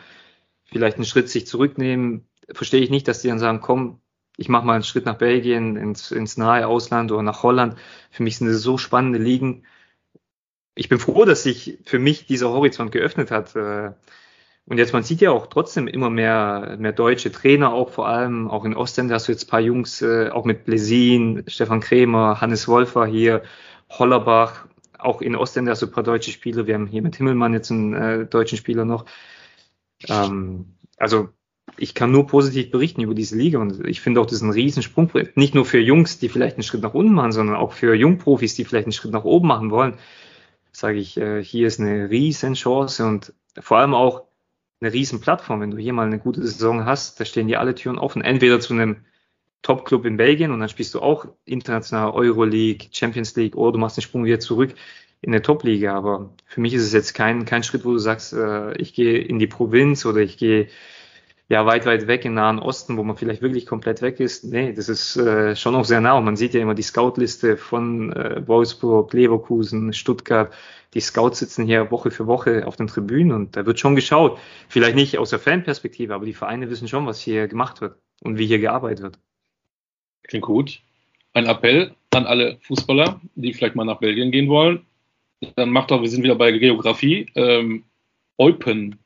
vielleicht 0.66 0.98
einen 0.98 1.06
Schritt 1.06 1.30
sich 1.30 1.48
zurücknehmen, 1.48 2.28
verstehe 2.52 2.82
ich 2.82 2.90
nicht, 2.90 3.08
dass 3.08 3.22
die 3.22 3.28
dann 3.30 3.40
sagen, 3.40 3.62
komm, 3.62 4.00
ich 4.38 4.50
mache 4.50 4.66
mal 4.66 4.74
einen 4.74 4.84
Schritt 4.84 5.06
nach 5.06 5.18
Belgien, 5.18 5.78
ins, 5.78 6.12
ins 6.12 6.38
nahe 6.38 6.68
Ausland 6.68 7.12
oder 7.12 7.24
nach 7.24 7.44
Holland. 7.44 7.76
Für 8.12 8.24
mich 8.24 8.38
sind 8.38 8.48
das 8.48 8.62
so 8.62 8.78
spannende 8.78 9.20
Ligen. 9.20 9.64
Ich 10.76 10.90
bin 10.90 11.00
froh, 11.00 11.24
dass 11.26 11.44
sich 11.44 11.80
für 11.86 12.00
mich 12.00 12.26
dieser 12.26 12.50
Horizont 12.50 12.92
geöffnet 12.92 13.32
hat. 13.32 13.56
Äh, 13.56 13.94
und 14.66 14.78
jetzt, 14.78 14.94
man 14.94 15.04
sieht 15.04 15.22
ja 15.22 15.32
auch 15.32 15.48
trotzdem 15.48 15.88
immer 15.88 16.10
mehr, 16.10 16.76
mehr 16.80 16.92
deutsche 16.92 17.32
Trainer 17.32 17.72
auch 17.72 17.92
vor 17.92 18.08
allem, 18.08 18.50
auch 18.50 18.66
in 18.66 18.76
Ostend 18.76 19.12
hast 19.12 19.28
du 19.28 19.32
jetzt 19.32 19.46
ein 19.46 19.50
paar 19.50 19.60
Jungs, 19.62 20.02
äh, 20.02 20.30
auch 20.30 20.44
mit 20.44 20.66
Blesin, 20.66 21.44
Stefan 21.48 21.82
Krämer, 21.82 22.42
Hannes 22.42 22.68
Wolfer 22.68 23.06
hier, 23.06 23.44
Hollerbach, 23.90 24.66
auch 25.06 25.22
in 25.22 25.36
Ostende 25.36 25.72
du 25.82 25.86
ein 25.86 25.92
paar 25.92 26.04
deutsche 26.04 26.32
Spieler. 26.32 26.68
Wir 26.68 26.76
haben 26.76 26.88
hier 26.88 27.02
mit 27.02 27.16
Himmelmann 27.16 27.54
jetzt 27.54 27.72
einen 27.72 27.94
äh, 27.94 28.26
deutschen 28.26 28.58
Spieler 28.58 28.86
noch. 28.86 29.06
Ähm, 30.08 30.76
also 30.98 31.30
ich 31.78 31.94
kann 31.94 32.12
nur 32.12 32.28
positiv 32.28 32.72
berichten 32.72 33.02
über 33.02 33.14
diese 33.14 33.36
Liga 33.38 33.60
und 33.60 33.86
ich 33.86 34.02
finde 34.02 34.22
auch, 34.22 34.26
das 34.26 34.36
ist 34.36 34.42
ein 34.42 34.52
Riesensprung. 34.52 35.12
Nicht 35.36 35.56
nur 35.56 35.66
für 35.66 35.80
Jungs, 35.80 36.20
die 36.20 36.30
vielleicht 36.30 36.56
einen 36.56 36.64
Schritt 36.64 36.82
nach 36.82 36.94
unten 36.94 37.14
machen, 37.14 37.32
sondern 37.32 37.56
auch 37.56 37.74
für 37.74 37.96
Jungprofis, 37.96 38.56
die 38.56 38.66
vielleicht 38.66 38.86
einen 38.86 38.94
Schritt 38.94 39.12
nach 39.12 39.24
oben 39.24 39.48
machen 39.48 39.72
wollen. 39.72 39.96
Sage 40.72 40.98
ich, 40.98 41.18
äh, 41.18 41.44
hier 41.44 41.68
ist 41.68 41.80
eine 41.80 42.10
riesen 42.10 42.54
Chance 42.54 43.06
und 43.06 43.34
vor 43.60 43.78
allem 43.78 43.94
auch 43.94 44.24
eine 44.82 44.92
riesen 44.94 45.22
Plattform. 45.22 45.62
Wenn 45.62 45.72
du 45.72 45.78
hier 45.78 45.94
mal 45.94 46.06
eine 46.06 46.20
gute 46.20 46.42
Saison 46.42 46.86
hast, 46.86 47.20
da 47.20 47.26
stehen 47.26 47.48
dir 47.48 47.60
alle 47.60 47.76
Türen 47.76 47.98
offen. 47.98 48.22
Entweder 48.22 48.60
zu 48.60 48.74
einem 48.74 49.06
Top-Club 49.66 50.06
in 50.06 50.16
Belgien 50.16 50.52
und 50.52 50.60
dann 50.60 50.70
spielst 50.70 50.94
du 50.94 51.00
auch 51.00 51.26
international 51.44 52.12
Euroleague, 52.12 52.88
Champions 52.92 53.36
League 53.36 53.56
oder 53.56 53.72
du 53.72 53.80
machst 53.80 53.98
den 53.98 54.04
Sprung 54.04 54.24
wieder 54.24 54.40
zurück 54.40 54.76
in 55.22 55.32
der 55.32 55.42
Top-Liga. 55.42 55.96
Aber 55.96 56.36
für 56.46 56.62
mich 56.62 56.76
ist 56.76 56.84
es 56.84 56.94
jetzt 56.94 57.16
kein, 57.16 57.46
kein 57.46 57.64
Schritt, 57.64 57.84
wo 57.84 57.92
du 57.92 57.98
sagst, 57.98 58.34
äh, 58.34 58.78
ich 58.78 58.94
gehe 58.94 59.18
in 59.18 59.40
die 59.40 59.48
Provinz 59.48 60.06
oder 60.06 60.20
ich 60.20 60.38
gehe 60.38 60.68
ja 61.50 61.66
weit, 61.66 61.88
weit 61.88 62.06
weg 62.06 62.26
im 62.26 62.36
Nahen 62.36 62.60
Osten, 62.60 62.96
wo 62.96 63.04
man 63.04 63.18
vielleicht 63.18 63.42
wirklich 63.42 63.66
komplett 63.66 64.04
weg 64.04 64.20
ist. 64.20 64.44
Nee, 64.44 64.72
das 64.72 64.88
ist 64.88 65.18
äh, 65.18 65.56
schon 65.56 65.74
auch 65.74 65.86
sehr 65.86 66.00
nah. 66.00 66.14
Und 66.14 66.26
man 66.26 66.36
sieht 66.36 66.54
ja 66.54 66.62
immer 66.62 66.76
die 66.76 66.84
Scout-Liste 66.84 67.58
von 67.58 68.14
äh, 68.14 68.48
Wolfsburg, 68.48 69.12
Leverkusen, 69.14 69.94
Stuttgart. 69.94 70.54
Die 70.94 71.02
Scouts 71.02 71.40
sitzen 71.40 71.66
hier 71.66 71.90
Woche 71.90 72.12
für 72.12 72.28
Woche 72.28 72.68
auf 72.68 72.76
den 72.76 72.86
Tribünen 72.86 73.32
und 73.32 73.56
da 73.56 73.66
wird 73.66 73.80
schon 73.80 73.96
geschaut. 73.96 74.38
Vielleicht 74.70 74.96
nicht 74.96 75.18
aus 75.18 75.32
der 75.32 75.40
Fanperspektive, 75.40 76.14
aber 76.14 76.26
die 76.26 76.34
Vereine 76.34 76.70
wissen 76.70 76.88
schon, 76.88 77.08
was 77.08 77.20
hier 77.20 77.48
gemacht 77.48 77.82
wird 77.82 77.98
und 78.22 78.38
wie 78.38 78.46
hier 78.46 78.60
gearbeitet 78.60 79.02
wird. 79.02 79.20
Klingt 80.28 80.46
gut. 80.46 80.82
Ein 81.34 81.48
Appell 81.48 81.94
an 82.12 82.26
alle 82.26 82.58
Fußballer, 82.62 83.20
die 83.36 83.54
vielleicht 83.54 83.76
mal 83.76 83.86
nach 83.86 84.00
Belgien 84.00 84.32
gehen 84.32 84.48
wollen. 84.48 84.86
Dann 85.56 85.70
macht 85.70 85.92
doch, 85.92 86.02
wir 86.02 86.10
sind 86.10 86.24
wieder 86.24 86.36
bei 86.36 86.52
Geografie. 86.52 87.28
Ähm, 87.36 87.84
Eupen 88.38 88.98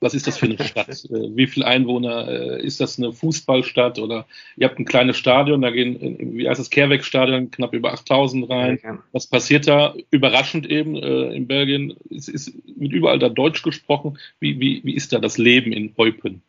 was 0.00 0.14
ist 0.14 0.26
das 0.26 0.38
für 0.38 0.46
eine 0.46 0.58
Stadt? 0.64 0.88
Äh, 0.88 1.36
wie 1.36 1.46
viele 1.46 1.66
Einwohner? 1.66 2.28
Äh, 2.28 2.64
ist 2.64 2.80
das 2.80 2.98
eine 2.98 3.12
Fußballstadt 3.12 3.98
oder 3.98 4.26
ihr 4.56 4.68
habt 4.68 4.78
ein 4.78 4.84
kleines 4.84 5.16
Stadion, 5.16 5.62
da 5.62 5.70
gehen, 5.70 6.00
äh, 6.00 6.16
wie 6.18 6.48
heißt 6.48 6.60
das, 6.60 6.70
Kehrweg-Stadion, 6.70 7.50
knapp 7.50 7.72
über 7.74 7.92
8000 7.92 8.48
rein. 8.48 8.78
Was 9.12 9.26
passiert 9.26 9.66
da? 9.66 9.94
Überraschend 10.10 10.66
eben 10.66 10.96
äh, 10.96 11.34
in 11.34 11.46
Belgien. 11.46 11.96
Es 12.10 12.28
ist, 12.28 12.52
wird 12.76 12.92
überall 12.92 13.18
da 13.18 13.28
Deutsch 13.28 13.62
gesprochen. 13.62 14.18
Wie, 14.40 14.60
wie, 14.60 14.82
wie 14.84 14.94
ist 14.94 15.12
da 15.12 15.18
das 15.18 15.38
Leben 15.38 15.72
in 15.72 15.92
Eupen? 15.96 16.42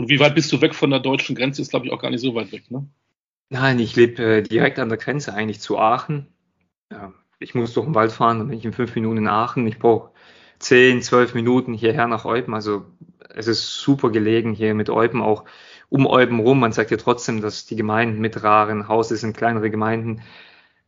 Und 0.00 0.08
wie 0.08 0.18
weit 0.18 0.34
bist 0.34 0.50
du 0.50 0.62
weg 0.62 0.74
von 0.74 0.88
der 0.88 1.00
deutschen 1.00 1.36
Grenze? 1.36 1.60
Ist, 1.60 1.68
glaube 1.68 1.84
ich, 1.84 1.92
auch 1.92 2.00
gar 2.00 2.08
nicht 2.08 2.22
so 2.22 2.34
weit 2.34 2.52
weg, 2.52 2.70
ne? 2.70 2.88
Nein, 3.50 3.78
ich 3.78 3.96
lebe 3.96 4.22
äh, 4.22 4.42
direkt 4.42 4.78
an 4.78 4.88
der 4.88 4.96
Grenze 4.96 5.34
eigentlich 5.34 5.60
zu 5.60 5.78
Aachen. 5.78 6.26
Ja, 6.90 7.12
ich 7.38 7.54
muss 7.54 7.74
durch 7.74 7.84
den 7.84 7.94
Wald 7.94 8.10
fahren, 8.10 8.38
dann 8.38 8.48
bin 8.48 8.56
ich 8.56 8.64
in 8.64 8.72
fünf 8.72 8.94
Minuten 8.94 9.18
in 9.18 9.28
Aachen. 9.28 9.66
Ich 9.66 9.78
brauche 9.78 10.12
10, 10.60 11.02
12 11.02 11.34
Minuten 11.34 11.74
hierher 11.74 12.06
nach 12.06 12.24
Eupen. 12.24 12.54
Also 12.54 12.86
es 13.28 13.46
ist 13.46 13.76
super 13.80 14.08
gelegen 14.08 14.54
hier 14.54 14.72
mit 14.72 14.88
Eupen, 14.88 15.20
auch 15.20 15.44
um 15.90 16.06
Eupen 16.06 16.40
rum. 16.40 16.60
Man 16.60 16.72
sagt 16.72 16.90
ja 16.90 16.96
trotzdem, 16.96 17.42
dass 17.42 17.66
die 17.66 17.76
Gemeinden 17.76 18.22
mit 18.22 18.42
Raren, 18.42 18.88
Haus 18.88 19.10
sind 19.10 19.36
kleinere 19.36 19.70
Gemeinden. 19.70 20.22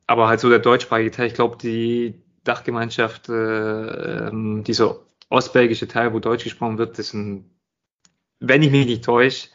Aber 0.06 0.28
halt 0.28 0.40
so 0.40 0.48
der 0.48 0.60
deutschsprachige 0.60 1.10
Teil, 1.10 1.26
ich 1.26 1.34
glaube, 1.34 1.58
die 1.58 2.14
Dachgemeinschaft, 2.44 3.28
äh, 3.28 4.28
ähm, 4.28 4.64
dieser 4.64 5.00
ostbelgische 5.28 5.86
Teil, 5.86 6.14
wo 6.14 6.18
Deutsch 6.18 6.44
gesprochen 6.44 6.78
wird, 6.78 6.98
das 6.98 7.10
sind, 7.10 7.44
wenn 8.42 8.62
ich 8.62 8.70
mich 8.70 8.86
nicht 8.86 9.04
täusche, 9.04 9.48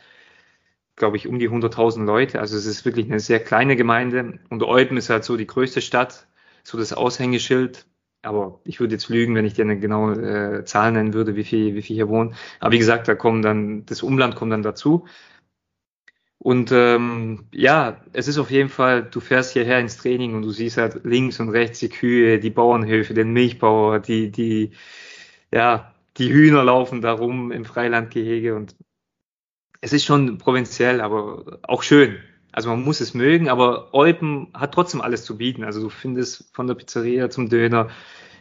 glaube 0.96 1.18
ich, 1.18 1.28
um 1.28 1.40
die 1.40 1.50
100.000 1.50 2.06
Leute. 2.06 2.40
Also 2.40 2.58
es 2.58 2.66
ist 2.66 2.86
wirklich 2.86 3.06
eine 3.08 3.20
sehr 3.20 3.40
kleine 3.40 3.76
Gemeinde. 3.76 4.40
Und 4.50 4.64
Eupen 4.64 4.98
ist 4.98 5.10
halt 5.10 5.24
so 5.24 5.38
die 5.38 5.48
größte 5.48 5.82
Stadt, 5.82 6.28
so 6.64 6.78
das 6.78 6.94
Aushängeschild 6.94 7.86
aber 8.28 8.60
ich 8.64 8.80
würde 8.80 8.94
jetzt 8.96 9.10
lügen, 9.10 9.36
wenn 9.36 9.46
ich 9.46 9.54
dir 9.54 9.64
eine 9.64 9.80
genaue 9.80 10.60
äh, 10.60 10.66
Zahl 10.66 10.92
nennen 10.92 11.14
würde, 11.14 11.36
wie 11.36 11.44
viel, 11.44 11.76
wie 11.76 11.82
viel 11.82 11.96
hier 11.96 12.10
wohnen. 12.10 12.36
Aber 12.60 12.72
wie 12.74 12.78
gesagt, 12.80 13.08
da 13.08 13.16
kommen 13.16 13.42
dann, 13.42 13.86
das 13.86 14.04
Umland 14.04 14.36
kommt 14.36 14.52
dann 14.52 14.64
dazu. 14.64 15.06
Und 16.40 16.72
ähm, 16.72 17.48
ja, 17.52 18.02
es 18.14 18.28
ist 18.28 18.38
auf 18.38 18.52
jeden 18.52 18.70
Fall, 18.70 19.04
du 19.04 19.20
fährst 19.20 19.54
hierher 19.54 19.80
ins 19.80 19.98
Training 19.98 20.36
und 20.36 20.44
du 20.44 20.52
siehst 20.52 20.78
halt 20.78 21.04
links 21.04 21.40
und 21.40 21.50
rechts 21.50 21.80
die 21.80 21.90
Kühe, 21.90 22.40
die 22.40 22.52
Bauernhöfe, 22.52 23.14
den 23.14 23.34
Milchbauer, 23.34 24.00
die, 24.00 24.32
die, 24.32 24.72
ja, 25.52 25.94
die 26.18 26.32
Hühner 26.32 26.64
laufen 26.64 27.02
da 27.02 27.14
rum 27.14 27.52
im 27.52 27.66
Freilandgehege 27.66 28.56
und 28.56 28.76
es 29.82 29.94
ist 29.94 30.06
schon 30.06 30.38
provinziell, 30.38 31.02
aber 31.02 31.60
auch 31.64 31.84
schön. 31.84 32.18
Also 32.52 32.70
man 32.70 32.84
muss 32.84 33.02
es 33.02 33.14
mögen, 33.14 33.50
aber 33.50 33.94
Eupen 33.94 34.48
hat 34.54 34.74
trotzdem 34.74 35.02
alles 35.02 35.24
zu 35.24 35.38
bieten. 35.38 35.64
Also 35.64 35.82
du 35.82 35.90
findest 35.90 36.50
von 36.56 36.66
der 36.66 36.74
Pizzeria 36.74 37.30
zum 37.30 37.50
Döner, 37.50 37.90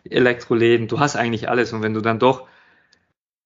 Elektroläden, 0.04 0.88
du 0.88 1.00
hast 1.00 1.16
eigentlich 1.16 1.48
alles. 1.48 1.72
Und 1.72 1.82
wenn 1.82 1.92
du 1.92 2.00
dann 2.00 2.18
doch, 2.18 2.48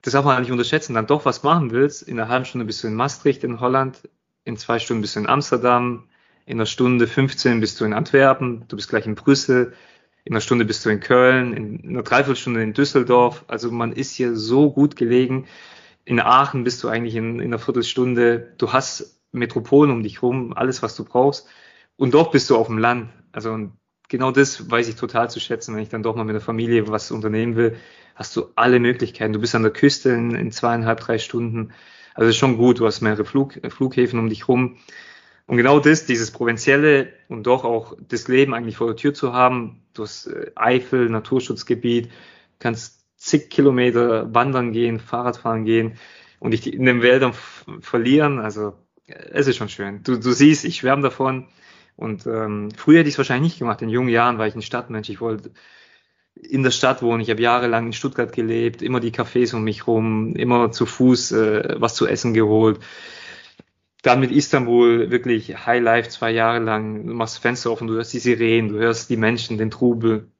das 0.03 0.13
darf 0.13 0.25
man 0.25 0.41
nicht 0.41 0.53
unterschätzen, 0.53 0.95
dann 0.95 1.07
doch 1.07 1.25
was 1.25 1.43
machen 1.43 1.73
willst, 1.73 2.03
in 2.03 2.21
einer 2.21 2.29
halben 2.29 2.45
Stunde 2.45 2.67
bist 2.67 2.85
du 2.85 2.89
in 2.89 2.95
Maastricht 2.95 3.43
in 3.43 3.59
Holland, 3.61 4.09
in 4.45 4.57
zwei 4.57 4.79
Stunden 4.79 5.03
bist 5.03 5.17
du 5.17 5.21
in 5.21 5.29
Amsterdam, 5.29 6.09
in 6.47 6.59
einer 6.59 6.67
Stunde 6.67 7.07
15 7.07 7.61
bist 7.61 7.81
du 7.81 7.85
in 7.85 7.93
Antwerpen, 7.93 8.65
du 8.69 8.77
bist 8.77 8.89
gleich 8.89 9.07
in 9.07 9.15
Brüssel, 9.15 9.75
in 10.25 10.33
einer 10.33 10.41
Stunde 10.41 10.65
bist 10.65 10.85
du 10.85 10.91
in 10.91 11.01
Köln, 11.01 11.53
in 11.55 11.89
einer 11.89 12.03
Dreiviertelstunde 12.03 12.63
in 12.63 12.73
Düsseldorf. 12.73 13.45
Also 13.49 13.71
man 13.71 13.93
ist 13.93 14.13
hier 14.15 14.37
so 14.37 14.71
gut 14.71 14.97
gelegen. 14.97 15.47
In 16.05 16.21
Aachen 16.21 16.65
bist 16.65 16.83
du 16.83 16.89
eigentlich 16.89 17.17
in, 17.17 17.41
in 17.41 17.47
einer 17.47 17.59
Viertelstunde. 17.59 18.55
Du 18.59 18.73
hast 18.73 19.21
Metropolen 19.33 19.91
um 19.91 20.03
dich 20.03 20.23
rum, 20.23 20.53
alles, 20.55 20.83
was 20.83 20.97
du 20.97 21.05
brauchst. 21.05 21.49
Und 21.97 22.15
doch 22.15 22.31
bist 22.31 22.51
du 22.51 22.57
auf 22.57 22.67
dem 22.67 22.79
Land. 22.79 23.11
Also 23.33 23.71
genau 24.09 24.31
das 24.31 24.71
weiß 24.71 24.89
ich 24.89 24.97
total 24.97 25.31
zu 25.31 25.41
schätzen, 25.41 25.75
wenn 25.75 25.83
ich 25.83 25.89
dann 25.89 26.03
doch 26.03 26.17
mal 26.17 26.25
mit 26.25 26.35
der 26.35 26.41
Familie 26.41 26.89
was 26.89 27.11
unternehmen 27.11 27.57
will, 27.57 27.77
hast 28.15 28.37
du 28.37 28.49
alle 28.57 28.81
Möglichkeiten. 28.81 29.33
Du 29.33 29.41
bist 29.41 29.55
an 29.55 29.63
der 29.63 29.73
Küste 29.73 30.11
in, 30.11 30.35
in 30.35 30.53
zweieinhalb, 30.53 31.01
drei 31.01 31.19
Stunden. 31.19 31.73
Also 32.15 32.29
ist 32.29 32.37
schon 32.37 32.59
gut, 32.59 32.81
du 32.81 32.87
hast 32.87 33.01
mehrere 33.01 33.25
Flug, 33.25 33.59
Flughäfen 33.71 34.19
um 34.19 34.29
dich 34.29 34.49
rum. 34.49 34.77
Und 35.47 35.57
genau 35.57 35.81
das, 35.81 36.07
dieses 36.07 36.31
Provinzielle 36.31 37.13
und 37.29 37.47
doch 37.47 37.65
auch 37.65 37.97
das 38.09 38.29
Leben 38.29 38.55
eigentlich 38.55 38.77
vor 38.77 38.87
der 38.89 38.97
Tür 38.97 39.15
zu 39.15 39.33
haben, 39.33 39.83
du 39.95 40.03
hast 40.03 40.27
äh, 40.27 40.51
Eifel, 40.55 41.09
Naturschutzgebiet, 41.09 42.11
kannst 42.59 43.05
zig 43.17 43.51
Kilometer 43.51 44.33
wandern 44.35 44.73
gehen, 44.73 44.99
Fahrradfahren 44.99 45.65
gehen 45.65 45.99
und 46.39 46.53
dich 46.53 46.73
in 46.73 46.87
den 46.87 47.03
Wäldern 47.03 47.35
verlieren. 47.81 48.39
Also 48.39 48.75
es 49.07 49.47
ist 49.47 49.57
schon 49.57 49.69
schön. 49.69 50.03
Du, 50.03 50.19
du 50.19 50.33
siehst, 50.33 50.65
ich 50.65 50.77
schwärme 50.77 51.03
davon. 51.03 51.49
Und 51.97 52.27
ähm, 52.27 52.71
früher 52.75 53.01
hätte 53.01 53.09
ich 53.09 53.15
es 53.15 53.19
wahrscheinlich 53.19 53.53
nicht 53.53 53.59
gemacht. 53.59 53.83
In 53.83 53.91
jungen 53.91 54.09
Jahren 54.09 54.39
war 54.39 54.47
ich 54.47 54.55
ein 54.55 54.63
Stadtmensch. 54.63 55.11
Ich 55.11 55.21
wollte 55.21 55.51
in 56.35 56.63
der 56.63 56.71
Stadt 56.71 57.03
wohnen. 57.03 57.21
Ich 57.21 57.29
habe 57.29 57.43
jahrelang 57.43 57.87
in 57.87 57.93
Stuttgart 57.93 58.33
gelebt, 58.33 58.81
immer 58.81 59.01
die 59.01 59.13
Cafés 59.13 59.55
um 59.55 59.63
mich 59.65 59.87
rum, 59.87 60.35
immer 60.35 60.73
zu 60.73 60.87
Fuß 60.87 61.33
äh, 61.33 61.77
was 61.79 61.95
zu 61.95 62.07
essen 62.07 62.33
geholt. 62.33 62.81
Dann 64.03 64.21
mit 64.21 64.31
Istanbul 64.31 65.11
wirklich 65.11 65.67
High 65.67 65.83
Life 65.83 66.09
zwei 66.09 66.31
Jahre 66.31 66.59
lang. 66.59 67.07
Du 67.07 67.13
machst 67.13 67.39
Fenster 67.39 67.71
offen, 67.71 67.87
du 67.87 67.95
hörst 67.95 68.15
die 68.15 68.19
Sirenen, 68.19 68.71
du 68.71 68.79
hörst 68.79 69.11
die 69.11 69.17
Menschen, 69.17 69.59
den 69.59 69.71
Trubel. 69.71 70.31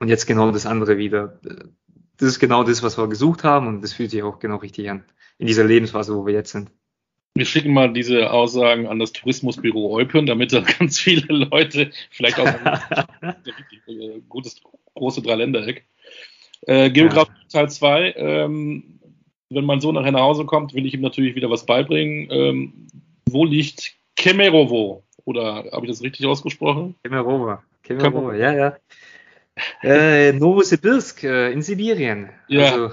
Und 0.00 0.08
jetzt 0.08 0.26
genau 0.26 0.50
das 0.50 0.66
andere 0.66 0.96
wieder. 0.96 1.38
Das 2.16 2.28
ist 2.28 2.40
genau 2.40 2.64
das, 2.64 2.82
was 2.82 2.98
wir 2.98 3.08
gesucht 3.08 3.44
haben 3.44 3.68
und 3.68 3.82
das 3.82 3.92
fühlt 3.92 4.10
sich 4.10 4.22
auch 4.22 4.40
genau 4.40 4.56
richtig 4.56 4.90
an. 4.90 5.04
In 5.38 5.46
dieser 5.46 5.64
Lebensphase, 5.64 6.16
wo 6.16 6.26
wir 6.26 6.34
jetzt 6.34 6.50
sind. 6.50 6.70
Wir 7.34 7.46
schicken 7.46 7.72
mal 7.72 7.92
diese 7.92 8.30
Aussagen 8.30 8.86
an 8.86 8.98
das 8.98 9.12
Tourismusbüro 9.12 9.94
Eupen, 9.94 10.26
damit 10.26 10.52
da 10.52 10.60
ganz 10.60 10.98
viele 10.98 11.46
Leute, 11.46 11.90
vielleicht 12.10 12.38
auch 12.38 12.46
ein 13.22 14.28
gutes, 14.28 14.60
große 14.94 15.22
Dreiländereck. 15.22 15.86
Äh, 16.66 16.90
Geografie 16.90 17.32
ja. 17.34 17.48
Teil 17.48 17.70
2. 17.70 18.14
Ähm, 18.16 19.00
wenn 19.54 19.64
mein 19.64 19.80
Sohn 19.80 19.94
nachher 19.94 20.12
nach 20.12 20.20
Hause 20.20 20.44
kommt, 20.44 20.74
will 20.74 20.86
ich 20.86 20.94
ihm 20.94 21.00
natürlich 21.00 21.34
wieder 21.34 21.50
was 21.50 21.66
beibringen. 21.66 22.28
Ähm, 22.30 22.72
wo 23.28 23.44
liegt 23.44 23.94
Kemerovo? 24.16 25.02
Oder 25.24 25.64
habe 25.72 25.86
ich 25.86 25.90
das 25.90 26.02
richtig 26.02 26.26
ausgesprochen? 26.26 26.94
Kemerovo. 27.02 27.58
Kemerovo, 27.82 28.32
ja, 28.32 28.52
ja. 28.52 28.76
Äh, 29.82 30.32
Novosibirsk 30.32 31.24
äh, 31.24 31.52
in 31.52 31.62
Sibirien. 31.62 32.30
Ja. 32.48 32.64
Also, 32.64 32.90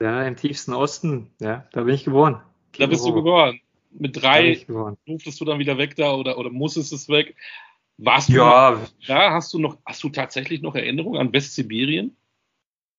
ja, 0.00 0.24
im 0.24 0.36
tiefsten 0.36 0.72
Osten. 0.72 1.30
Ja, 1.40 1.66
da 1.72 1.82
bin 1.82 1.94
ich 1.94 2.04
geboren. 2.04 2.40
Da 2.78 2.86
bist 2.86 3.04
du 3.04 3.14
geboren 3.14 3.60
mit 3.98 4.20
drei 4.20 4.64
durftest 5.06 5.40
du 5.40 5.44
dann 5.44 5.58
wieder 5.58 5.78
weg 5.78 5.96
da 5.96 6.14
oder, 6.14 6.38
oder 6.38 6.50
musstest 6.50 6.92
es 6.92 7.08
weg. 7.08 7.34
Warst 7.96 8.28
du 8.28 8.34
ja. 8.34 8.80
da? 9.06 9.32
Hast 9.32 9.54
du 9.54 9.58
noch, 9.58 9.78
hast 9.86 10.02
du 10.02 10.08
tatsächlich 10.08 10.62
noch 10.62 10.74
Erinnerungen 10.74 11.20
an 11.20 11.32
Westsibirien? 11.32 12.16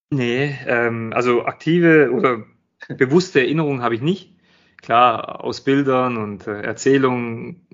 Nee, 0.10 0.56
ähm, 0.68 1.12
also 1.14 1.46
aktive 1.46 2.12
oder 2.12 2.46
bewusste 2.90 3.40
Erinnerungen 3.40 3.82
habe 3.82 3.96
ich 3.96 4.02
nicht. 4.02 4.36
Klar, 4.82 5.44
aus 5.44 5.64
Bildern 5.64 6.18
und 6.18 6.46
äh, 6.46 6.62
Erzählungen 6.62 7.66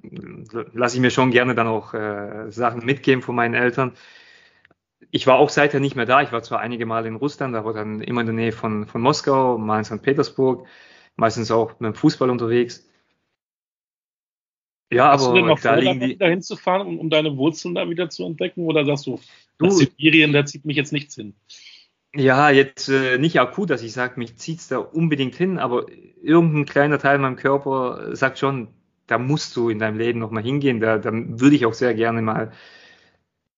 lasse 0.73 0.95
ich 0.95 1.01
mir 1.01 1.11
schon 1.11 1.31
gerne 1.31 1.55
dann 1.55 1.67
auch 1.67 1.93
äh, 1.93 2.49
Sachen 2.49 2.85
mitgeben 2.85 3.21
von 3.21 3.35
meinen 3.35 3.53
Eltern. 3.53 3.93
Ich 5.09 5.27
war 5.27 5.37
auch 5.37 5.49
seither 5.49 5.81
nicht 5.81 5.95
mehr 5.95 6.05
da. 6.05 6.21
Ich 6.21 6.31
war 6.31 6.41
zwar 6.41 6.59
einige 6.59 6.85
Mal 6.85 7.05
in 7.05 7.15
Russland, 7.15 7.55
aber 7.55 7.73
dann 7.73 7.99
immer 8.01 8.21
in 8.21 8.27
der 8.27 8.35
Nähe 8.35 8.51
von, 8.53 8.87
von 8.87 9.01
Moskau, 9.01 9.57
mal 9.57 9.79
in 9.79 9.83
St. 9.83 10.01
Petersburg, 10.01 10.67
meistens 11.17 11.51
auch 11.51 11.79
mit 11.79 11.93
dem 11.93 11.95
Fußball 11.95 12.29
unterwegs. 12.29 12.87
Ja, 14.91 15.11
Hast 15.11 15.23
aber 15.23 15.33
du 15.33 15.39
denn 15.39 15.47
noch 15.47 15.59
da 15.59 15.81
vor, 15.81 15.95
die... 15.95 16.17
dahin 16.17 16.41
zu 16.41 16.55
fahren, 16.55 16.85
um, 16.85 16.99
um, 16.99 17.09
deine 17.09 17.35
Wurzeln 17.37 17.75
da 17.75 17.89
wieder 17.89 18.09
zu 18.09 18.25
entdecken? 18.25 18.65
Oder 18.65 18.85
sagst 18.85 19.07
du, 19.07 19.19
du 19.57 19.69
Sibirien, 19.69 20.33
da 20.33 20.45
zieht 20.45 20.65
mich 20.65 20.75
jetzt 20.75 20.91
nichts 20.91 21.15
hin? 21.15 21.33
Ja, 22.13 22.49
jetzt 22.49 22.89
äh, 22.89 23.17
nicht 23.17 23.39
akut, 23.39 23.69
dass 23.69 23.81
ich 23.83 23.93
sage, 23.93 24.19
mich 24.19 24.37
zieht's 24.37 24.67
da 24.67 24.79
unbedingt 24.79 25.35
hin, 25.35 25.57
aber 25.57 25.85
irgendein 26.21 26.65
kleiner 26.65 26.99
Teil 26.99 27.15
in 27.15 27.21
meinem 27.21 27.37
Körper 27.37 28.13
sagt 28.15 28.37
schon, 28.37 28.67
da 29.07 29.17
musst 29.17 29.55
du 29.55 29.69
in 29.69 29.79
deinem 29.79 29.97
Leben 29.97 30.19
nochmal 30.19 30.43
hingehen. 30.43 30.81
Da, 30.81 30.97
da 30.97 31.11
würde 31.13 31.55
ich 31.55 31.65
auch 31.65 31.73
sehr 31.73 31.93
gerne 31.93 32.21
mal 32.21 32.51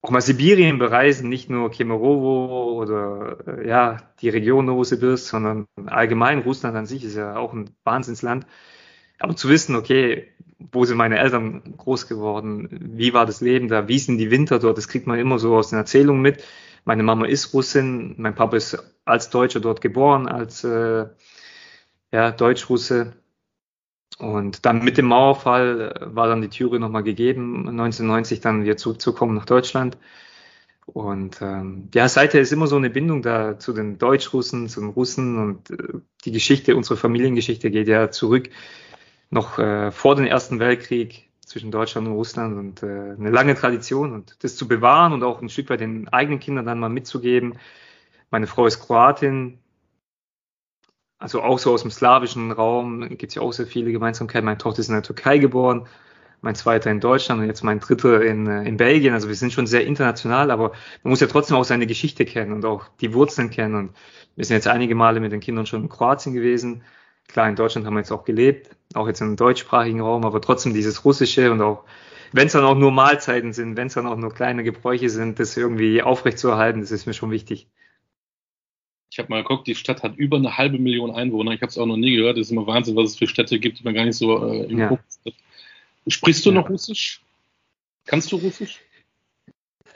auch 0.01 0.09
mal 0.11 0.21
Sibirien 0.21 0.79
bereisen, 0.79 1.29
nicht 1.29 1.49
nur 1.49 1.71
Kemerovo 1.71 2.73
oder 2.81 3.37
äh, 3.47 3.67
ja 3.67 3.97
die 4.21 4.29
Region 4.29 4.65
Novosibirsk, 4.65 5.25
sondern 5.29 5.65
allgemein 5.85 6.39
Russland 6.39 6.75
an 6.75 6.85
sich 6.85 7.03
ist 7.05 7.15
ja 7.15 7.37
auch 7.37 7.53
ein 7.53 7.69
Wahnsinnsland. 7.85 8.45
aber 9.19 9.35
zu 9.35 9.49
wissen, 9.49 9.75
okay, 9.75 10.27
wo 10.71 10.85
sind 10.85 10.97
meine 10.97 11.19
Eltern 11.19 11.75
groß 11.77 12.07
geworden? 12.07 12.69
Wie 12.97 13.13
war 13.13 13.25
das 13.25 13.41
Leben 13.41 13.67
da? 13.69 13.87
Wie 13.87 13.99
sind 13.99 14.17
die 14.17 14.31
Winter 14.31 14.59
dort? 14.59 14.77
Das 14.77 14.87
kriegt 14.87 15.07
man 15.07 15.19
immer 15.19 15.39
so 15.39 15.55
aus 15.55 15.69
den 15.69 15.79
Erzählungen 15.79 16.21
mit. 16.21 16.43
Meine 16.85 17.03
Mama 17.03 17.25
ist 17.25 17.53
Russin, 17.53 18.15
mein 18.17 18.35
Papa 18.35 18.57
ist 18.57 18.77
als 19.05 19.29
Deutscher 19.29 19.59
dort 19.59 19.81
geboren, 19.81 20.27
als 20.27 20.63
äh, 20.63 21.05
ja, 22.11 22.31
Deutsch-Russe. 22.31 23.13
Und 24.19 24.65
dann 24.65 24.83
mit 24.83 24.97
dem 24.97 25.05
Mauerfall 25.07 25.93
äh, 25.95 26.15
war 26.15 26.27
dann 26.27 26.41
die 26.41 26.49
Türe 26.49 26.79
nochmal 26.79 27.03
gegeben, 27.03 27.67
1990 27.67 28.41
dann 28.41 28.63
wieder 28.63 28.77
zurückzukommen 28.77 29.35
nach 29.35 29.45
Deutschland. 29.45 29.97
Und 30.85 31.41
ähm, 31.41 31.89
ja, 31.93 32.09
seither 32.09 32.41
ist 32.41 32.51
immer 32.51 32.67
so 32.67 32.75
eine 32.75 32.89
Bindung 32.89 33.21
da 33.21 33.57
zu 33.57 33.71
den 33.71 33.97
Deutschrussen, 33.97 34.67
zu 34.67 34.81
den 34.81 34.89
Russen 34.89 35.37
und 35.37 35.71
äh, 35.71 35.99
die 36.25 36.31
Geschichte, 36.31 36.75
unsere 36.75 36.97
Familiengeschichte 36.97 37.71
geht 37.71 37.87
ja 37.87 38.11
zurück 38.11 38.49
noch 39.29 39.57
äh, 39.59 39.91
vor 39.91 40.15
dem 40.15 40.25
Ersten 40.25 40.59
Weltkrieg 40.59 41.29
zwischen 41.53 41.71
Deutschland 41.71 42.07
und 42.07 42.13
Russland 42.13 42.57
und 42.57 42.83
äh, 42.83 43.15
eine 43.17 43.29
lange 43.29 43.53
Tradition 43.53 44.11
und 44.11 44.43
das 44.43 44.55
zu 44.55 44.67
bewahren 44.67 45.13
und 45.13 45.23
auch 45.23 45.39
ein 45.39 45.49
Stück 45.49 45.69
weit 45.69 45.81
den 45.81 46.07
eigenen 46.09 46.39
Kindern 46.39 46.65
dann 46.65 46.79
mal 46.79 46.89
mitzugeben. 46.89 47.59
Meine 48.31 48.47
Frau 48.47 48.65
ist 48.65 48.79
Kroatin, 48.79 49.59
also 51.19 51.43
auch 51.43 51.59
so 51.59 51.71
aus 51.71 51.83
dem 51.83 51.91
slawischen 51.91 52.51
Raum 52.51 53.07
gibt 53.07 53.31
es 53.31 53.35
ja 53.35 53.43
auch 53.43 53.53
sehr 53.53 53.67
viele 53.67 53.91
Gemeinsamkeiten. 53.91 54.45
Meine 54.45 54.57
Tochter 54.57 54.79
ist 54.79 54.89
in 54.89 54.95
der 54.95 55.03
Türkei 55.03 55.37
geboren, 55.37 55.85
mein 56.41 56.55
zweiter 56.55 56.89
in 56.89 56.99
Deutschland 56.99 57.39
und 57.39 57.47
jetzt 57.47 57.63
mein 57.63 57.79
dritter 57.79 58.23
in, 58.23 58.47
äh, 58.47 58.63
in 58.63 58.77
Belgien. 58.77 59.13
Also 59.13 59.27
wir 59.27 59.35
sind 59.35 59.53
schon 59.53 59.67
sehr 59.67 59.85
international, 59.85 60.49
aber 60.49 60.71
man 61.03 61.11
muss 61.11 61.19
ja 61.19 61.27
trotzdem 61.27 61.55
auch 61.55 61.65
seine 61.65 61.85
Geschichte 61.85 62.25
kennen 62.25 62.51
und 62.51 62.65
auch 62.65 62.87
die 62.99 63.13
Wurzeln 63.13 63.51
kennen. 63.51 63.75
Und 63.75 63.95
wir 64.35 64.43
sind 64.43 64.55
jetzt 64.55 64.67
einige 64.67 64.95
Male 64.95 65.19
mit 65.19 65.31
den 65.31 65.39
Kindern 65.39 65.67
schon 65.67 65.83
in 65.83 65.89
Kroatien 65.89 66.33
gewesen. 66.33 66.81
Klar, 67.27 67.47
in 67.47 67.55
Deutschland 67.55 67.85
haben 67.85 67.93
wir 67.93 67.99
jetzt 67.99 68.11
auch 68.11 68.25
gelebt, 68.25 68.75
auch 68.95 69.07
jetzt 69.07 69.21
im 69.21 69.35
deutschsprachigen 69.35 70.01
Raum, 70.01 70.25
aber 70.25 70.41
trotzdem 70.41 70.73
dieses 70.73 71.05
Russische 71.05 71.51
und 71.51 71.61
auch, 71.61 71.83
wenn 72.31 72.47
es 72.47 72.53
dann 72.53 72.63
auch 72.63 72.75
nur 72.75 72.91
Mahlzeiten 72.91 73.53
sind, 73.53 73.77
wenn 73.77 73.87
es 73.87 73.93
dann 73.93 74.07
auch 74.07 74.17
nur 74.17 74.33
kleine 74.33 74.63
Gebräuche 74.63 75.09
sind, 75.09 75.39
das 75.39 75.55
irgendwie 75.55 76.01
aufrechtzuerhalten, 76.01 76.81
das 76.81 76.91
ist 76.91 77.05
mir 77.05 77.13
schon 77.13 77.31
wichtig. 77.31 77.67
Ich 79.11 79.19
habe 79.19 79.29
mal 79.29 79.43
geguckt, 79.43 79.67
die 79.67 79.75
Stadt 79.75 80.01
hat 80.01 80.15
über 80.17 80.37
eine 80.37 80.57
halbe 80.57 80.79
Million 80.79 81.11
Einwohner. 81.11 81.51
Ich 81.51 81.61
habe 81.61 81.69
es 81.69 81.77
auch 81.77 81.85
noch 81.85 81.97
nie 81.97 82.15
gehört. 82.15 82.39
Es 82.39 82.47
ist 82.47 82.51
immer 82.51 82.65
Wahnsinn, 82.65 82.95
was 82.95 83.11
es 83.11 83.17
für 83.17 83.27
Städte 83.27 83.59
gibt, 83.59 83.79
die 83.79 83.83
man 83.83 83.93
gar 83.93 84.05
nicht 84.05 84.17
so 84.17 84.43
äh, 84.47 84.63
im 84.63 84.79
ja. 84.79 84.89
Fokus 84.89 85.19
hat. 85.23 85.33
Sprichst 86.07 86.43
du 86.45 86.49
ja. 86.49 86.55
noch 86.55 86.69
Russisch? 86.69 87.21
Kannst 88.05 88.31
du 88.31 88.37
Russisch? 88.37 88.79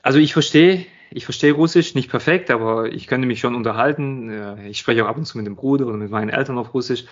Also 0.04 0.20
ich 0.20 0.34
verstehe, 0.34 0.86
ich 1.10 1.26
verstehe 1.26 1.54
Russisch 1.54 1.96
nicht 1.96 2.10
perfekt, 2.10 2.52
aber 2.52 2.92
ich 2.92 3.08
könnte 3.08 3.28
mich 3.28 3.40
schon 3.40 3.56
unterhalten. 3.56 4.66
Ich 4.66 4.80
spreche 4.80 5.06
auch 5.06 5.10
ab 5.10 5.18
und 5.18 5.26
zu 5.26 5.38
mit 5.38 5.48
dem 5.48 5.56
Bruder 5.56 5.88
oder 5.88 5.98
mit 5.98 6.12
meinen 6.12 6.30
Eltern 6.30 6.58
auf 6.58 6.74
Russisch. 6.74 7.06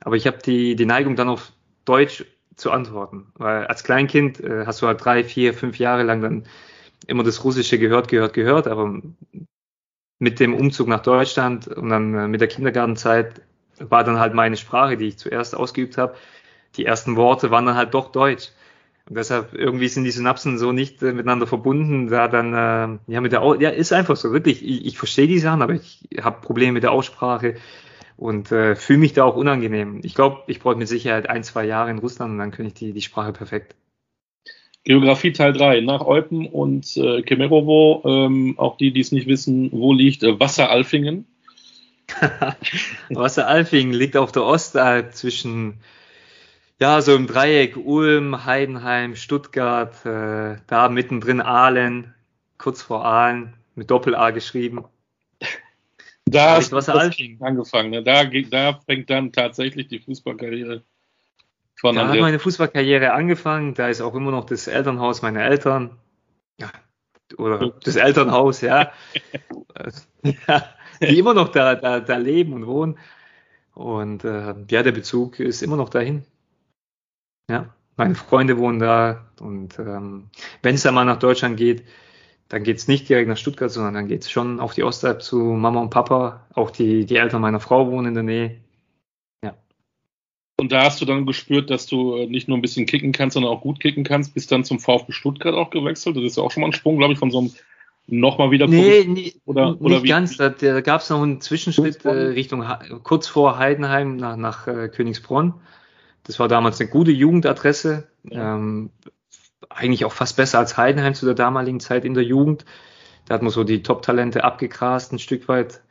Aber 0.00 0.16
ich 0.16 0.26
habe 0.26 0.38
die, 0.38 0.74
die 0.76 0.86
Neigung 0.86 1.16
dann 1.16 1.28
auf 1.28 1.52
Deutsch 1.84 2.24
zu 2.56 2.70
antworten. 2.70 3.32
Weil 3.34 3.66
als 3.66 3.84
Kleinkind 3.84 4.40
äh, 4.40 4.66
hast 4.66 4.82
du 4.82 4.86
halt 4.86 5.04
drei, 5.04 5.24
vier, 5.24 5.54
fünf 5.54 5.78
Jahre 5.78 6.02
lang 6.02 6.22
dann 6.22 6.44
immer 7.06 7.22
das 7.22 7.44
Russische 7.44 7.78
gehört, 7.78 8.08
gehört, 8.08 8.34
gehört. 8.34 8.66
Aber 8.66 9.00
mit 10.18 10.40
dem 10.40 10.54
Umzug 10.54 10.88
nach 10.88 11.02
Deutschland 11.02 11.68
und 11.68 11.88
dann 11.88 12.14
äh, 12.14 12.28
mit 12.28 12.40
der 12.40 12.48
Kindergartenzeit 12.48 13.42
war 13.78 14.04
dann 14.04 14.18
halt 14.18 14.34
meine 14.34 14.56
Sprache, 14.56 14.96
die 14.96 15.08
ich 15.08 15.18
zuerst 15.18 15.56
ausgeübt 15.56 15.98
habe. 15.98 16.14
Die 16.76 16.86
ersten 16.86 17.16
Worte 17.16 17.50
waren 17.50 17.66
dann 17.66 17.76
halt 17.76 17.94
doch 17.94 18.12
Deutsch. 18.12 18.50
Und 19.08 19.16
deshalb 19.16 19.54
irgendwie 19.54 19.88
sind 19.88 20.04
die 20.04 20.10
Synapsen 20.10 20.58
so 20.58 20.72
nicht 20.72 21.02
äh, 21.02 21.12
miteinander 21.12 21.46
verbunden. 21.46 22.08
Da 22.08 22.28
dann, 22.28 22.52
äh, 22.54 23.12
ja, 23.12 23.20
mit 23.20 23.32
der, 23.32 23.42
Au 23.42 23.54
ja, 23.54 23.70
ist 23.70 23.92
einfach 23.92 24.16
so, 24.16 24.32
wirklich. 24.32 24.64
Ich, 24.64 24.86
ich 24.86 24.98
verstehe 24.98 25.26
die 25.26 25.38
Sachen, 25.38 25.62
aber 25.62 25.74
ich 25.74 26.08
habe 26.20 26.40
Probleme 26.40 26.72
mit 26.72 26.82
der 26.82 26.92
Aussprache 26.92 27.56
und 28.16 28.52
äh, 28.52 28.76
fühle 28.76 29.00
mich 29.00 29.12
da 29.12 29.24
auch 29.24 29.36
unangenehm. 29.36 30.00
Ich 30.04 30.14
glaube, 30.14 30.42
ich 30.46 30.60
brauche 30.60 30.76
mit 30.76 30.88
Sicherheit 30.88 31.28
ein, 31.28 31.42
zwei 31.42 31.64
Jahre 31.64 31.90
in 31.90 31.98
Russland 31.98 32.32
und 32.32 32.38
dann 32.38 32.52
könnte 32.52 32.68
ich 32.68 32.74
die, 32.74 32.92
die 32.92 33.02
Sprache 33.02 33.32
perfekt. 33.32 33.74
Geografie 34.84 35.32
Teil 35.32 35.52
3. 35.52 35.80
Nach 35.80 36.04
Eupen 36.04 36.46
und 36.46 36.96
äh, 36.96 37.22
Kemerovo, 37.22 38.02
ähm, 38.04 38.58
auch 38.58 38.76
die, 38.76 38.92
die 38.92 39.00
es 39.00 39.12
nicht 39.12 39.28
wissen, 39.28 39.70
wo 39.72 39.92
liegt 39.92 40.22
äh, 40.22 40.38
Wasseralfingen? 40.38 41.26
Wasseralfingen 43.10 43.92
liegt 43.92 44.16
auf 44.16 44.32
der 44.32 44.44
Ostalb 44.44 45.14
zwischen, 45.14 45.80
ja, 46.82 47.00
so 47.00 47.14
im 47.14 47.28
Dreieck 47.28 47.76
Ulm, 47.76 48.44
Heidenheim, 48.44 49.14
Stuttgart, 49.14 50.04
äh, 50.04 50.56
da 50.66 50.88
mittendrin 50.88 51.40
Aalen, 51.40 52.12
kurz 52.58 52.82
vor 52.82 53.04
Aalen, 53.04 53.54
mit 53.76 53.88
Doppel-A 53.88 54.32
geschrieben. 54.32 54.84
Da 56.24 56.56
hast 56.56 56.72
du 56.72 56.76
angefangen. 56.76 57.90
Ne? 57.90 58.02
Da, 58.02 58.24
da 58.24 58.80
fängt 58.84 59.10
dann 59.10 59.30
tatsächlich 59.30 59.86
die 59.86 60.00
Fußballkarriere 60.00 60.82
von 61.76 61.94
da 61.94 62.08
hat 62.08 62.18
meine 62.18 62.40
Fußballkarriere 62.40 63.12
angefangen. 63.12 63.74
Da 63.74 63.86
ist 63.88 64.00
auch 64.00 64.16
immer 64.16 64.32
noch 64.32 64.44
das 64.44 64.66
Elternhaus 64.66 65.22
meiner 65.22 65.44
Eltern. 65.44 65.98
Ja, 66.58 66.70
oder 67.38 67.74
das 67.84 67.94
Elternhaus, 67.94 68.60
ja. 68.60 68.90
ja 70.24 70.64
die 71.00 71.16
immer 71.16 71.34
noch 71.34 71.48
da, 71.50 71.76
da, 71.76 72.00
da 72.00 72.16
leben 72.16 72.54
und 72.54 72.66
wohnen. 72.66 72.98
Und 73.72 74.24
äh, 74.24 74.54
ja, 74.68 74.82
der 74.82 74.92
Bezug 74.92 75.38
ist 75.38 75.62
immer 75.62 75.76
noch 75.76 75.88
dahin. 75.88 76.24
Ja, 77.50 77.74
meine 77.96 78.14
Freunde 78.14 78.58
wohnen 78.58 78.78
da. 78.78 79.26
Und 79.40 79.78
ähm, 79.78 80.30
wenn 80.62 80.74
es 80.74 80.82
dann 80.82 80.94
mal 80.94 81.04
nach 81.04 81.18
Deutschland 81.18 81.56
geht, 81.56 81.84
dann 82.48 82.64
geht 82.64 82.78
es 82.78 82.88
nicht 82.88 83.08
direkt 83.08 83.28
nach 83.28 83.36
Stuttgart, 83.36 83.70
sondern 83.70 83.94
dann 83.94 84.08
geht 84.08 84.22
es 84.22 84.30
schon 84.30 84.60
auf 84.60 84.74
die 84.74 84.82
Ostalb 84.82 85.22
zu 85.22 85.38
Mama 85.38 85.80
und 85.80 85.90
Papa. 85.90 86.46
Auch 86.54 86.70
die, 86.70 87.06
die 87.06 87.16
Eltern 87.16 87.40
meiner 87.40 87.60
Frau 87.60 87.90
wohnen 87.90 88.08
in 88.08 88.14
der 88.14 88.22
Nähe. 88.22 88.62
Und 90.62 90.70
da 90.70 90.84
hast 90.84 91.00
du 91.00 91.04
dann 91.04 91.26
gespürt, 91.26 91.70
dass 91.70 91.86
du 91.86 92.14
äh, 92.14 92.26
nicht 92.26 92.46
nur 92.46 92.56
ein 92.56 92.62
bisschen 92.62 92.86
kicken 92.86 93.10
kannst, 93.10 93.34
sondern 93.34 93.52
auch 93.52 93.62
gut 93.62 93.80
kicken 93.80 94.04
kannst, 94.04 94.32
bist 94.32 94.52
dann 94.52 94.62
zum 94.62 94.78
VfB 94.78 95.10
Stuttgart 95.10 95.56
auch 95.56 95.70
gewechselt. 95.70 96.16
Das 96.16 96.22
ist 96.22 96.36
ja 96.36 96.44
auch 96.44 96.52
schon 96.52 96.60
mal 96.60 96.68
ein 96.68 96.72
Sprung, 96.72 96.98
glaube 96.98 97.14
ich, 97.14 97.18
von 97.18 97.32
so 97.32 97.40
einem 97.40 97.50
nochmal 98.06 98.52
wieder. 98.52 98.68
Nee, 98.68 99.04
nee 99.08 99.34
oder, 99.44 99.80
oder 99.80 99.96
nicht 99.96 100.04
wie? 100.04 100.08
ganz. 100.08 100.36
Da, 100.36 100.50
da 100.50 100.80
gab 100.80 101.00
es 101.00 101.10
noch 101.10 101.20
einen 101.20 101.40
Zwischenschritt 101.40 102.04
äh, 102.04 102.10
Richtung 102.10 102.64
kurz 103.02 103.26
vor 103.26 103.58
Heidenheim 103.58 104.16
nach, 104.16 104.36
nach 104.36 104.68
äh, 104.68 104.88
Königsbronn. 104.88 105.54
Das 106.24 106.38
war 106.38 106.48
damals 106.48 106.80
eine 106.80 106.90
gute 106.90 107.10
Jugendadresse. 107.10 108.08
Ja. 108.24 108.54
Ähm, 108.54 108.90
eigentlich 109.68 110.04
auch 110.04 110.12
fast 110.12 110.36
besser 110.36 110.58
als 110.58 110.76
Heidenheim 110.76 111.14
zu 111.14 111.26
der 111.26 111.34
damaligen 111.34 111.80
Zeit 111.80 112.04
in 112.04 112.14
der 112.14 112.24
Jugend. 112.24 112.64
Da 113.26 113.34
hat 113.34 113.42
man 113.42 113.50
so 113.50 113.64
die 113.64 113.82
Top-Talente 113.82 114.44
abgegrast, 114.44 115.12
ein 115.12 115.18
Stück 115.18 115.48
weit. 115.48 115.82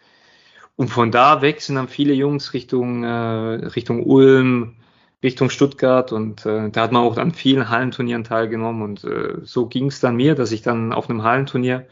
Und 0.76 0.90
von 0.90 1.12
da 1.12 1.42
weg 1.42 1.62
sind 1.62 1.76
dann 1.76 1.88
viele 1.88 2.14
Jungs 2.14 2.54
Richtung, 2.54 3.04
äh, 3.04 3.08
Richtung 3.08 4.06
Ulm, 4.06 4.76
Richtung 5.24 5.50
Stuttgart 5.50 6.12
und 6.12 6.46
äh, 6.46 6.70
da 6.72 6.82
hat 6.82 6.92
man 6.92 7.04
auch 7.04 7.18
an 7.18 7.32
vielen 7.32 7.70
Hallenturnieren 7.70 8.24
teilgenommen 8.24 8.82
und 8.82 9.04
äh, 9.04 9.38
so 9.44 9.68
ging 9.68 9.88
es 9.88 10.00
dann 10.00 10.16
mir, 10.16 10.34
dass 10.34 10.52
ich 10.52 10.64
dann 10.64 10.94
auf 10.94 11.10
einem 11.10 11.24
Hallenturnier 11.24 11.88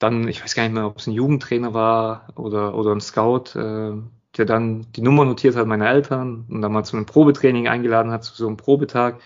dann, 0.00 0.26
ich 0.26 0.42
weiß 0.42 0.56
gar 0.56 0.64
nicht 0.64 0.72
mehr, 0.72 0.86
ob 0.86 0.98
es 0.98 1.06
ein 1.06 1.12
Jugendtrainer 1.12 1.74
war 1.74 2.28
oder, 2.34 2.74
oder 2.74 2.92
ein 2.92 3.00
Scout, 3.00 3.54
äh, 3.54 3.92
der 4.36 4.46
dann 4.46 4.86
die 4.92 5.02
Nummer 5.02 5.24
notiert 5.24 5.56
hat 5.56 5.66
meiner 5.66 5.90
Eltern 5.90 6.46
und 6.48 6.62
dann 6.62 6.72
mal 6.72 6.84
zu 6.84 6.96
einem 6.96 7.06
Probetraining 7.06 7.68
eingeladen 7.68 8.12
hat, 8.12 8.24
zu 8.24 8.34
so 8.34 8.46
einem 8.46 8.56
Probetag. 8.56 9.20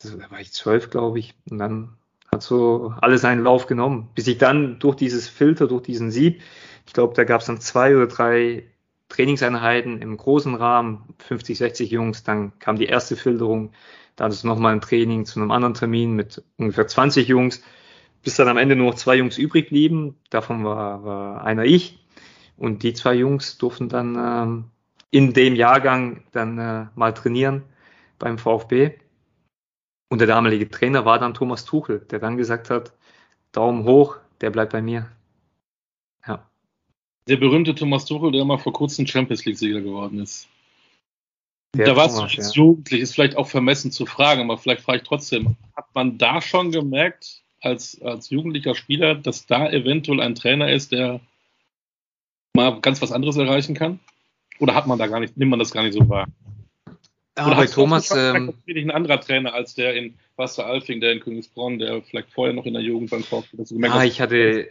Das, 0.00 0.16
da 0.16 0.30
war 0.30 0.40
ich 0.40 0.52
zwölf, 0.52 0.90
glaube 0.90 1.18
ich. 1.18 1.34
Und 1.50 1.58
dann 1.58 1.96
hat 2.30 2.42
so 2.42 2.94
alles 3.00 3.20
seinen 3.20 3.42
Lauf 3.42 3.66
genommen, 3.66 4.08
bis 4.14 4.26
ich 4.26 4.38
dann 4.38 4.78
durch 4.78 4.96
dieses 4.96 5.28
Filter, 5.28 5.66
durch 5.66 5.82
diesen 5.82 6.10
Sieb, 6.10 6.40
ich 6.86 6.92
glaube, 6.92 7.14
da 7.14 7.24
gab 7.24 7.40
es 7.40 7.46
dann 7.46 7.60
zwei 7.60 7.96
oder 7.96 8.06
drei 8.06 8.64
Trainingseinheiten 9.08 10.00
im 10.00 10.16
großen 10.16 10.54
Rahmen, 10.54 11.14
50, 11.18 11.58
60 11.58 11.90
Jungs, 11.90 12.24
dann 12.24 12.58
kam 12.58 12.76
die 12.76 12.86
erste 12.86 13.16
Filterung, 13.16 13.72
dann 14.16 14.30
ist 14.30 14.44
nochmal 14.44 14.72
ein 14.72 14.80
Training 14.80 15.26
zu 15.26 15.40
einem 15.40 15.50
anderen 15.50 15.74
Termin 15.74 16.12
mit 16.14 16.42
ungefähr 16.56 16.86
20 16.86 17.28
Jungs, 17.28 17.62
bis 18.22 18.36
dann 18.36 18.48
am 18.48 18.56
Ende 18.56 18.76
nur 18.76 18.90
noch 18.90 18.94
zwei 18.94 19.16
Jungs 19.16 19.36
übrig 19.36 19.68
blieben. 19.68 20.16
Davon 20.30 20.64
war, 20.64 21.04
war 21.04 21.44
einer 21.44 21.64
ich. 21.64 22.01
Und 22.62 22.84
die 22.84 22.92
zwei 22.92 23.14
Jungs 23.14 23.58
durften 23.58 23.88
dann 23.88 24.14
ähm, 24.14 24.64
in 25.10 25.32
dem 25.32 25.56
Jahrgang 25.56 26.22
dann 26.30 26.58
äh, 26.58 26.86
mal 26.94 27.12
trainieren 27.12 27.64
beim 28.20 28.38
VfB. 28.38 28.92
Und 30.08 30.20
der 30.20 30.28
damalige 30.28 30.70
Trainer 30.70 31.04
war 31.04 31.18
dann 31.18 31.34
Thomas 31.34 31.64
Tuchel, 31.64 32.06
der 32.12 32.20
dann 32.20 32.36
gesagt 32.36 32.70
hat, 32.70 32.92
Daumen 33.50 33.82
hoch, 33.82 34.18
der 34.40 34.50
bleibt 34.50 34.70
bei 34.70 34.80
mir. 34.80 35.10
Ja. 36.24 36.48
Der 37.26 37.36
berühmte 37.36 37.74
Thomas 37.74 38.04
Tuchel, 38.04 38.30
der 38.30 38.44
mal 38.44 38.58
vor 38.58 38.72
kurzem 38.72 39.08
Champions 39.08 39.44
League-Sieger 39.44 39.80
geworden 39.80 40.20
ist. 40.20 40.46
Der 41.74 41.86
da 41.86 41.96
warst 41.96 42.16
du 42.16 42.22
als 42.22 42.54
ja. 42.54 42.62
Jugendlich, 42.62 43.00
ist 43.00 43.14
vielleicht 43.14 43.36
auch 43.36 43.48
vermessen 43.48 43.90
zu 43.90 44.06
fragen, 44.06 44.42
aber 44.42 44.56
vielleicht 44.56 44.82
frage 44.82 44.98
ich 44.98 45.08
trotzdem, 45.08 45.56
hat 45.74 45.92
man 45.96 46.16
da 46.16 46.40
schon 46.40 46.70
gemerkt, 46.70 47.42
als, 47.60 48.00
als 48.02 48.30
jugendlicher 48.30 48.76
Spieler, 48.76 49.16
dass 49.16 49.46
da 49.46 49.68
eventuell 49.68 50.20
ein 50.20 50.36
Trainer 50.36 50.70
ist, 50.70 50.92
der 50.92 51.20
mal 52.54 52.80
ganz 52.80 53.00
was 53.02 53.12
anderes 53.12 53.36
erreichen 53.36 53.74
kann? 53.74 54.00
Oder 54.58 54.74
hat 54.74 54.86
man 54.86 54.98
da 54.98 55.06
gar 55.06 55.20
nicht, 55.20 55.36
nimmt 55.36 55.50
man 55.50 55.58
das 55.58 55.72
gar 55.72 55.82
nicht 55.82 55.94
so 55.94 56.08
wahr? 56.08 56.26
Ja, 57.36 57.46
Oder 57.46 57.56
bei 57.56 57.66
Thomas. 57.66 58.10
Ähm, 58.14 58.52
ein 58.68 58.90
anderer 58.90 59.20
Trainer 59.20 59.54
als 59.54 59.74
der 59.74 59.94
in 59.94 60.14
Wasser 60.36 60.66
Alfing, 60.66 61.00
der 61.00 61.12
in 61.12 61.20
Königsbronn, 61.20 61.78
der 61.78 62.02
vielleicht 62.02 62.30
vorher 62.30 62.54
noch 62.54 62.66
in 62.66 62.74
der 62.74 62.82
Jugend 62.82 63.10
beim 63.10 63.22
VfB 63.22 63.56
das 63.56 63.70
gemerkt 63.70 63.96
Ja, 63.96 64.04
ich 64.04 64.20
hatte, 64.20 64.68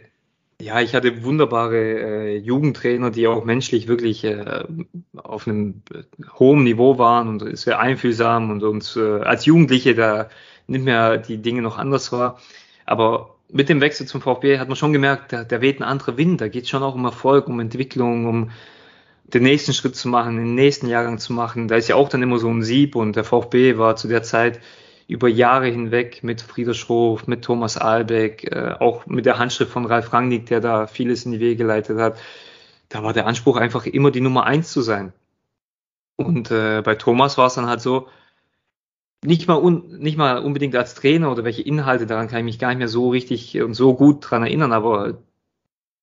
Ja, 0.60 0.80
ich 0.80 0.94
hatte 0.94 1.24
wunderbare 1.24 1.76
äh, 1.76 2.36
Jugendtrainer, 2.36 3.10
die 3.10 3.26
auch 3.26 3.44
menschlich 3.44 3.88
wirklich 3.88 4.22
äh, 4.22 4.64
auf 5.16 5.48
einem 5.48 5.82
äh, 5.92 6.04
hohen 6.38 6.62
Niveau 6.62 6.98
waren 6.98 7.28
und 7.28 7.58
sehr 7.58 7.80
einfühlsam 7.80 8.50
und 8.50 8.62
uns 8.62 8.94
äh, 8.94 9.20
als 9.22 9.44
Jugendliche 9.44 9.96
da 9.96 10.30
nicht 10.68 10.84
mehr 10.84 11.18
die 11.18 11.38
Dinge 11.38 11.62
noch 11.62 11.78
anders 11.78 12.12
war. 12.12 12.40
Aber 12.86 13.34
mit 13.52 13.68
dem 13.68 13.80
Wechsel 13.80 14.06
zum 14.06 14.22
VfB 14.22 14.58
hat 14.58 14.68
man 14.68 14.76
schon 14.76 14.92
gemerkt, 14.92 15.32
da, 15.32 15.44
da 15.44 15.60
weht 15.60 15.80
ein 15.80 15.84
anderer 15.84 16.16
Wind. 16.16 16.40
Da 16.40 16.48
geht 16.48 16.64
es 16.64 16.70
schon 16.70 16.82
auch 16.82 16.94
um 16.94 17.04
Erfolg, 17.04 17.48
um 17.48 17.60
Entwicklung, 17.60 18.26
um 18.26 18.50
den 19.24 19.42
nächsten 19.42 19.72
Schritt 19.72 19.94
zu 19.94 20.08
machen, 20.08 20.36
den 20.36 20.54
nächsten 20.54 20.88
Jahrgang 20.88 21.18
zu 21.18 21.32
machen. 21.32 21.68
Da 21.68 21.76
ist 21.76 21.88
ja 21.88 21.96
auch 21.96 22.08
dann 22.08 22.22
immer 22.22 22.38
so 22.38 22.48
ein 22.48 22.62
Sieb 22.62 22.96
und 22.96 23.14
der 23.14 23.24
VfB 23.24 23.78
war 23.78 23.96
zu 23.96 24.08
der 24.08 24.22
Zeit 24.22 24.60
über 25.06 25.28
Jahre 25.28 25.68
hinweg 25.68 26.22
mit 26.22 26.40
Frieder 26.40 26.74
Schroff, 26.74 27.26
mit 27.26 27.44
Thomas 27.44 27.76
Albeck, 27.76 28.44
äh, 28.44 28.74
auch 28.78 29.06
mit 29.06 29.26
der 29.26 29.38
Handschrift 29.38 29.70
von 29.70 29.84
Ralf 29.84 30.12
Rangnick, 30.12 30.46
der 30.46 30.60
da 30.60 30.86
vieles 30.86 31.26
in 31.26 31.32
die 31.32 31.40
Wege 31.40 31.56
geleitet 31.56 31.98
hat. 31.98 32.18
Da 32.88 33.02
war 33.02 33.12
der 33.12 33.26
Anspruch 33.26 33.56
einfach 33.56 33.86
immer 33.86 34.10
die 34.10 34.20
Nummer 34.20 34.44
eins 34.44 34.72
zu 34.72 34.80
sein. 34.80 35.12
Und 36.16 36.50
äh, 36.50 36.82
bei 36.82 36.94
Thomas 36.94 37.36
war 37.38 37.46
es 37.46 37.54
dann 37.54 37.66
halt 37.66 37.80
so, 37.80 38.08
nicht 39.24 39.46
mal, 39.46 39.56
un, 39.56 39.98
nicht 39.98 40.16
mal 40.16 40.38
unbedingt 40.38 40.74
als 40.74 40.94
Trainer 40.94 41.30
oder 41.30 41.44
welche 41.44 41.62
Inhalte, 41.62 42.06
daran 42.06 42.28
kann 42.28 42.40
ich 42.40 42.44
mich 42.44 42.58
gar 42.58 42.68
nicht 42.68 42.78
mehr 42.78 42.88
so 42.88 43.10
richtig 43.10 43.60
und 43.62 43.74
so 43.74 43.94
gut 43.94 44.18
dran 44.28 44.42
erinnern, 44.42 44.72
aber 44.72 45.22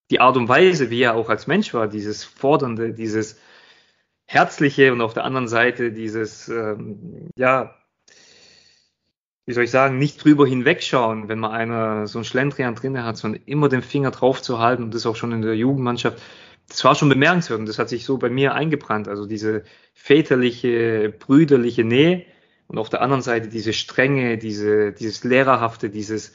die 0.09 0.21
Art 0.21 0.37
und 0.37 0.47
Weise, 0.47 0.89
wie 0.89 1.01
er 1.01 1.15
auch 1.15 1.29
als 1.29 1.45
Mensch 1.45 1.73
war, 1.73 1.87
dieses 1.87 2.23
Fordernde, 2.23 2.93
dieses 2.93 3.39
Herzliche 4.25 4.93
und 4.93 5.01
auf 5.01 5.13
der 5.13 5.25
anderen 5.25 5.47
Seite 5.47 5.91
dieses, 5.91 6.49
ähm, 6.49 7.29
ja, 7.35 7.75
wie 9.45 9.53
soll 9.53 9.63
ich 9.63 9.71
sagen, 9.71 9.97
nicht 9.97 10.23
drüber 10.23 10.47
hinwegschauen, 10.47 11.27
wenn 11.27 11.39
man 11.39 11.51
einer 11.51 12.07
so 12.07 12.19
ein 12.19 12.23
Schlendrian 12.23 12.75
drin 12.75 13.03
hat, 13.03 13.17
sondern 13.17 13.41
immer 13.45 13.67
den 13.67 13.81
Finger 13.81 14.11
drauf 14.11 14.41
zu 14.41 14.59
halten 14.59 14.83
und 14.83 14.93
das 14.93 15.05
auch 15.05 15.15
schon 15.15 15.31
in 15.31 15.41
der 15.41 15.55
Jugendmannschaft. 15.55 16.21
Das 16.67 16.83
war 16.83 16.93
schon 16.93 17.09
bemerkenswert 17.09 17.59
und 17.59 17.65
das 17.65 17.79
hat 17.79 17.89
sich 17.89 18.05
so 18.05 18.19
bei 18.19 18.29
mir 18.29 18.53
eingebrannt. 18.53 19.07
Also 19.07 19.25
diese 19.25 19.63
väterliche, 19.93 21.11
brüderliche 21.17 21.83
Nähe 21.83 22.25
und 22.69 22.77
auf 22.77 22.89
der 22.89 23.01
anderen 23.01 23.23
Seite 23.23 23.49
diese 23.49 23.73
Strenge, 23.73 24.37
diese, 24.37 24.93
dieses 24.93 25.23
Lehrerhafte, 25.23 25.89
dieses, 25.89 26.33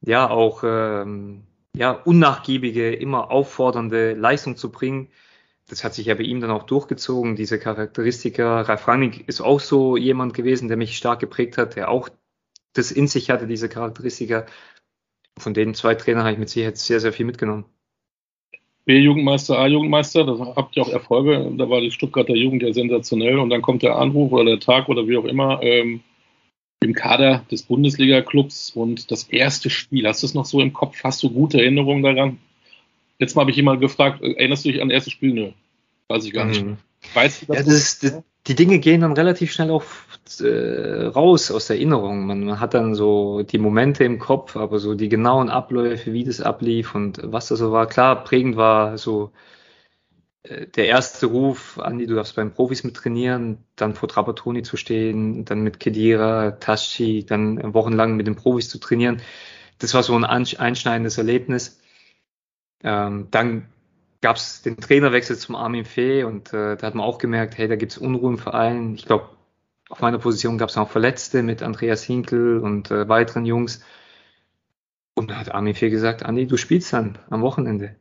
ja, 0.00 0.28
auch, 0.28 0.64
ähm, 0.64 1.44
ja, 1.76 1.92
unnachgiebige, 1.92 2.92
immer 2.92 3.30
auffordernde 3.30 4.14
Leistung 4.14 4.56
zu 4.56 4.70
bringen. 4.72 5.10
Das 5.68 5.84
hat 5.84 5.94
sich 5.94 6.06
ja 6.06 6.14
bei 6.16 6.24
ihm 6.24 6.40
dann 6.40 6.50
auch 6.50 6.64
durchgezogen, 6.64 7.36
diese 7.36 7.58
Charakteristika. 7.58 8.62
Ralf 8.62 8.88
Rangnick 8.88 9.28
ist 9.28 9.40
auch 9.40 9.60
so 9.60 9.96
jemand 9.96 10.34
gewesen, 10.34 10.68
der 10.68 10.76
mich 10.76 10.96
stark 10.96 11.20
geprägt 11.20 11.56
hat, 11.56 11.76
der 11.76 11.88
auch 11.88 12.08
das 12.74 12.90
in 12.90 13.06
sich 13.08 13.30
hatte, 13.30 13.46
diese 13.46 13.68
Charakteristika. 13.68 14.46
Von 15.38 15.54
den 15.54 15.74
zwei 15.74 15.94
Trainern 15.94 16.24
habe 16.24 16.32
ich 16.32 16.38
mit 16.38 16.48
Sicherheit 16.50 16.78
sehr, 16.78 17.00
sehr 17.00 17.12
viel 17.12 17.26
mitgenommen. 17.26 17.64
B-Jugendmeister, 18.86 19.58
A-Jugendmeister, 19.58 20.24
da 20.24 20.54
habt 20.56 20.76
ihr 20.76 20.82
auch 20.82 20.90
Erfolge. 20.90 21.52
Da 21.56 21.70
war 21.70 21.80
die 21.80 21.90
Stuttgarter 21.90 22.34
Jugend 22.34 22.62
ja 22.62 22.72
sensationell 22.72 23.38
und 23.38 23.50
dann 23.50 23.62
kommt 23.62 23.82
der 23.82 23.96
Anruf 23.96 24.32
oder 24.32 24.44
der 24.44 24.60
Tag 24.60 24.88
oder 24.88 25.08
wie 25.08 25.16
auch 25.16 25.24
immer 25.24 25.62
ähm, 25.62 26.00
im 26.82 26.92
Kader 26.92 27.44
des 27.50 27.62
Bundesliga-Clubs 27.62 28.72
und 28.74 29.10
das 29.10 29.24
erste 29.24 29.70
Spiel. 29.70 30.06
Hast 30.06 30.22
du 30.22 30.26
es 30.26 30.34
noch 30.34 30.44
so 30.44 30.60
im 30.60 30.74
Kopf? 30.74 31.02
Hast 31.02 31.22
du 31.22 31.30
gute 31.30 31.58
Erinnerungen 31.58 32.02
daran? 32.02 32.38
Letztes 33.18 33.36
Mal 33.36 33.42
habe 33.42 33.52
ich 33.52 33.56
jemand 33.56 33.80
gefragt, 33.80 34.22
erinnerst 34.22 34.64
du 34.64 34.72
dich 34.72 34.82
an 34.82 34.88
das 34.88 34.96
erste 34.96 35.10
Spiel? 35.10 35.32
Nö, 35.32 35.50
weiß 36.08 36.26
ich 36.26 36.32
gar 36.32 36.44
nicht. 36.44 36.62
Mhm. 36.62 36.76
Weißt 37.14 37.42
du 37.42 37.46
das? 37.46 37.56
Ja, 37.56 37.62
das 37.64 37.74
ist, 37.74 38.22
die 38.46 38.54
Dinge 38.54 38.78
gehen 38.78 39.00
dann 39.00 39.12
relativ 39.12 39.52
schnell 39.52 39.70
auch 39.70 39.84
äh, 40.40 41.06
raus 41.06 41.50
aus 41.50 41.66
der 41.66 41.76
Erinnerung. 41.76 42.26
Man, 42.26 42.44
man, 42.44 42.60
hat 42.60 42.74
dann 42.74 42.94
so 42.94 43.42
die 43.42 43.58
Momente 43.58 44.04
im 44.04 44.18
Kopf, 44.18 44.56
aber 44.56 44.78
so 44.78 44.94
die 44.94 45.08
genauen 45.08 45.48
Abläufe, 45.48 46.12
wie 46.12 46.24
das 46.24 46.40
ablief 46.40 46.94
und 46.94 47.20
was 47.24 47.48
das 47.48 47.58
so 47.60 47.72
war. 47.72 47.86
Klar, 47.86 48.22
prägend 48.24 48.56
war 48.56 48.98
so 48.98 49.32
äh, 50.42 50.66
der 50.68 50.86
erste 50.86 51.26
Ruf, 51.26 51.78
Andi, 51.78 52.06
du 52.06 52.14
darfst 52.16 52.36
beim 52.36 52.52
Profis 52.52 52.84
mit 52.84 52.94
trainieren, 52.96 53.64
dann 53.76 53.94
vor 53.94 54.08
Trapattoni 54.08 54.62
zu 54.62 54.76
stehen, 54.76 55.44
dann 55.44 55.62
mit 55.62 55.80
Kedira, 55.80 56.52
Taschi, 56.52 57.24
dann 57.26 57.74
wochenlang 57.74 58.16
mit 58.16 58.26
den 58.26 58.36
Profis 58.36 58.68
zu 58.68 58.78
trainieren. 58.78 59.22
Das 59.78 59.94
war 59.94 60.02
so 60.02 60.14
ein 60.14 60.24
einschneidendes 60.24 61.18
Erlebnis. 61.18 61.80
Ähm, 62.82 63.28
dann 63.30 63.68
gab 64.24 64.36
es 64.36 64.62
den 64.62 64.78
Trainerwechsel 64.78 65.36
zum 65.36 65.54
Armin 65.54 65.84
Fee 65.84 66.24
und 66.24 66.50
äh, 66.54 66.78
da 66.78 66.86
hat 66.86 66.94
man 66.94 67.04
auch 67.04 67.18
gemerkt, 67.18 67.58
hey, 67.58 67.68
da 67.68 67.76
gibt 67.76 67.92
es 67.92 67.98
Unruhe 67.98 68.30
im 68.30 68.38
Verein. 68.38 68.94
Ich 68.94 69.04
glaube, 69.04 69.28
auf 69.90 70.00
meiner 70.00 70.18
Position 70.18 70.56
gab 70.56 70.70
es 70.70 70.78
auch 70.78 70.88
Verletzte 70.88 71.42
mit 71.42 71.62
Andreas 71.62 72.02
Hinkel 72.02 72.60
und 72.60 72.90
äh, 72.90 73.06
weiteren 73.06 73.44
Jungs. 73.44 73.84
Und 75.14 75.30
da 75.30 75.36
hat 75.36 75.54
Armin 75.54 75.74
Fee 75.74 75.90
gesagt, 75.90 76.24
Andi, 76.24 76.46
du 76.46 76.56
spielst 76.56 76.90
dann 76.94 77.18
am 77.28 77.42
Wochenende. 77.42 77.96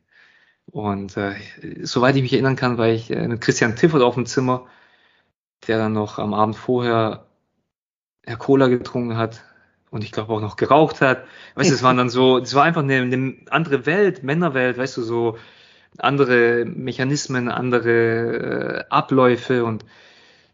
Und 0.68 1.18
äh, 1.18 1.36
soweit 1.82 2.16
ich 2.16 2.22
mich 2.22 2.32
erinnern 2.32 2.56
kann, 2.56 2.78
war 2.78 2.88
ich 2.88 3.12
äh, 3.12 3.28
mit 3.28 3.42
Christian 3.42 3.76
Tiffert 3.76 4.02
auf 4.02 4.16
dem 4.16 4.26
Zimmer, 4.26 4.66
der 5.68 5.78
dann 5.78 5.92
noch 5.92 6.20
am 6.20 6.34
Abend 6.34 6.56
vorher 6.56 7.28
Herr 8.26 8.38
Cola 8.38 8.70
getrunken 8.70 9.18
hat 9.18 9.44
und 9.92 10.06
ich 10.06 10.14
glaube 10.14 10.32
auch 10.32 10.40
noch 10.40 10.56
geraucht 10.56 11.02
hat. 11.02 11.26
Weißt 11.56 11.70
du, 11.70 11.74
es 11.74 11.84
waren 11.84 11.98
dann 11.98 12.10
so, 12.10 12.38
es 12.38 12.56
war 12.56 12.64
einfach 12.64 12.84
eine, 12.84 13.02
eine 13.02 13.36
andere 13.50 13.86
Welt, 13.86 14.24
Männerwelt, 14.24 14.78
weißt 14.78 14.96
du, 14.96 15.02
so 15.02 15.38
andere 15.98 16.66
Mechanismen, 16.66 17.50
andere 17.50 18.84
äh, 18.84 18.84
Abläufe 18.90 19.64
und 19.66 19.86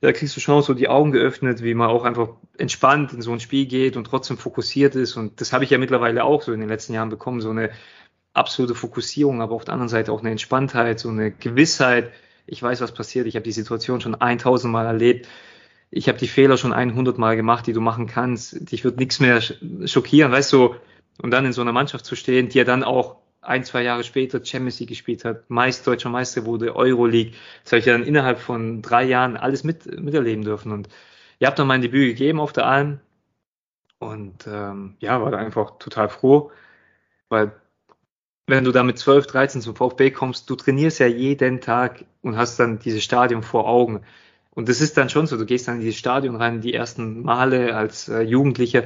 da 0.02 0.14
kriegst 0.14 0.36
du 0.36 0.40
schon 0.40 0.62
so 0.62 0.74
die 0.74 0.88
Augen 0.88 1.12
geöffnet, 1.12 1.62
wie 1.62 1.74
man 1.74 1.90
auch 1.90 2.06
einfach 2.06 2.30
entspannt 2.58 3.12
in 3.12 3.22
so 3.22 3.34
ein 3.34 3.42
Spiel 3.42 3.66
geht 3.66 3.98
und 3.98 4.06
trotzdem 4.06 4.38
fokussiert 4.38 4.96
ist. 4.96 5.18
Und 5.18 5.42
das 5.42 5.52
habe 5.52 5.66
ich 5.66 5.72
ja 5.72 5.78
mittlerweile 5.78 6.24
auch 6.24 6.42
so 6.42 6.54
in 6.54 6.62
den 6.62 6.70
letzten 6.70 6.94
Jahren 6.94 7.10
bekommen, 7.10 7.42
so 7.42 7.50
eine 7.50 7.72
absolute 8.34 8.76
Fokussierung, 8.76 9.42
aber 9.42 9.56
auf 9.56 9.66
der 9.66 9.74
anderen 9.74 9.90
Seite 9.90 10.14
auch 10.14 10.22
eine 10.22 10.32
Entspanntheit, 10.32 11.00
so 11.00 11.10
eine 11.10 11.32
Gewissheit. 11.32 12.12
Ich 12.46 12.64
weiß, 12.64 12.80
was 12.80 12.94
passiert. 12.94 13.28
Ich 13.28 13.36
habe 13.36 13.44
die 13.44 13.52
Situation 13.52 14.00
schon 14.00 14.16
1000 14.16 14.72
Mal 14.72 14.86
erlebt. 14.86 15.28
Ich 15.92 16.08
habe 16.08 16.18
die 16.18 16.28
Fehler 16.28 16.58
schon 16.58 16.72
100 16.72 17.18
Mal 17.18 17.36
gemacht, 17.36 17.68
die 17.68 17.74
du 17.74 17.82
machen 17.82 18.08
kannst. 18.08 18.72
Dich 18.72 18.84
wird 18.86 18.98
nichts 18.98 19.20
mehr 19.20 19.42
schockieren, 19.42 20.32
weißt 20.32 20.54
du. 20.54 20.76
Und 21.22 21.32
dann 21.32 21.46
in 21.46 21.52
so 21.52 21.62
einer 21.62 21.74
Mannschaft 21.74 22.06
zu 22.06 22.16
stehen, 22.16 22.48
die 22.48 22.60
ja 22.60 22.64
dann 22.64 22.84
auch 22.84 23.18
ein, 23.42 23.64
zwei 23.64 23.84
Jahre 23.84 24.04
später 24.04 24.44
Champions 24.44 24.80
League 24.80 24.90
gespielt 24.90 25.26
hat, 25.26 25.50
meist 25.50 25.88
deutscher 25.88 26.10
Meister 26.10 26.46
wurde, 26.46 26.76
Euroleague. 26.76 27.34
Das 27.64 27.72
habe 27.72 27.80
ich 27.80 27.86
ja 27.86 27.94
dann 27.94 28.04
innerhalb 28.04 28.40
von 28.40 28.82
drei 28.82 29.04
Jahren 29.04 29.38
alles 29.38 29.64
mit, 29.64 29.86
miterleben 30.00 30.44
dürfen. 30.44 30.72
Und 30.72 30.90
ihr 31.40 31.48
habt 31.48 31.60
dann 31.60 31.68
mein 31.68 31.82
Debüt 31.82 32.10
gegeben 32.10 32.40
auf 32.40 32.54
der 32.54 32.66
Alm. 32.66 33.00
Und 34.00 34.48
ähm, 34.48 34.96
ja, 35.00 35.22
war 35.22 35.32
da 35.32 35.38
einfach 35.38 35.78
total 35.78 36.10
froh, 36.10 36.52
weil 37.30 37.52
wenn 38.48 38.64
du 38.64 38.72
da 38.72 38.84
mit 38.84 38.98
12, 38.98 39.28
13 39.28 39.62
zum 39.62 39.76
VfB 39.76 40.12
kommst, 40.12 40.50
du 40.50 40.56
trainierst 40.56 41.00
ja 41.00 41.08
jeden 41.08 41.62
Tag 41.62 42.06
und 42.22 42.38
hast 42.38 42.60
dann 42.60 42.80
dieses 42.80 43.04
Stadion 43.04 43.44
vor 43.44 43.68
Augen. 43.68 44.02
Und 44.52 44.70
das 44.70 44.82
ist 44.82 44.98
dann 44.98 45.10
schon 45.10 45.28
so, 45.28 45.38
du 45.38 45.46
gehst 45.46 45.68
dann 45.68 45.76
in 45.76 45.82
dieses 45.82 46.00
Stadion 46.00 46.36
rein, 46.36 46.62
die 46.62 46.74
ersten 46.74 47.22
Male 47.22 47.76
als 47.76 48.10
äh, 48.10 48.22
Jugendlicher 48.22 48.86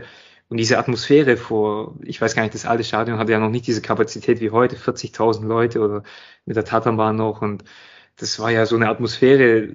und 0.53 0.57
diese 0.57 0.77
Atmosphäre 0.77 1.35
vor, 1.35 1.95
ich 2.03 2.21
weiß 2.21 2.35
gar 2.35 2.43
nicht, 2.43 2.53
das 2.53 2.67
alte 2.67 2.83
Stadion 2.83 3.17
hatte 3.17 3.31
ja 3.31 3.39
noch 3.39 3.49
nicht 3.49 3.65
diese 3.65 3.81
Kapazität 3.81 4.39
wie 4.39 4.51
heute, 4.51 4.75
40.000 4.75 5.47
Leute 5.47 5.79
oder 5.79 6.03
mit 6.45 6.55
der 6.55 6.63
Tatanbahn 6.63 7.15
noch. 7.15 7.41
Und 7.41 7.63
das 8.17 8.39
war 8.39 8.51
ja 8.51 8.67
so 8.67 8.75
eine 8.75 8.87
Atmosphäre. 8.87 9.69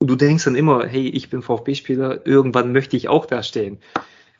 Und 0.00 0.10
du 0.10 0.16
denkst 0.16 0.46
dann 0.46 0.56
immer, 0.56 0.84
hey, 0.84 1.06
ich 1.06 1.30
bin 1.30 1.42
VfB-Spieler, 1.42 2.26
irgendwann 2.26 2.72
möchte 2.72 2.96
ich 2.96 3.08
auch 3.08 3.24
da 3.24 3.44
stehen. 3.44 3.74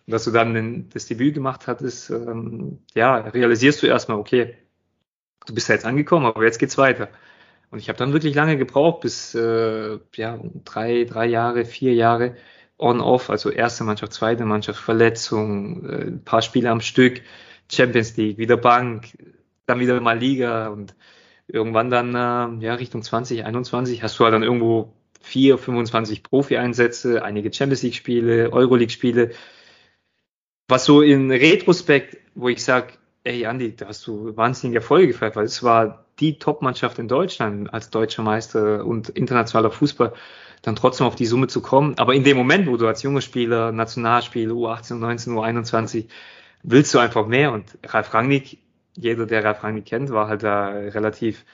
Und 0.07 0.13
dass 0.13 0.25
du 0.25 0.33
dann 0.33 0.89
das 0.93 1.07
Debüt 1.07 1.35
gemacht 1.35 1.69
hattest, 1.69 2.11
ähm, 2.11 2.81
ja, 2.97 3.19
realisierst 3.19 3.81
du 3.81 3.87
erstmal, 3.87 4.19
okay, 4.19 4.57
du 5.47 5.55
bist 5.55 5.69
ja 5.69 5.77
jetzt 5.77 5.85
angekommen, 5.85 6.27
aber 6.27 6.43
jetzt 6.43 6.59
geht's 6.59 6.79
weiter. 6.79 7.11
Und 7.71 7.79
ich 7.79 7.89
habe 7.89 7.97
dann 7.97 8.13
wirklich 8.13 8.35
lange 8.35 8.57
gebraucht, 8.59 9.03
bis 9.03 9.37
äh, 9.37 10.01
ja 10.17 10.41
drei, 10.65 11.05
drei 11.05 11.27
Jahre, 11.27 11.65
vier 11.65 11.95
Jahre, 11.95 12.35
on-off, 12.81 13.31
also 13.31 13.51
erste 13.51 13.85
Mannschaft, 13.85 14.13
zweite 14.13 14.45
Mannschaft, 14.45 14.81
Verletzung, 14.81 15.89
äh, 15.89 16.07
ein 16.07 16.25
paar 16.25 16.43
Spiele 16.43 16.71
am 16.71 16.81
Stück, 16.81 17.23
Champions 17.71 18.17
League, 18.17 18.39
wieder 18.39 18.57
Bank, 18.57 19.17
dann 19.67 19.81
wieder 19.81 20.01
mal 20.01 20.19
Liga 20.19 20.69
und 20.69 20.95
irgendwann 21.47 21.91
dann 21.91 22.15
äh, 22.15 22.65
ja 22.65 22.75
Richtung 22.75 23.03
2021 23.03 24.03
hast 24.03 24.19
du 24.19 24.25
halt 24.25 24.35
dann 24.35 24.43
irgendwo 24.43 24.93
vier, 25.21 25.59
25 25.59 26.23
Profi-Einsätze, 26.23 27.23
einige 27.23 27.53
Champions 27.53 27.83
League-Spiele, 27.83 28.53
Euroleague-Spiele. 28.53 29.33
Was 30.69 30.87
so 30.87 31.03
in 31.03 31.31
Retrospekt, 31.31 32.17
wo 32.35 32.49
ich 32.49 32.65
sag, 32.65 32.99
ey 33.25 33.45
Andi, 33.45 33.77
da 33.77 33.89
hast 33.89 34.07
du 34.07 34.37
wahnsinnige 34.37 34.79
Erfolge 34.79 35.09
gefeiert, 35.09 35.37
weil 35.37 35.45
es 35.45 35.63
war 35.63 36.07
die 36.21 36.39
Top-Mannschaft 36.39 36.99
in 36.99 37.09
Deutschland 37.09 37.73
als 37.73 37.91
deutscher 37.91 38.23
Meister 38.23 38.85
und 38.87 39.11
internationaler 39.11 39.71
Fußball 39.71 40.15
dann 40.63 40.77
trotzdem 40.77 41.07
auf 41.07 41.15
die 41.15 41.27
Summe 41.27 41.49
zu 41.49 41.63
kommen. 41.63 41.95
Aber 41.99 42.15
in 42.15 42.25
dem 42.25 42.37
Moment, 42.37 42.67
wo 42.67 42.77
du 42.77 42.87
als 42.87 43.03
junger 43.03 43.21
Spieler, 43.21 43.73
Nationalspiel, 43.73 44.51
U18, 44.51 44.99
U19, 44.99 45.35
U21, 45.35 46.07
willst 46.63 46.93
du 46.95 46.99
einfach 46.99 47.27
mehr. 47.27 47.53
Und 47.53 47.79
Ralf 47.87 48.13
Rangnick, 48.13 48.59
jeder, 48.97 49.27
der 49.27 49.45
Ralf 49.45 49.63
Rangnick 49.65 49.87
kennt, 49.87 50.11
war 50.11 50.29
halt 50.29 50.43
da 50.43 50.69
relativ 50.69 51.45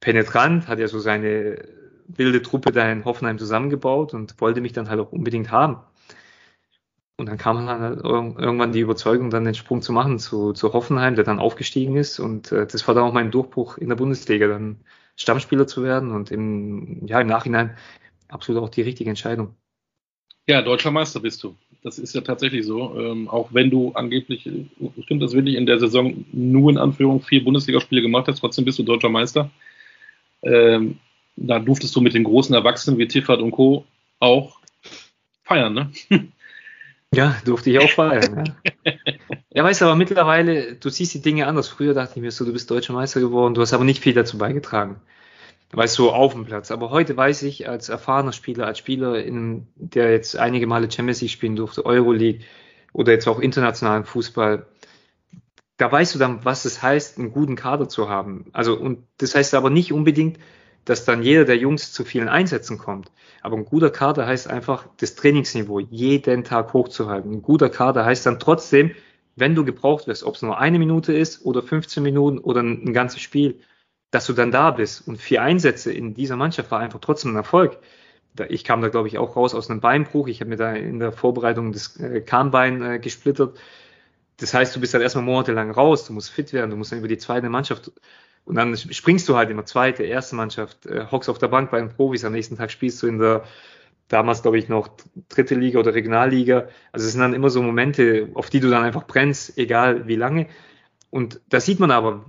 penetrant, 0.00 0.68
hat 0.68 0.78
ja 0.78 0.88
so 0.88 0.98
seine 0.98 1.64
wilde 2.08 2.42
Truppe 2.42 2.72
da 2.72 2.90
in 2.90 3.04
Hoffenheim 3.04 3.38
zusammengebaut 3.38 4.14
und 4.14 4.40
wollte 4.40 4.60
mich 4.60 4.72
dann 4.72 4.88
halt 4.88 5.00
auch 5.00 5.12
unbedingt 5.12 5.50
haben. 5.50 5.78
Und 7.16 7.28
dann 7.28 7.38
kam 7.38 7.68
halt 7.68 8.00
irgendwann 8.02 8.72
die 8.72 8.80
Überzeugung, 8.80 9.30
dann 9.30 9.44
den 9.44 9.54
Sprung 9.54 9.80
zu 9.80 9.92
machen 9.92 10.18
zu, 10.18 10.52
zu 10.52 10.72
Hoffenheim, 10.72 11.14
der 11.14 11.24
dann 11.24 11.38
aufgestiegen 11.38 11.96
ist. 11.96 12.18
Und 12.18 12.50
äh, 12.50 12.66
das 12.66 12.88
war 12.88 12.94
dann 12.94 13.04
auch 13.04 13.12
mein 13.12 13.30
Durchbruch 13.30 13.78
in 13.78 13.90
der 13.90 13.96
Bundesliga, 13.96 14.48
dann 14.48 14.80
Stammspieler 15.16 15.66
zu 15.66 15.84
werden 15.84 16.10
und 16.10 16.30
im, 16.30 17.06
ja, 17.06 17.20
im 17.20 17.28
Nachhinein 17.28 17.76
absolut 18.32 18.62
auch 18.62 18.68
die 18.68 18.82
richtige 18.82 19.10
Entscheidung. 19.10 19.54
Ja, 20.48 20.60
deutscher 20.60 20.90
Meister 20.90 21.20
bist 21.20 21.42
du. 21.44 21.56
Das 21.82 21.98
ist 21.98 22.14
ja 22.14 22.20
tatsächlich 22.20 22.66
so. 22.66 22.98
Ähm, 22.98 23.28
auch 23.28 23.52
wenn 23.52 23.70
du 23.70 23.92
angeblich, 23.92 24.48
stimmt 25.04 25.22
das 25.22 25.32
wirklich, 25.32 25.54
in 25.56 25.66
der 25.66 25.78
Saison 25.78 26.24
nur 26.32 26.70
in 26.70 26.78
Anführung 26.78 27.22
vier 27.22 27.44
Bundesligaspiele 27.44 28.02
gemacht 28.02 28.26
hast, 28.28 28.40
trotzdem 28.40 28.64
bist 28.64 28.78
du 28.78 28.82
deutscher 28.82 29.08
Meister. 29.08 29.50
Ähm, 30.42 30.98
da 31.36 31.58
durftest 31.58 31.94
du 31.94 32.00
mit 32.00 32.14
den 32.14 32.24
großen 32.24 32.54
Erwachsenen 32.54 32.98
wie 32.98 33.06
Tiffert 33.06 33.40
und 33.40 33.52
Co. 33.52 33.86
auch 34.18 34.58
feiern, 35.44 35.74
ne? 35.74 35.92
Ja, 37.14 37.36
durfte 37.44 37.68
ich 37.68 37.78
auch 37.78 37.90
feiern. 37.90 38.54
Ja. 38.86 38.92
ja, 39.50 39.64
weißt 39.64 39.82
du, 39.82 39.84
aber 39.84 39.96
mittlerweile, 39.96 40.76
du 40.76 40.88
siehst 40.88 41.12
die 41.12 41.20
Dinge 41.20 41.46
anders. 41.46 41.68
Früher 41.68 41.92
dachte 41.92 42.14
ich 42.16 42.22
mir 42.22 42.30
so, 42.30 42.46
du 42.46 42.54
bist 42.54 42.70
deutscher 42.70 42.94
Meister 42.94 43.20
geworden, 43.20 43.52
du 43.52 43.60
hast 43.60 43.74
aber 43.74 43.84
nicht 43.84 44.02
viel 44.02 44.14
dazu 44.14 44.38
beigetragen. 44.38 44.96
Weißt 45.74 45.98
du, 45.98 46.10
auf 46.10 46.34
dem 46.34 46.44
Platz. 46.44 46.70
Aber 46.70 46.90
heute 46.90 47.16
weiß 47.16 47.42
ich, 47.44 47.68
als 47.68 47.88
erfahrener 47.88 48.32
Spieler, 48.32 48.66
als 48.66 48.78
Spieler, 48.78 49.24
in, 49.24 49.68
der 49.76 50.12
jetzt 50.12 50.36
einige 50.36 50.66
Male 50.66 50.90
Champions 50.90 51.22
League 51.22 51.30
spielen 51.30 51.56
durfte, 51.56 51.86
Euroleague 51.86 52.44
oder 52.92 53.12
jetzt 53.12 53.26
auch 53.26 53.40
internationalen 53.40 54.04
Fußball, 54.04 54.66
da 55.78 55.90
weißt 55.90 56.14
du 56.14 56.18
dann, 56.18 56.44
was 56.44 56.66
es 56.66 56.82
heißt, 56.82 57.18
einen 57.18 57.32
guten 57.32 57.56
Kader 57.56 57.88
zu 57.88 58.10
haben. 58.10 58.50
Also, 58.52 58.78
und 58.78 59.06
das 59.16 59.34
heißt 59.34 59.54
aber 59.54 59.70
nicht 59.70 59.92
unbedingt, 59.92 60.38
dass 60.84 61.06
dann 61.06 61.22
jeder 61.22 61.46
der 61.46 61.56
Jungs 61.56 61.92
zu 61.92 62.04
vielen 62.04 62.28
Einsätzen 62.28 62.76
kommt. 62.76 63.10
Aber 63.40 63.56
ein 63.56 63.64
guter 63.64 63.90
Kader 63.90 64.26
heißt 64.26 64.48
einfach, 64.50 64.86
das 64.98 65.14
Trainingsniveau 65.14 65.78
jeden 65.80 66.44
Tag 66.44 66.74
hochzuhalten. 66.74 67.32
Ein 67.32 67.42
guter 67.42 67.70
Kader 67.70 68.04
heißt 68.04 68.26
dann 68.26 68.38
trotzdem, 68.38 68.92
wenn 69.36 69.54
du 69.54 69.64
gebraucht 69.64 70.06
wirst, 70.06 70.24
ob 70.24 70.34
es 70.34 70.42
nur 70.42 70.58
eine 70.58 70.78
Minute 70.78 71.14
ist 71.14 71.46
oder 71.46 71.62
15 71.62 72.02
Minuten 72.02 72.38
oder 72.38 72.62
ein, 72.62 72.84
ein 72.84 72.92
ganzes 72.92 73.22
Spiel, 73.22 73.60
dass 74.12 74.26
du 74.26 74.34
dann 74.34 74.52
da 74.52 74.70
bist. 74.70 75.08
Und 75.08 75.20
vier 75.20 75.42
Einsätze 75.42 75.92
in 75.92 76.14
dieser 76.14 76.36
Mannschaft 76.36 76.70
war 76.70 76.78
einfach 76.78 77.00
trotzdem 77.00 77.32
ein 77.32 77.36
Erfolg. 77.36 77.78
Ich 78.48 78.62
kam 78.62 78.80
da, 78.80 78.88
glaube 78.88 79.08
ich, 79.08 79.18
auch 79.18 79.34
raus 79.34 79.54
aus 79.54 79.68
einem 79.68 79.80
Beinbruch. 79.80 80.28
Ich 80.28 80.40
habe 80.40 80.50
mir 80.50 80.56
da 80.56 80.72
in 80.72 81.00
der 81.00 81.12
Vorbereitung 81.12 81.72
das 81.72 81.98
äh, 81.98 82.20
Kahnbein 82.20 82.82
äh, 82.82 82.98
gesplittert. 83.00 83.58
Das 84.36 84.54
heißt, 84.54 84.76
du 84.76 84.80
bist 84.80 84.94
dann 84.94 85.02
erstmal 85.02 85.24
monatelang 85.24 85.70
raus, 85.70 86.06
du 86.06 86.12
musst 86.12 86.30
fit 86.30 86.52
werden, 86.52 86.70
du 86.70 86.76
musst 86.76 86.92
dann 86.92 86.98
über 86.98 87.08
die 87.08 87.18
zweite 87.18 87.48
Mannschaft 87.48 87.92
und 88.44 88.56
dann 88.56 88.76
springst 88.76 89.28
du 89.28 89.36
halt 89.36 89.50
in 89.50 89.56
der 89.56 89.66
zweite, 89.66 90.02
erste 90.02 90.34
Mannschaft, 90.34 90.86
äh, 90.86 91.06
hockst 91.10 91.28
auf 91.28 91.38
der 91.38 91.48
Bank 91.48 91.70
bei 91.70 91.78
den 91.78 91.90
Profis, 91.90 92.24
am 92.24 92.32
nächsten 92.32 92.56
Tag 92.56 92.70
spielst 92.70 93.02
du 93.02 93.06
in 93.06 93.18
der, 93.18 93.44
damals 94.08 94.42
glaube 94.42 94.58
ich 94.58 94.68
noch 94.68 94.88
dritte 95.28 95.54
Liga 95.54 95.78
oder 95.78 95.94
Regionalliga. 95.94 96.68
Also 96.90 97.06
es 97.06 97.12
sind 97.12 97.20
dann 97.20 97.34
immer 97.34 97.50
so 97.50 97.62
Momente, 97.62 98.28
auf 98.34 98.50
die 98.50 98.60
du 98.60 98.68
dann 98.68 98.82
einfach 98.82 99.06
brennst, 99.06 99.58
egal 99.58 100.06
wie 100.08 100.16
lange. 100.16 100.48
Und 101.10 101.40
da 101.48 101.60
sieht 101.60 101.78
man 101.78 101.90
aber, 101.90 102.24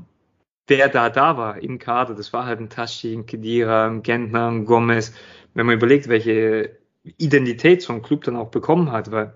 wer 0.68 0.90
da 0.90 1.10
da 1.10 1.38
war 1.38 1.62
im 1.62 1.80
Kader. 1.80 2.16
Das 2.16 2.34
war 2.34 2.46
halt 2.46 2.60
ein 2.60 2.70
Taschi, 2.70 3.14
ein 3.14 3.26
Kedira, 3.26 3.88
ein 3.88 4.04
Gentner, 4.04 4.50
ein 4.50 4.66
Gomez. 4.66 5.14
Wenn 5.54 5.66
man 5.66 5.76
überlegt, 5.76 6.08
welche 6.08 6.78
Identität 7.04 7.82
so 7.82 7.94
ein 7.94 8.02
Club 8.02 8.24
dann 8.24 8.36
auch 8.36 8.50
bekommen 8.50 8.92
hat, 8.92 9.12
weil 9.12 9.34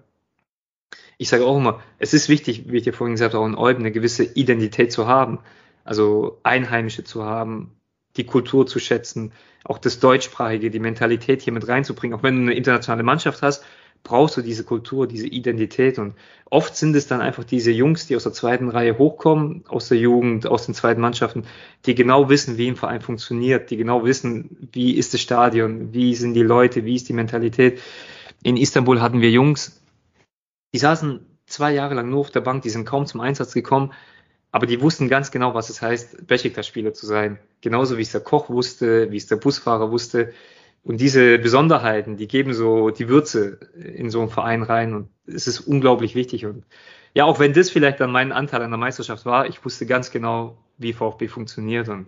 ich 1.17 1.29
sage 1.29 1.45
auch 1.45 1.57
immer, 1.57 1.81
es 1.99 2.13
ist 2.13 2.29
wichtig, 2.29 2.71
wie 2.71 2.77
ich 2.77 2.83
dir 2.83 2.93
vorhin 2.93 3.15
gesagt 3.15 3.33
habe, 3.33 3.43
auch 3.43 3.47
in 3.47 3.55
Olben 3.55 3.81
eine 3.81 3.91
gewisse 3.91 4.23
Identität 4.23 4.91
zu 4.91 5.07
haben 5.07 5.39
also 5.87 6.39
Einheimische 6.43 7.03
zu 7.03 7.23
haben, 7.23 7.79
die 8.17 8.25
Kultur 8.25 8.67
zu 8.67 8.79
schätzen, 8.79 9.31
auch 9.63 9.77
das 9.77 9.99
Deutschsprachige, 9.99 10.69
die 10.69 10.79
Mentalität 10.79 11.41
hier 11.41 11.53
mit 11.53 11.67
reinzubringen. 11.67 12.17
Auch 12.17 12.23
wenn 12.23 12.35
du 12.35 12.41
eine 12.41 12.53
internationale 12.53 13.03
Mannschaft 13.03 13.41
hast, 13.41 13.63
brauchst 14.07 14.37
du 14.37 14.41
diese 14.41 14.63
Kultur, 14.63 15.05
diese 15.05 15.27
Identität. 15.27 15.99
Und 15.99 16.15
oft 16.49 16.75
sind 16.75 16.95
es 16.95 17.07
dann 17.07 17.21
einfach 17.21 17.43
diese 17.43 17.71
Jungs, 17.71 18.07
die 18.07 18.15
aus 18.15 18.23
der 18.23 18.31
zweiten 18.31 18.69
Reihe 18.69 18.97
hochkommen, 18.97 19.65
aus 19.67 19.89
der 19.89 19.97
Jugend, 19.97 20.47
aus 20.47 20.65
den 20.65 20.73
zweiten 20.73 21.01
Mannschaften, 21.01 21.43
die 21.85 21.93
genau 21.93 22.29
wissen, 22.29 22.57
wie 22.57 22.69
ein 22.69 22.77
Verein 22.77 23.01
funktioniert, 23.01 23.69
die 23.69 23.77
genau 23.77 24.05
wissen, 24.05 24.69
wie 24.71 24.93
ist 24.93 25.13
das 25.13 25.21
Stadion, 25.21 25.93
wie 25.93 26.15
sind 26.15 26.33
die 26.33 26.43
Leute, 26.43 26.85
wie 26.85 26.95
ist 26.95 27.09
die 27.09 27.13
Mentalität. 27.13 27.81
In 28.43 28.55
Istanbul 28.55 29.01
hatten 29.01 29.21
wir 29.21 29.29
Jungs, 29.29 29.81
die 30.73 30.79
saßen 30.79 31.25
zwei 31.45 31.73
Jahre 31.73 31.95
lang 31.95 32.09
nur 32.09 32.21
auf 32.21 32.31
der 32.31 32.41
Bank, 32.41 32.63
die 32.63 32.69
sind 32.69 32.85
kaum 32.85 33.05
zum 33.05 33.19
Einsatz 33.21 33.53
gekommen, 33.53 33.91
aber 34.51 34.65
die 34.65 34.81
wussten 34.81 35.09
ganz 35.09 35.31
genau, 35.31 35.53
was 35.53 35.69
es 35.69 35.81
heißt, 35.81 36.25
Besiktas-Spieler 36.27 36.93
zu 36.93 37.05
sein. 37.05 37.39
Genauso 37.61 37.97
wie 37.97 38.03
es 38.03 38.11
der 38.11 38.21
Koch 38.21 38.49
wusste, 38.49 39.11
wie 39.11 39.17
es 39.17 39.27
der 39.27 39.35
Busfahrer 39.35 39.91
wusste. 39.91 40.33
Und 40.83 41.01
diese 41.01 41.37
Besonderheiten, 41.37 42.17
die 42.17 42.27
geben 42.27 42.53
so 42.53 42.91
die 42.91 43.09
Würze 43.09 43.59
in 43.75 44.09
so 44.09 44.21
einen 44.21 44.29
Verein 44.29 44.63
rein 44.63 44.93
und 44.93 45.09
es 45.25 45.47
ist 45.47 45.59
unglaublich 45.61 46.15
wichtig. 46.15 46.45
Und 46.45 46.65
ja, 47.13 47.25
auch 47.25 47.39
wenn 47.39 47.53
das 47.53 47.69
vielleicht 47.69 47.99
dann 47.99 48.11
mein 48.11 48.31
Anteil 48.31 48.61
an 48.61 48.71
der 48.71 48.77
Meisterschaft 48.77 49.25
war, 49.25 49.47
ich 49.47 49.63
wusste 49.65 49.85
ganz 49.85 50.11
genau, 50.11 50.57
wie 50.77 50.93
VfB 50.93 51.27
funktioniert 51.27 51.89
und 51.89 52.07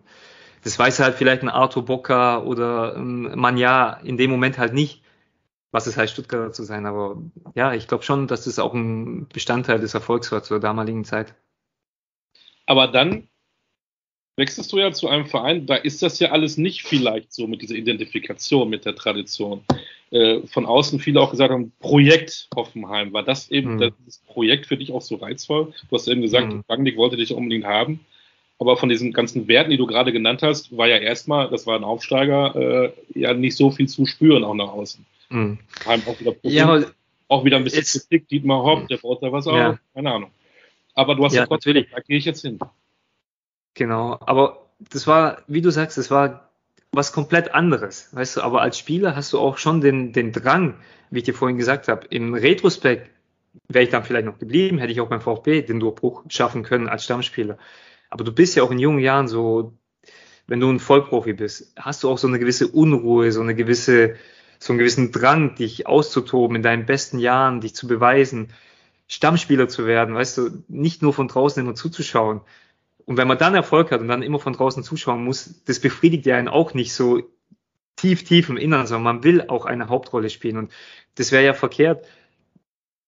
das 0.64 0.78
weiß 0.78 1.00
halt 1.00 1.16
vielleicht 1.16 1.42
ein 1.42 1.50
Arthur 1.50 1.86
Bocker 1.86 2.46
oder 2.46 2.96
ein 2.96 3.38
Manja 3.40 3.94
in 4.04 4.18
dem 4.18 4.30
Moment 4.30 4.58
halt 4.58 4.74
nicht, 4.74 5.04
was 5.72 5.88
es 5.88 5.98
heißt, 5.98 6.14
Stuttgarter 6.14 6.52
zu 6.52 6.64
sein. 6.64 6.86
Aber 6.86 7.22
ja, 7.56 7.74
ich 7.74 7.88
glaube 7.88 8.04
schon, 8.04 8.28
dass 8.28 8.44
das 8.44 8.60
auch 8.60 8.74
ein 8.74 9.28
Bestandteil 9.30 9.80
des 9.80 9.94
Erfolgs 9.94 10.32
war 10.32 10.44
zur 10.44 10.60
damaligen 10.60 11.06
Zeit. 11.06 11.34
Aber 12.66 12.88
dann 12.88 13.29
wechselst 14.40 14.74
du 14.74 14.80
ja 14.80 14.92
zu 14.92 15.08
einem 15.08 15.28
Verein, 15.28 15.68
da 15.68 15.76
ist 15.76 16.02
das 16.02 16.20
ja 16.20 16.32
alles 16.32 16.58
nicht 16.58 16.84
vielleicht 16.84 17.32
so 17.32 17.46
mit 17.46 17.62
dieser 17.62 17.76
Identifikation, 17.76 18.70
mit 18.70 18.86
der 18.86 18.96
Tradition. 18.96 19.62
Äh, 20.12 20.40
von 20.48 20.66
außen 20.66 21.00
viele 21.00 21.22
auch 21.22 21.30
gesagt 21.30 21.52
haben, 21.52 21.72
Projekt 21.80 22.50
Hoffenheim. 22.56 23.14
War 23.14 23.22
das 23.22 23.52
eben 23.52 23.76
mhm. 23.76 23.92
das 24.06 24.18
Projekt 24.26 24.66
für 24.66 24.78
dich 24.78 24.92
auch 24.92 25.04
so 25.04 25.18
reizvoll? 25.18 25.74
Du 25.90 25.96
hast 25.96 26.08
eben 26.08 26.22
gesagt, 26.22 26.52
mhm. 26.52 26.64
Rangnick 26.68 26.98
wollte 26.98 27.18
dich 27.18 27.32
unbedingt 27.32 27.66
haben. 27.66 28.00
Aber 28.58 28.76
von 28.76 28.90
diesen 28.90 29.14
ganzen 29.14 29.48
Werten, 29.48 29.70
die 29.70 29.78
du 29.78 29.86
gerade 29.86 30.12
genannt 30.12 30.42
hast, 30.42 30.76
war 30.76 30.88
ja 30.88 30.98
erstmal, 30.98 31.50
das 31.50 31.68
war 31.68 31.78
ein 31.78 31.84
Aufsteiger, 31.84 32.56
äh, 32.56 32.92
ja 33.14 33.34
nicht 33.34 33.56
so 33.56 33.72
viel 33.72 33.88
zu 33.88 34.06
spüren 34.06 34.44
auch 34.44 34.56
nach 34.56 34.70
außen. 34.70 35.06
Mhm. 35.30 35.60
Auch 35.86 36.20
wieder, 36.20 36.36
ja, 36.42 36.84
auch 37.28 37.46
wieder 37.46 37.58
ein 37.58 37.64
bisschen 37.64 37.84
Kritik, 37.84 38.28
Dietmar 38.28 38.64
Hopp, 38.64 38.88
der 38.88 38.98
baut 38.98 39.22
da 39.22 39.32
was 39.32 39.46
ja. 39.46 39.72
auf, 39.72 39.78
keine 39.94 40.12
Ahnung. 40.12 40.32
Aber 40.94 41.16
du 41.16 41.24
hast 41.24 41.34
ja, 41.34 41.42
ja 41.42 41.48
trotzdem, 41.48 41.74
natürlich. 41.74 41.94
da 41.96 42.02
gehe 42.02 42.18
ich 42.18 42.26
jetzt 42.26 42.42
hin. 42.42 42.60
Genau, 43.80 44.18
aber 44.20 44.68
das 44.92 45.08
war, 45.08 45.42
wie 45.48 45.62
du 45.62 45.70
sagst, 45.70 45.98
das 45.98 46.12
war 46.12 46.50
was 46.92 47.14
komplett 47.14 47.54
anderes, 47.54 48.10
weißt 48.12 48.36
du, 48.36 48.42
aber 48.42 48.62
als 48.62 48.78
Spieler 48.78 49.16
hast 49.16 49.32
du 49.32 49.40
auch 49.40 49.58
schon 49.58 49.80
den, 49.80 50.12
den 50.12 50.34
Drang, 50.34 50.74
wie 51.12 51.20
ich 51.20 51.24
dir 51.24 51.34
vorhin 51.34 51.58
gesagt 51.58 51.88
habe, 51.88 52.06
im 52.10 52.34
Retrospekt 52.34 53.10
wäre 53.70 53.86
ich 53.86 53.90
dann 53.90 54.04
vielleicht 54.04 54.26
noch 54.26 54.38
geblieben, 54.38 54.80
hätte 54.80 54.92
ich 54.92 55.00
auch 55.00 55.08
beim 55.08 55.22
VfB 55.22 55.62
den 55.62 55.80
Durchbruch 55.80 56.26
schaffen 56.28 56.64
können 56.64 56.90
als 56.90 57.06
Stammspieler. 57.06 57.58
Aber 58.10 58.26
du 58.26 58.34
bist 58.34 58.54
ja 58.58 58.64
auch 58.64 58.72
in 58.72 58.80
jungen 58.80 59.00
Jahren 59.00 59.30
so, 59.30 59.72
wenn 60.46 60.60
du 60.60 60.70
ein 60.70 60.82
Vollprofi 60.82 61.32
bist, 61.32 61.72
hast 61.78 62.04
du 62.04 62.10
auch 62.10 62.18
so 62.18 62.28
eine 62.28 62.38
gewisse 62.38 62.68
Unruhe, 62.68 63.32
so 63.32 63.40
eine 63.40 63.56
gewisse, 63.56 64.16
so 64.60 64.74
einen 64.74 64.80
gewissen 64.80 65.14
Drang, 65.14 65.56
dich 65.56 65.88
auszutoben 65.88 66.58
in 66.58 66.64
deinen 66.64 66.86
besten 66.86 67.18
Jahren, 67.18 67.62
dich 67.62 67.76
zu 67.76 67.88
beweisen. 67.88 68.50
Stammspieler 69.08 69.70
zu 69.70 69.86
werden, 69.88 70.16
weißt 70.16 70.38
du, 70.38 70.64
nicht 70.68 71.02
nur 71.02 71.14
von 71.14 71.30
draußen 71.30 71.64
immer 71.64 71.76
zuzuschauen. 71.76 72.42
Und 73.10 73.18
wenn 73.18 73.28
man 73.28 73.40
dann 73.40 73.56
Erfolg 73.56 73.90
hat 73.90 74.02
und 74.02 74.08
dann 74.08 74.22
immer 74.22 74.38
von 74.38 74.54
draußen 74.54 74.84
zuschauen 74.84 75.24
muss, 75.24 75.64
das 75.64 75.80
befriedigt 75.80 76.28
ja 76.28 76.38
einen 76.38 76.48
auch 76.48 76.76
nicht 76.76 76.94
so 76.94 77.24
tief, 77.96 78.24
tief 78.24 78.50
im 78.50 78.58
Inneren, 78.58 78.86
sondern 78.86 79.16
man 79.16 79.24
will 79.24 79.48
auch 79.48 79.66
eine 79.66 79.90
Hauptrolle 79.90 80.30
spielen. 80.30 80.58
Und 80.58 80.72
das 81.16 81.32
wäre 81.32 81.44
ja 81.44 81.56
verkehrt, 81.56 82.06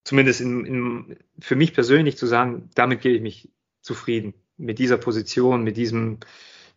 zumindest 0.04 0.42
in, 0.42 0.66
in, 0.66 1.18
für 1.38 1.56
mich 1.56 1.76
persönlich 1.76 2.18
zu 2.18 2.26
sagen, 2.26 2.72
damit 2.74 3.02
gebe 3.02 3.14
ich 3.14 3.22
mich 3.22 3.52
zufrieden. 3.82 4.34
Mit 4.58 4.80
dieser 4.80 4.98
Position, 4.98 5.64
mit 5.64 5.78
diesem 5.78 6.18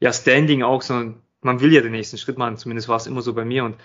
ja, 0.00 0.12
Standing 0.12 0.62
auch, 0.62 0.82
sondern 0.82 1.22
man 1.40 1.60
will 1.60 1.72
ja 1.72 1.80
den 1.80 1.92
nächsten 1.92 2.18
Schritt 2.18 2.36
machen. 2.36 2.58
Zumindest 2.58 2.90
war 2.90 2.96
es 2.96 3.06
immer 3.06 3.22
so 3.22 3.32
bei 3.32 3.46
mir. 3.46 3.64
Und 3.64 3.76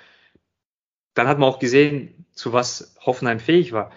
dann 1.13 1.29
hat 1.29 1.39
man 1.39 1.47
auch 1.47 1.59
gesehen, 1.59 2.25
zu 2.33 2.51
was 2.51 2.93
Hoffenheim 2.99 3.39
fähig 3.39 3.71
war. 3.71 3.93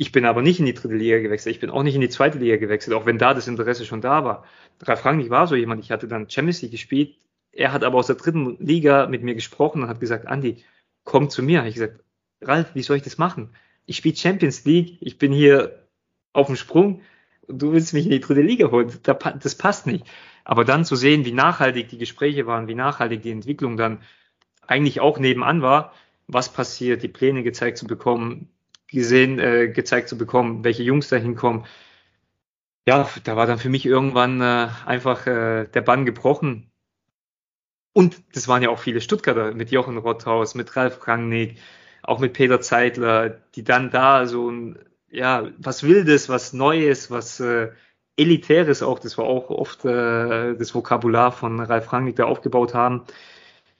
Ich 0.00 0.12
bin 0.12 0.24
aber 0.24 0.42
nicht 0.42 0.60
in 0.60 0.66
die 0.66 0.74
dritte 0.74 0.94
Liga 0.94 1.18
gewechselt. 1.18 1.56
Ich 1.56 1.60
bin 1.60 1.70
auch 1.70 1.82
nicht 1.82 1.96
in 1.96 2.00
die 2.00 2.08
zweite 2.08 2.38
Liga 2.38 2.56
gewechselt, 2.56 2.96
auch 2.96 3.04
wenn 3.04 3.18
da 3.18 3.34
das 3.34 3.48
Interesse 3.48 3.84
schon 3.84 4.00
da 4.00 4.24
war. 4.24 4.44
Ralf 4.80 5.04
Rangnick 5.04 5.28
war 5.28 5.48
so 5.48 5.56
jemand. 5.56 5.82
Ich 5.82 5.90
hatte 5.90 6.06
dann 6.06 6.30
Champions 6.30 6.62
League 6.62 6.70
gespielt. 6.70 7.16
Er 7.50 7.72
hat 7.72 7.82
aber 7.82 7.98
aus 7.98 8.06
der 8.06 8.14
dritten 8.14 8.56
Liga 8.64 9.08
mit 9.08 9.24
mir 9.24 9.34
gesprochen 9.34 9.82
und 9.82 9.88
hat 9.88 9.98
gesagt, 9.98 10.28
Andi, 10.28 10.62
komm 11.02 11.30
zu 11.30 11.42
mir. 11.42 11.64
Ich 11.66 11.74
gesagt, 11.74 12.04
Ralf, 12.40 12.76
wie 12.76 12.82
soll 12.82 12.96
ich 12.96 13.02
das 13.02 13.18
machen? 13.18 13.50
Ich 13.86 13.96
spiele 13.96 14.14
Champions 14.14 14.64
League. 14.64 14.98
Ich 15.00 15.18
bin 15.18 15.32
hier 15.32 15.88
auf 16.32 16.46
dem 16.46 16.54
Sprung. 16.54 17.02
Du 17.48 17.72
willst 17.72 17.92
mich 17.92 18.04
in 18.04 18.12
die 18.12 18.20
dritte 18.20 18.42
Liga 18.42 18.70
holen. 18.70 18.92
Das 19.02 19.56
passt 19.56 19.88
nicht. 19.88 20.04
Aber 20.44 20.64
dann 20.64 20.84
zu 20.84 20.94
sehen, 20.94 21.24
wie 21.24 21.32
nachhaltig 21.32 21.88
die 21.88 21.98
Gespräche 21.98 22.46
waren, 22.46 22.68
wie 22.68 22.76
nachhaltig 22.76 23.22
die 23.22 23.32
Entwicklung 23.32 23.76
dann 23.76 23.98
eigentlich 24.64 25.00
auch 25.00 25.18
nebenan 25.18 25.60
war, 25.60 25.92
was 26.28 26.52
passiert, 26.52 27.02
die 27.02 27.08
Pläne 27.08 27.42
gezeigt 27.42 27.78
zu 27.78 27.86
bekommen, 27.88 28.48
gesehen, 28.88 29.38
äh, 29.38 29.68
gezeigt 29.68 30.08
zu 30.08 30.18
bekommen, 30.18 30.64
welche 30.64 30.82
Jungs 30.82 31.08
da 31.08 31.16
hinkommen. 31.16 31.66
Ja, 32.86 33.08
da 33.24 33.36
war 33.36 33.46
dann 33.46 33.58
für 33.58 33.68
mich 33.68 33.84
irgendwann 33.86 34.40
äh, 34.40 34.68
einfach 34.86 35.26
äh, 35.26 35.66
der 35.66 35.82
Bann 35.82 36.06
gebrochen. 36.06 36.70
Und 37.92 38.22
das 38.34 38.48
waren 38.48 38.62
ja 38.62 38.70
auch 38.70 38.78
viele 38.78 39.00
Stuttgarter 39.00 39.52
mit 39.54 39.70
Jochen 39.70 39.98
Rotthaus, 39.98 40.54
mit 40.54 40.74
Ralf 40.76 41.06
Rangnick, 41.06 41.58
auch 42.02 42.18
mit 42.20 42.32
Peter 42.32 42.60
Zeitler, 42.60 43.30
die 43.54 43.64
dann 43.64 43.90
da 43.90 44.26
so 44.26 44.50
ein 44.50 44.78
ja, 45.10 45.50
was 45.58 45.82
Wildes, 45.82 46.28
was 46.28 46.52
Neues, 46.52 47.10
was 47.10 47.40
äh, 47.40 47.70
Elitäres 48.16 48.82
auch. 48.82 48.98
Das 48.98 49.18
war 49.18 49.24
auch 49.24 49.50
oft 49.50 49.84
äh, 49.84 50.54
das 50.56 50.74
Vokabular 50.74 51.32
von 51.32 51.60
Ralf 51.60 51.92
Rangnick, 51.92 52.16
der 52.16 52.26
aufgebaut 52.26 52.74
haben. 52.74 53.04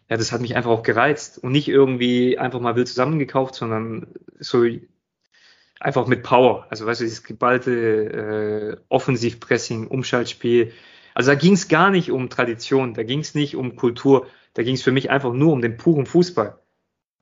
Ja, 0.08 0.16
das 0.16 0.32
hat 0.32 0.40
mich 0.40 0.56
einfach 0.56 0.70
auch 0.70 0.82
gereizt 0.82 1.38
und 1.38 1.52
nicht 1.52 1.68
irgendwie 1.68 2.38
einfach 2.38 2.60
mal 2.60 2.76
wild 2.76 2.88
zusammengekauft, 2.88 3.54
sondern 3.54 4.06
so 4.38 4.64
einfach 5.80 6.06
mit 6.06 6.22
Power. 6.22 6.66
Also 6.70 6.86
weißt 6.86 7.00
du, 7.00 7.04
dieses 7.04 7.22
geballte 7.22 7.72
äh, 7.72 8.76
Offensivpressing, 8.88 9.86
Umschaltspiel. 9.86 10.72
Also 11.14 11.30
da 11.30 11.34
ging 11.34 11.54
es 11.54 11.68
gar 11.68 11.90
nicht 11.90 12.10
um 12.10 12.30
Tradition, 12.30 12.94
da 12.94 13.02
ging 13.02 13.20
es 13.20 13.34
nicht 13.34 13.56
um 13.56 13.76
Kultur, 13.76 14.26
da 14.54 14.62
ging 14.62 14.74
es 14.74 14.82
für 14.82 14.92
mich 14.92 15.10
einfach 15.10 15.32
nur 15.32 15.52
um 15.52 15.62
den 15.62 15.76
puren 15.76 16.06
Fußball. 16.06 16.58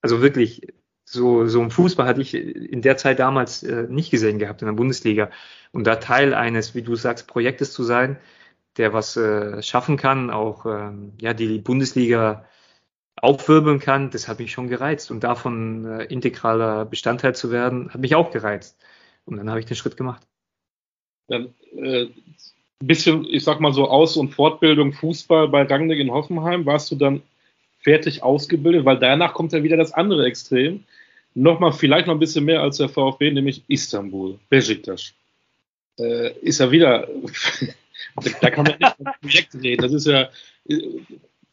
Also 0.02 0.22
wirklich, 0.22 0.72
so, 1.08 1.46
so 1.46 1.62
ein 1.62 1.70
Fußball 1.70 2.06
hatte 2.06 2.20
ich 2.20 2.34
in 2.34 2.82
der 2.82 2.96
Zeit 2.96 3.20
damals 3.20 3.62
äh, 3.62 3.86
nicht 3.88 4.10
gesehen 4.10 4.38
gehabt 4.38 4.60
in 4.62 4.66
der 4.66 4.74
Bundesliga. 4.74 5.30
Und 5.72 5.86
da 5.86 5.96
Teil 5.96 6.34
eines, 6.34 6.74
wie 6.74 6.82
du 6.82 6.96
sagst, 6.96 7.28
Projektes 7.28 7.72
zu 7.72 7.84
sein, 7.84 8.18
der 8.76 8.92
was 8.92 9.16
äh, 9.16 9.62
schaffen 9.62 9.96
kann, 9.96 10.30
auch 10.30 10.66
ähm, 10.66 11.12
ja 11.20 11.32
die 11.32 11.58
Bundesliga 11.58 12.46
aufwirbeln 13.16 13.78
kann, 13.78 14.10
das 14.10 14.28
hat 14.28 14.38
mich 14.38 14.52
schon 14.52 14.68
gereizt. 14.68 15.10
Und 15.10 15.24
davon 15.24 15.84
äh, 15.84 16.04
integraler 16.04 16.84
Bestandteil 16.84 17.34
zu 17.34 17.50
werden, 17.50 17.90
hat 17.92 18.00
mich 18.00 18.14
auch 18.14 18.30
gereizt. 18.30 18.78
Und 19.24 19.36
dann 19.36 19.48
habe 19.50 19.60
ich 19.60 19.66
den 19.66 19.76
Schritt 19.76 19.96
gemacht. 19.96 20.22
Dann 21.28 21.54
äh, 21.76 22.06
bisschen, 22.78 23.24
ich 23.24 23.44
sag 23.44 23.60
mal 23.60 23.72
so, 23.72 23.88
Aus- 23.88 24.16
und 24.16 24.30
Fortbildung 24.30 24.92
Fußball 24.92 25.48
bei 25.48 25.62
Rangnick 25.62 25.98
in 25.98 26.10
Hoffenheim. 26.10 26.66
Warst 26.66 26.90
du 26.90 26.96
dann 26.96 27.22
fertig 27.78 28.22
ausgebildet? 28.22 28.84
Weil 28.84 28.98
danach 28.98 29.34
kommt 29.34 29.52
ja 29.52 29.62
wieder 29.62 29.76
das 29.76 29.92
andere 29.92 30.26
Extrem. 30.26 30.84
Nochmal, 31.34 31.72
vielleicht 31.72 32.06
noch 32.06 32.14
ein 32.14 32.20
bisschen 32.20 32.44
mehr 32.44 32.62
als 32.62 32.78
der 32.78 32.88
VfB, 32.88 33.30
nämlich 33.30 33.62
Istanbul, 33.68 34.38
Besiktas. 34.48 35.12
Äh, 35.98 36.32
ist 36.40 36.60
ja 36.60 36.70
wieder, 36.70 37.08
da 38.40 38.50
kann 38.50 38.64
man 38.64 38.78
nicht 38.78 38.96
vom 38.96 39.06
Projekt 39.20 39.54
reden. 39.54 39.82
Das 39.82 39.92
ist 39.92 40.06
ja, 40.06 40.28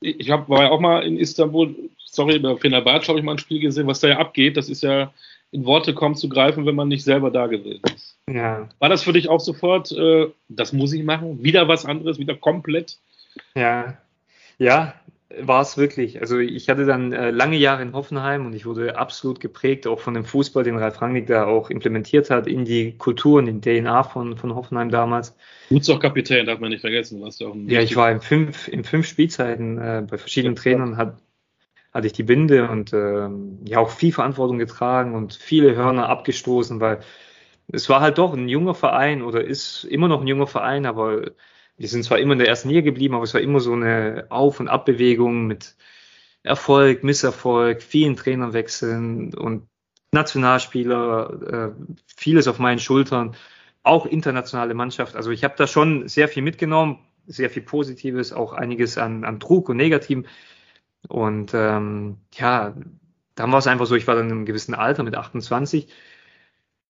ich 0.03 0.29
hab, 0.29 0.49
war 0.49 0.63
ja 0.63 0.69
auch 0.71 0.79
mal 0.79 1.03
in 1.03 1.17
Istanbul, 1.17 1.75
sorry, 2.05 2.39
bei 2.39 2.55
Fenerbahce 2.55 3.07
habe 3.07 3.19
ich 3.19 3.25
mal 3.25 3.33
ein 3.33 3.39
Spiel 3.39 3.59
gesehen, 3.59 3.87
was 3.87 3.99
da 3.99 4.09
ja 4.09 4.17
abgeht. 4.17 4.57
Das 4.57 4.69
ist 4.69 4.83
ja 4.83 5.11
in 5.51 5.65
Worte 5.65 5.93
kaum 5.93 6.15
zu 6.15 6.29
greifen, 6.29 6.65
wenn 6.65 6.75
man 6.75 6.87
nicht 6.87 7.03
selber 7.03 7.31
da 7.31 7.47
gewesen 7.47 7.83
ist. 7.95 8.17
Ja. 8.29 8.69
War 8.79 8.89
das 8.89 9.03
für 9.03 9.13
dich 9.13 9.29
auch 9.29 9.39
sofort, 9.39 9.91
äh, 9.91 10.27
das 10.49 10.73
muss 10.73 10.93
ich 10.93 11.03
machen? 11.03 11.43
Wieder 11.43 11.67
was 11.67 11.85
anderes, 11.85 12.17
wieder 12.19 12.35
komplett? 12.35 12.97
Ja, 13.55 13.97
ja, 14.57 14.93
war 15.39 15.61
es 15.61 15.77
wirklich. 15.77 16.21
Also 16.21 16.39
ich 16.39 16.69
hatte 16.69 16.85
dann 16.85 17.11
äh, 17.13 17.31
lange 17.31 17.57
Jahre 17.57 17.81
in 17.81 17.93
Hoffenheim 17.93 18.45
und 18.45 18.53
ich 18.53 18.65
wurde 18.65 18.97
absolut 18.97 19.39
geprägt, 19.39 19.87
auch 19.87 19.99
von 19.99 20.13
dem 20.13 20.25
Fußball, 20.25 20.63
den 20.63 20.77
Ralf 20.77 21.01
Rangnick 21.01 21.27
da 21.27 21.45
auch 21.45 21.69
implementiert 21.69 22.29
hat 22.29 22.47
in 22.47 22.65
die 22.65 22.97
Kultur 22.97 23.39
und 23.39 23.47
in 23.47 23.61
die 23.61 23.81
DNA 23.81 24.03
von, 24.03 24.37
von 24.37 24.55
Hoffenheim 24.55 24.89
damals. 24.89 25.35
Du 25.69 25.77
bist 25.77 25.89
auch 25.89 25.99
Kapitän, 25.99 26.45
darf 26.45 26.59
man 26.59 26.69
nicht 26.69 26.81
vergessen. 26.81 27.19
Du 27.19 27.25
warst 27.25 27.41
auch 27.43 27.55
ja, 27.67 27.81
ich 27.81 27.95
war 27.95 28.11
in 28.11 28.21
fünf, 28.21 28.67
in 28.67 28.83
fünf 28.83 29.07
Spielzeiten 29.07 29.77
äh, 29.77 30.05
bei 30.09 30.17
verschiedenen 30.17 30.55
ja, 30.55 30.61
Trainern, 30.61 30.97
hat, 30.97 31.17
hatte 31.91 32.07
ich 32.07 32.13
die 32.13 32.23
Binde 32.23 32.69
und 32.69 32.93
äh, 32.93 33.29
ja 33.65 33.79
auch 33.79 33.89
viel 33.89 34.11
Verantwortung 34.11 34.57
getragen 34.57 35.15
und 35.15 35.33
viele 35.33 35.75
Hörner 35.75 36.09
abgestoßen, 36.09 36.79
weil 36.79 36.99
es 37.71 37.89
war 37.89 38.01
halt 38.01 38.17
doch 38.17 38.33
ein 38.33 38.49
junger 38.49 38.75
Verein 38.75 39.21
oder 39.21 39.43
ist 39.43 39.83
immer 39.85 40.07
noch 40.07 40.21
ein 40.21 40.27
junger 40.27 40.47
Verein, 40.47 40.85
aber 40.85 41.31
wir 41.77 41.87
sind 41.87 42.03
zwar 42.03 42.19
immer 42.19 42.33
in 42.33 42.39
der 42.39 42.47
ersten 42.47 42.69
Liga 42.69 42.81
geblieben, 42.81 43.15
aber 43.15 43.23
es 43.23 43.33
war 43.33 43.41
immer 43.41 43.59
so 43.59 43.73
eine 43.73 44.27
Auf- 44.29 44.59
und 44.59 44.67
Abbewegung 44.67 45.47
mit 45.47 45.75
Erfolg, 46.43 47.03
Misserfolg, 47.03 47.81
vielen 47.81 48.15
Trainerwechseln 48.15 49.33
und 49.33 49.67
Nationalspieler, 50.11 51.73
äh, 51.77 51.95
vieles 52.15 52.47
auf 52.47 52.59
meinen 52.59 52.79
Schultern, 52.79 53.35
auch 53.81 54.05
internationale 54.05 54.73
Mannschaft. 54.73 55.15
Also 55.15 55.31
ich 55.31 55.43
habe 55.43 55.55
da 55.57 55.67
schon 55.67 56.07
sehr 56.07 56.27
viel 56.27 56.43
mitgenommen, 56.43 56.99
sehr 57.25 57.49
viel 57.49 57.63
Positives, 57.63 58.33
auch 58.33 58.53
einiges 58.53 58.97
an, 58.97 59.23
an 59.23 59.39
Trug 59.39 59.69
und 59.69 59.77
Negativem. 59.77 60.25
Und 61.07 61.53
ähm, 61.53 62.17
ja, 62.33 62.75
dann 63.35 63.51
war 63.51 63.59
es 63.59 63.67
einfach 63.67 63.85
so, 63.85 63.95
ich 63.95 64.07
war 64.07 64.15
dann 64.15 64.27
in 64.27 64.31
einem 64.31 64.45
gewissen 64.45 64.75
Alter 64.75 65.03
mit 65.03 65.15
28 65.15 65.87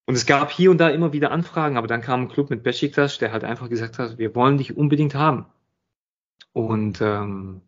und 0.06 0.16
es 0.16 0.26
gab 0.26 0.52
hier 0.52 0.72
und 0.72 0.78
da 0.80 0.90
immer 0.90 1.14
wieder 1.14 1.32
Anfragen, 1.32 1.78
aber 1.78 1.88
dann 1.88 2.02
kam 2.02 2.24
ein 2.24 2.30
Club 2.30 2.50
mit 2.50 2.64
Besiktas, 2.64 3.18
der 3.20 3.32
halt 3.32 3.44
einfach 3.44 3.70
gesagt 3.70 4.00
hat, 4.00 4.18
wir 4.18 4.36
wollen 4.36 4.58
dich 4.58 4.76
unbedingt 4.76 5.16
haben. 5.16 5.46
Und 6.52 7.02
ähm, 7.02 7.62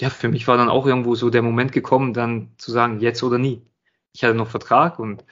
ja, 0.00 0.10
für 0.10 0.28
mich 0.28 0.48
war 0.48 0.56
dann 0.56 0.68
auch 0.68 0.86
irgendwo 0.86 1.14
so 1.14 1.30
der 1.30 1.42
Moment 1.42 1.72
gekommen, 1.72 2.12
dann 2.14 2.52
zu 2.58 2.72
sagen, 2.72 3.00
jetzt 3.00 3.22
oder 3.22 3.38
nie. 3.38 3.62
Ich 4.12 4.24
hatte 4.24 4.34
noch 4.34 4.48
Vertrag 4.48 4.98
und 4.98 5.24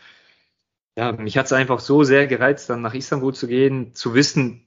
ja, 0.97 1.12
mich 1.12 1.37
hat 1.37 1.47
es 1.47 1.53
einfach 1.53 1.81
so 1.81 2.05
sehr 2.05 2.27
gereizt, 2.27 2.71
dann 2.71 2.83
nach 2.83 2.95
Istanbul 2.95 3.35
zu 3.35 3.49
gehen, 3.49 3.95
zu 3.95 4.15
wissen, 4.15 4.67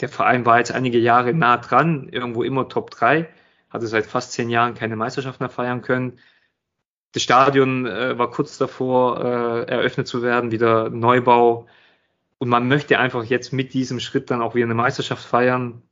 der 0.00 0.08
Verein 0.08 0.46
war 0.46 0.58
jetzt 0.58 0.72
einige 0.72 0.98
Jahre 0.98 1.34
nah 1.34 1.58
dran, 1.58 2.08
irgendwo 2.08 2.42
immer 2.42 2.68
Top 2.68 2.90
3, 2.90 3.28
hatte 3.70 3.86
seit 3.86 4.06
fast 4.06 4.32
zehn 4.32 4.48
Jahren 4.50 4.74
keine 4.74 4.96
Meisterschaft 4.96 5.40
mehr 5.40 5.50
feiern 5.50 5.82
können 5.82 6.18
das 7.12 7.22
Stadion 7.22 7.86
äh, 7.86 8.18
war 8.18 8.30
kurz 8.30 8.58
davor, 8.58 9.20
äh, 9.20 9.70
eröffnet 9.70 10.06
zu 10.06 10.22
werden, 10.22 10.50
wieder 10.50 10.90
Neubau. 10.90 11.66
Und 12.38 12.48
man 12.48 12.68
möchte 12.68 12.98
einfach 12.98 13.24
jetzt 13.24 13.52
mit 13.52 13.74
diesem 13.74 14.00
Schritt 14.00 14.30
dann 14.30 14.42
auch 14.42 14.54
wieder 14.54 14.66
eine 14.66 14.74
Meisterschaft 14.74 15.24
feiern. 15.24 15.82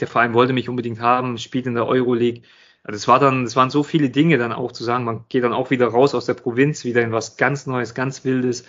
Der 0.00 0.08
Verein 0.08 0.34
wollte 0.34 0.52
mich 0.52 0.68
unbedingt 0.68 1.00
haben, 1.00 1.38
spielt 1.38 1.66
in 1.66 1.74
der 1.74 1.86
Euroleague. 1.86 2.42
Also 2.84 2.96
es 2.96 3.08
war 3.08 3.18
dann, 3.18 3.44
es 3.44 3.56
waren 3.56 3.70
so 3.70 3.82
viele 3.82 4.10
Dinge 4.10 4.38
dann 4.38 4.52
auch 4.52 4.72
zu 4.72 4.84
sagen, 4.84 5.04
man 5.04 5.24
geht 5.28 5.44
dann 5.44 5.52
auch 5.52 5.70
wieder 5.70 5.88
raus 5.88 6.14
aus 6.14 6.26
der 6.26 6.34
Provinz, 6.34 6.84
wieder 6.84 7.02
in 7.02 7.12
was 7.12 7.36
ganz 7.36 7.66
Neues, 7.66 7.94
ganz 7.94 8.24
Wildes. 8.24 8.64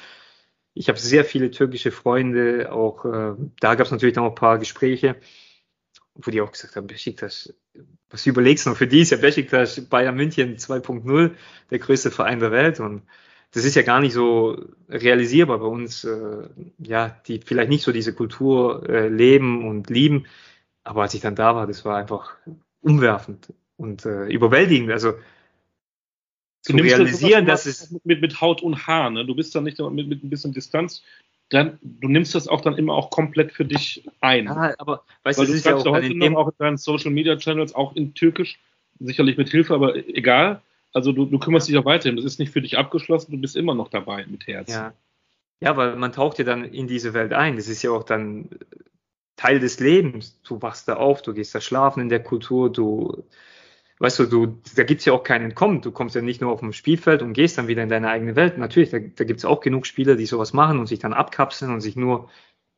Ich 0.74 0.90
habe 0.90 1.00
sehr 1.00 1.26
viele 1.26 1.52
türkische 1.52 1.92
Freunde, 1.92 2.72
auch 2.72 3.06
äh, 3.06 3.36
da 3.60 3.76
gab 3.76 3.86
es 3.86 3.92
natürlich 3.92 4.16
noch 4.16 4.26
ein 4.26 4.36
paar 4.36 4.58
Gespräche 4.58 5.18
wo 6.26 6.32
die 6.32 6.42
auch 6.42 6.52
gesagt 6.52 6.76
haben, 6.76 6.88
Besiktas, 6.88 7.54
was 8.10 8.26
überlegst 8.26 8.66
du 8.66 8.72
noch? 8.72 8.78
Für 8.78 8.88
die 8.88 9.02
ist 9.02 9.12
ja 9.12 9.18
Besiktas 9.18 9.82
Bayern 9.86 10.16
München 10.16 10.58
2.0 10.58 11.32
der 11.70 11.80
größte 11.80 12.12
Verein 12.12 12.40
der 12.40 12.52
Welt 12.52 12.80
und 12.80 13.04
das 13.52 13.66
ist 13.66 13.76
ja 13.76 13.82
gar 13.82 14.00
nicht 14.00 14.14
so 14.14 14.64
realisierbar 14.90 15.60
bei 15.60 15.66
uns, 15.66 16.04
äh, 16.04 16.48
ja, 16.78 17.20
die 17.28 17.40
vielleicht 17.40 17.70
nicht 17.70 17.84
so 17.84 17.92
diese 17.92 18.14
Kultur 18.14 18.88
äh, 18.88 19.08
leben 19.08 19.68
und 19.68 19.90
lieben. 19.90 20.28
Aber 20.84 21.02
als 21.04 21.14
ich 21.16 21.22
dann 21.22 21.36
da 21.36 21.56
war, 21.56 21.66
das 21.66 21.84
war 21.84 21.98
einfach 21.98 22.36
umwerfend 22.82 23.54
und 23.76 24.06
äh, 24.06 24.28
überwältigend. 24.28 24.92
Also 24.92 25.14
zu 26.62 26.76
realisieren, 26.76 27.46
das 27.46 27.64
dass 27.64 27.82
es 27.84 28.00
mit, 28.04 28.22
mit 28.22 28.42
Haut 28.42 28.62
und 28.62 28.86
Haar, 28.86 29.10
ne? 29.10 29.26
Du 29.26 29.36
bist 29.36 29.56
da 29.56 29.62
nicht 29.62 29.80
mit, 29.80 30.08
mit 30.08 30.24
ein 30.24 30.30
bisschen 30.30 30.54
Distanz 30.54 31.04
dann, 31.50 31.80
du 31.82 32.08
nimmst 32.08 32.36
das 32.36 32.48
auch 32.48 32.62
dann 32.62 32.78
immer 32.78 32.94
auch 32.94 33.10
komplett 33.10 33.52
für 33.52 33.66
dich 33.66 34.08
ein. 34.22 34.46
Ja, 34.46 34.76
aber 34.78 35.04
weißt 35.24 35.40
Weil 35.40 35.48
du, 35.48 35.52
das 35.52 35.60
ist 35.60 35.66
ja 35.66 35.76
auch 35.76 35.86
heute 35.86 36.14
noch 36.16 36.38
auch 36.38 36.48
in 36.48 36.56
deinen 36.60 36.78
Social 36.78 37.12
Media 37.12 37.36
Channels, 37.38 37.74
auch 37.74 37.96
in 37.96 38.14
Türkisch, 38.14 38.60
sicherlich 39.00 39.38
mit 39.38 39.50
Hilfe, 39.50 39.74
aber 39.74 39.96
egal. 39.96 40.62
Also 40.94 41.12
du, 41.12 41.26
du 41.26 41.40
kümmerst 41.40 41.68
dich 41.68 41.78
auch 41.78 41.86
weiterhin. 41.86 42.16
Das 42.16 42.26
ist 42.26 42.40
nicht 42.40 42.52
für 42.52 42.62
dich 42.62 42.78
abgeschlossen, 42.78 43.32
du 43.32 43.38
bist 43.40 43.56
immer 43.56 43.74
noch 43.74 43.90
dabei 43.90 44.26
mit 44.28 44.48
Herz. 44.48 44.72
Ja. 44.72 44.94
ja, 45.60 45.76
weil 45.76 45.96
man 45.96 46.12
taucht 46.12 46.38
ja 46.38 46.46
dann 46.46 46.64
in 46.66 46.88
diese 46.88 47.14
Welt 47.14 47.34
ein. 47.34 47.56
Das 47.56 47.68
ist 47.68 47.82
ja 47.82 47.92
auch 47.92 48.04
dann 48.04 48.50
Teil 49.36 49.60
des 49.60 49.80
Lebens. 49.80 50.40
Du 50.44 50.62
wachst 50.62 50.88
da 50.88 50.98
auf, 50.98 51.22
du 51.24 51.34
gehst 51.34 51.56
da 51.56 51.62
schlafen 51.62 52.02
in 52.02 52.10
der 52.10 52.22
Kultur, 52.22 52.72
du 52.72 53.24
weißt 54.00 54.20
du, 54.20 54.26
du, 54.26 54.62
da 54.76 54.84
gibt's 54.84 55.06
ja 55.06 55.14
auch 55.14 55.24
keinen 55.24 55.46
Entkommen. 55.46 55.82
Du 55.82 55.92
kommst 55.92 56.16
ja 56.16 56.22
nicht 56.22 56.42
nur 56.42 56.52
auf 56.52 56.62
dem 56.62 56.74
Spielfeld 56.74 57.22
und 57.22 57.34
gehst 57.34 57.58
dann 57.58 57.68
wieder 57.68 57.84
in 57.84 57.90
deine 57.90 58.10
eigene 58.10 58.36
Welt. 58.36 58.58
Natürlich, 58.58 58.90
da, 58.90 59.00
da 59.00 59.24
gibt's 59.26 59.46
auch 59.46 59.60
genug 59.60 59.86
Spieler, 59.86 60.16
die 60.16 60.26
sowas 60.26 60.54
machen 60.54 60.80
und 60.80 60.88
sich 60.88 61.00
dann 61.00 61.14
abkapseln 61.14 61.72
und 61.72 61.82
sich 61.82 61.96
nur 61.96 62.30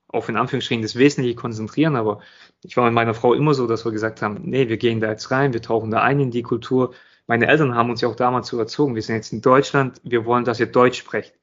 auf 0.08 0.28
in 0.30 0.36
Anführungsstrichen 0.36 0.82
das 0.82 0.96
Wesentliche 0.96 1.36
konzentrieren. 1.36 1.96
Aber 1.96 2.22
ich 2.64 2.76
war 2.76 2.86
mit 2.86 2.94
meiner 2.94 3.14
Frau 3.14 3.34
immer 3.34 3.54
so, 3.54 3.68
dass 3.68 3.86
wir 3.86 3.92
gesagt 3.92 4.22
haben, 4.22 4.40
nee, 4.44 4.68
wir 4.68 4.78
gehen 4.78 5.00
da 5.00 5.10
jetzt 5.10 5.32
rein, 5.32 5.54
wir 5.54 5.62
tauchen 5.62 5.92
da 5.92 6.02
ein 6.02 6.20
in 6.20 6.32
die 6.32 6.44
Kultur. 6.44 6.94
Meine 7.28 7.48
Eltern 7.48 7.76
haben 7.76 7.90
uns 7.92 8.02
ja 8.02 8.10
auch 8.10 8.16
damals 8.16 8.48
so 8.48 8.58
erzogen. 8.60 8.96
Wir 8.96 9.02
sind 9.04 9.16
jetzt 9.16 9.32
in 9.32 9.42
Deutschland, 9.42 10.02
wir 10.04 10.26
wollen, 10.26 10.44
dass 10.44 10.60
ihr 10.60 10.66
Deutsch 10.66 11.00
sprecht. 11.00 11.34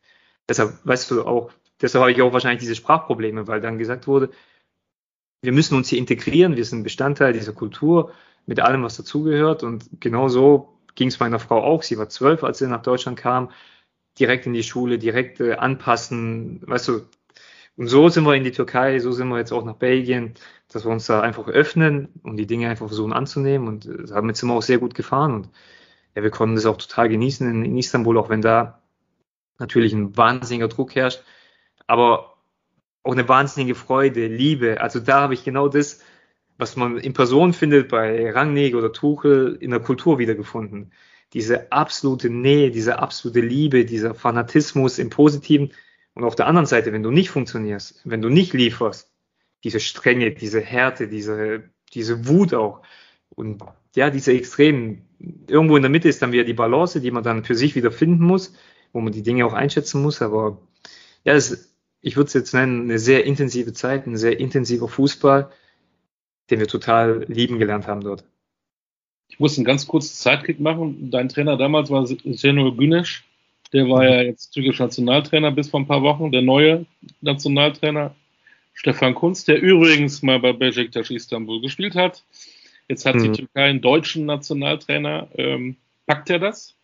Deshalb, 0.49 0.75
weißt 0.85 1.11
du, 1.11 1.25
auch, 1.25 1.51
deshalb 1.81 2.03
habe 2.03 2.13
ich 2.13 2.21
auch 2.21 2.33
wahrscheinlich 2.33 2.61
diese 2.61 2.75
Sprachprobleme, 2.75 3.47
weil 3.47 3.61
dann 3.61 3.79
gesagt 3.79 4.07
wurde, 4.07 4.31
wir 5.41 5.53
müssen 5.53 5.77
uns 5.77 5.89
hier 5.89 5.99
integrieren, 5.99 6.57
wir 6.57 6.65
sind 6.65 6.83
Bestandteil 6.83 7.33
dieser 7.33 7.53
Kultur 7.53 8.13
mit 8.49 8.61
allem, 8.61 8.83
was 8.83 8.97
dazugehört. 8.97 9.63
Und 9.63 9.89
genau 10.01 10.29
so 10.29 10.81
ging 10.95 11.09
es 11.09 11.21
meiner 11.21 11.39
Frau 11.39 11.63
auch. 11.63 11.83
Sie 11.83 11.99
war 11.99 12.09
zwölf, 12.09 12.43
als 12.43 12.59
sie 12.59 12.67
nach 12.67 12.83
Deutschland 12.83 13.19
kam. 13.19 13.51
Direkt 14.19 14.47
in 14.47 14.55
die 14.55 14.63
Schule, 14.63 14.99
direkt 14.99 15.39
äh, 15.41 15.55
anpassen, 15.55 16.63
weißt 16.67 16.89
du. 16.89 17.03
Und 17.77 17.87
so 17.87 18.09
sind 18.09 18.25
wir 18.25 18.35
in 18.35 18.43
die 18.43 18.51
Türkei, 18.51 18.99
so 18.99 19.13
sind 19.13 19.29
wir 19.29 19.39
jetzt 19.39 19.53
auch 19.53 19.65
nach 19.65 19.77
Belgien, 19.77 20.35
dass 20.67 20.85
wir 20.85 20.91
uns 20.91 21.07
da 21.07 21.21
einfach 21.21 21.47
öffnen 21.47 22.09
und 22.25 22.37
die 22.37 22.47
Dinge 22.47 22.69
einfach 22.69 22.89
versuchen 22.89 23.13
anzunehmen. 23.13 23.69
Und 23.69 23.87
äh, 23.87 24.07
damit 24.07 24.37
sind 24.37 24.49
wir 24.49 24.55
auch 24.57 24.63
sehr 24.63 24.79
gut 24.79 24.95
gefahren. 24.95 25.35
Und 25.35 25.51
ja, 26.17 26.23
wir 26.23 26.31
konnten 26.31 26.57
das 26.57 26.67
auch 26.67 26.79
total 26.79 27.11
genießen 27.11 27.49
in, 27.49 27.65
in 27.65 27.77
Istanbul, 27.77 28.19
auch 28.19 28.31
wenn 28.31 28.41
da 28.41 28.83
natürlich 29.59 29.93
ein 29.93 30.17
wahnsinniger 30.17 30.69
Druck 30.69 30.95
herrscht. 30.95 31.23
Aber 31.87 32.39
auch 33.03 33.13
eine 33.13 33.29
wahnsinnige 33.29 33.75
Freude, 33.75 34.27
Liebe. 34.27 34.81
Also 34.81 35.01
da 35.01 35.21
habe 35.21 35.35
ich 35.35 35.45
genau 35.45 35.69
das, 35.69 36.01
was 36.59 36.77
man 36.77 36.99
in 36.99 37.13
Person 37.13 37.53
findet 37.53 37.89
bei 37.89 38.31
Rangnick 38.31 38.75
oder 38.75 38.93
Tuchel 38.93 39.57
in 39.61 39.71
der 39.71 39.81
Kultur 39.81 40.19
wiedergefunden. 40.19 40.93
Diese 41.33 41.71
absolute 41.73 42.31
Nähe, 42.31 42.71
diese 42.71 42.99
absolute 42.99 43.41
Liebe, 43.41 43.85
dieser 43.85 44.15
Fanatismus 44.15 44.99
im 44.99 45.09
Positiven. 45.09 45.73
Und 46.15 46.25
auf 46.25 46.35
der 46.35 46.47
anderen 46.47 46.67
Seite, 46.67 46.93
wenn 46.93 47.03
du 47.03 47.11
nicht 47.13 47.31
funktionierst, 47.31 48.01
wenn 48.05 48.23
du 48.23 48.29
nicht 48.29 48.53
lieferst, 48.53 49.11
diese 49.63 49.81
Strenge, 49.81 50.33
diese 50.33 50.61
Härte, 50.61 51.09
diese, 51.09 51.63
diese 51.95 52.27
Wut 52.27 52.55
auch 52.55 52.83
und 53.31 53.63
ja, 53.95 54.11
diese 54.11 54.33
Extremen, 54.33 55.09
irgendwo 55.47 55.77
in 55.77 55.83
der 55.83 55.91
Mitte 55.91 56.09
ist 56.09 56.23
dann 56.23 56.33
wieder 56.33 56.45
die 56.45 56.55
Balance, 56.55 57.01
die 57.01 57.11
man 57.11 57.23
dann 57.23 57.45
für 57.45 57.55
sich 57.55 57.75
wieder 57.75 57.91
finden 57.91 58.25
muss, 58.25 58.55
wo 58.93 59.01
man 59.01 59.13
die 59.13 59.23
Dinge 59.23 59.47
auch 59.47 59.53
einschätzen 59.53 60.03
muss, 60.03 60.23
aber 60.23 60.61
ja, 61.25 61.35
es, 61.35 61.75
ich 62.01 62.17
würde 62.17 62.29
es 62.29 62.35
jetzt 62.35 62.55
nennen, 62.55 62.83
eine 62.83 62.99
sehr 62.99 63.25
intensive 63.25 63.73
Zeit, 63.73 64.07
ein 64.07 64.17
sehr 64.17 64.39
intensiver 64.41 64.89
Fußball, 64.89 65.51
den 66.51 66.61
wir 66.61 66.69
total 66.69 67.25
lieben 67.29 67.59
gelernt 67.59 67.87
haben 67.87 68.03
dort. 68.03 68.25
Ich 69.29 69.39
muss 69.39 69.59
einen 69.59 69.65
ganz 69.65 69.87
kurzen 69.87 70.15
Zeitkick 70.15 70.59
machen. 70.59 71.11
Dein 71.11 71.29
Trainer 71.29 71.57
damals 71.57 71.91
war 71.91 72.05
Zeno 72.07 72.75
Günesch. 72.75 73.25
Der 73.73 73.89
war 73.89 74.05
ja 74.05 74.23
jetzt 74.23 74.53
türkischer 74.53 74.85
Nationaltrainer 74.85 75.51
bis 75.51 75.69
vor 75.69 75.81
ein 75.81 75.87
paar 75.87 76.03
Wochen. 76.03 76.33
Der 76.33 76.43
neue 76.43 76.87
Nationaltrainer 77.21 78.15
Stefan 78.73 79.15
Kunz, 79.15 79.45
der 79.45 79.61
übrigens 79.61 80.23
mal 80.23 80.39
bei 80.39 80.53
Besiktas 80.53 81.11
Istanbul 81.11 81.61
gespielt 81.61 81.95
hat. 81.95 82.25
Jetzt 82.89 83.05
hat 83.05 83.17
mhm. 83.17 83.25
die 83.25 83.33
Türkei 83.33 83.65
einen 83.65 83.83
deutschen 83.83 84.25
Nationaltrainer. 84.25 85.29
Ähm, 85.35 85.77
packt 86.07 86.31
er 86.31 86.39
das? 86.39 86.75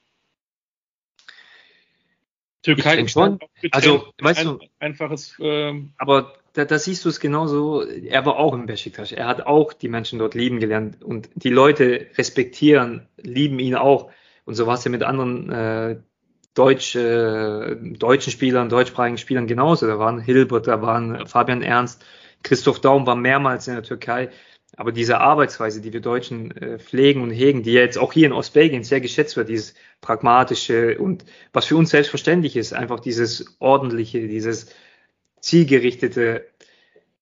Türkei 2.62 2.98
ist 2.98 3.12
schon. 3.12 3.38
Also, 3.70 4.12
weißt 4.18 4.40
ein, 4.40 4.46
du, 4.46 4.58
einfaches. 4.78 5.36
Ähm, 5.40 5.92
aber 5.98 6.34
da, 6.54 6.64
da 6.64 6.78
siehst 6.78 7.04
du 7.04 7.08
es 7.08 7.20
genauso. 7.20 7.82
Er 7.82 8.24
war 8.24 8.36
auch 8.36 8.54
im 8.54 8.66
Besiktas. 8.66 9.12
Er 9.12 9.26
hat 9.26 9.46
auch 9.46 9.72
die 9.72 9.88
Menschen 9.88 10.20
dort 10.20 10.34
lieben 10.34 10.60
gelernt 10.60 11.02
und 11.02 11.28
die 11.34 11.50
Leute 11.50 12.06
respektieren, 12.16 13.08
lieben 13.20 13.58
ihn 13.58 13.74
auch. 13.74 14.10
Und 14.44 14.54
so 14.54 14.66
war 14.66 14.74
es 14.74 14.84
ja 14.84 14.90
mit 14.90 15.02
anderen 15.02 15.50
äh, 15.50 15.96
Deutsch, 16.54 16.94
äh, 16.94 17.74
deutschen 17.74 18.30
Spielern, 18.30 18.68
deutschsprachigen 18.68 19.18
Spielern 19.18 19.48
genauso. 19.48 19.88
Da 19.88 19.98
waren 19.98 20.20
Hilbert, 20.20 20.68
da 20.68 20.80
waren 20.80 21.26
Fabian 21.26 21.62
Ernst, 21.62 22.04
Christoph 22.44 22.80
Daum 22.80 23.06
war 23.06 23.16
mehrmals 23.16 23.66
in 23.66 23.74
der 23.74 23.82
Türkei. 23.82 24.30
Aber 24.76 24.92
diese 24.92 25.20
Arbeitsweise, 25.20 25.80
die 25.80 25.92
wir 25.92 26.00
Deutschen 26.00 26.56
äh, 26.56 26.78
pflegen 26.78 27.22
und 27.22 27.30
hegen, 27.30 27.64
die 27.64 27.72
jetzt 27.72 27.98
auch 27.98 28.12
hier 28.12 28.26
in 28.26 28.32
Ostbelgien 28.32 28.84
sehr 28.84 29.00
geschätzt 29.00 29.36
wird, 29.36 29.48
dieses 29.48 29.74
pragmatische 30.00 30.98
und 30.98 31.24
was 31.52 31.66
für 31.66 31.76
uns 31.76 31.90
selbstverständlich 31.90 32.56
ist, 32.56 32.72
einfach 32.74 33.00
dieses 33.00 33.56
ordentliche, 33.60 34.26
dieses 34.28 34.66
zielgerichtete, 35.44 36.46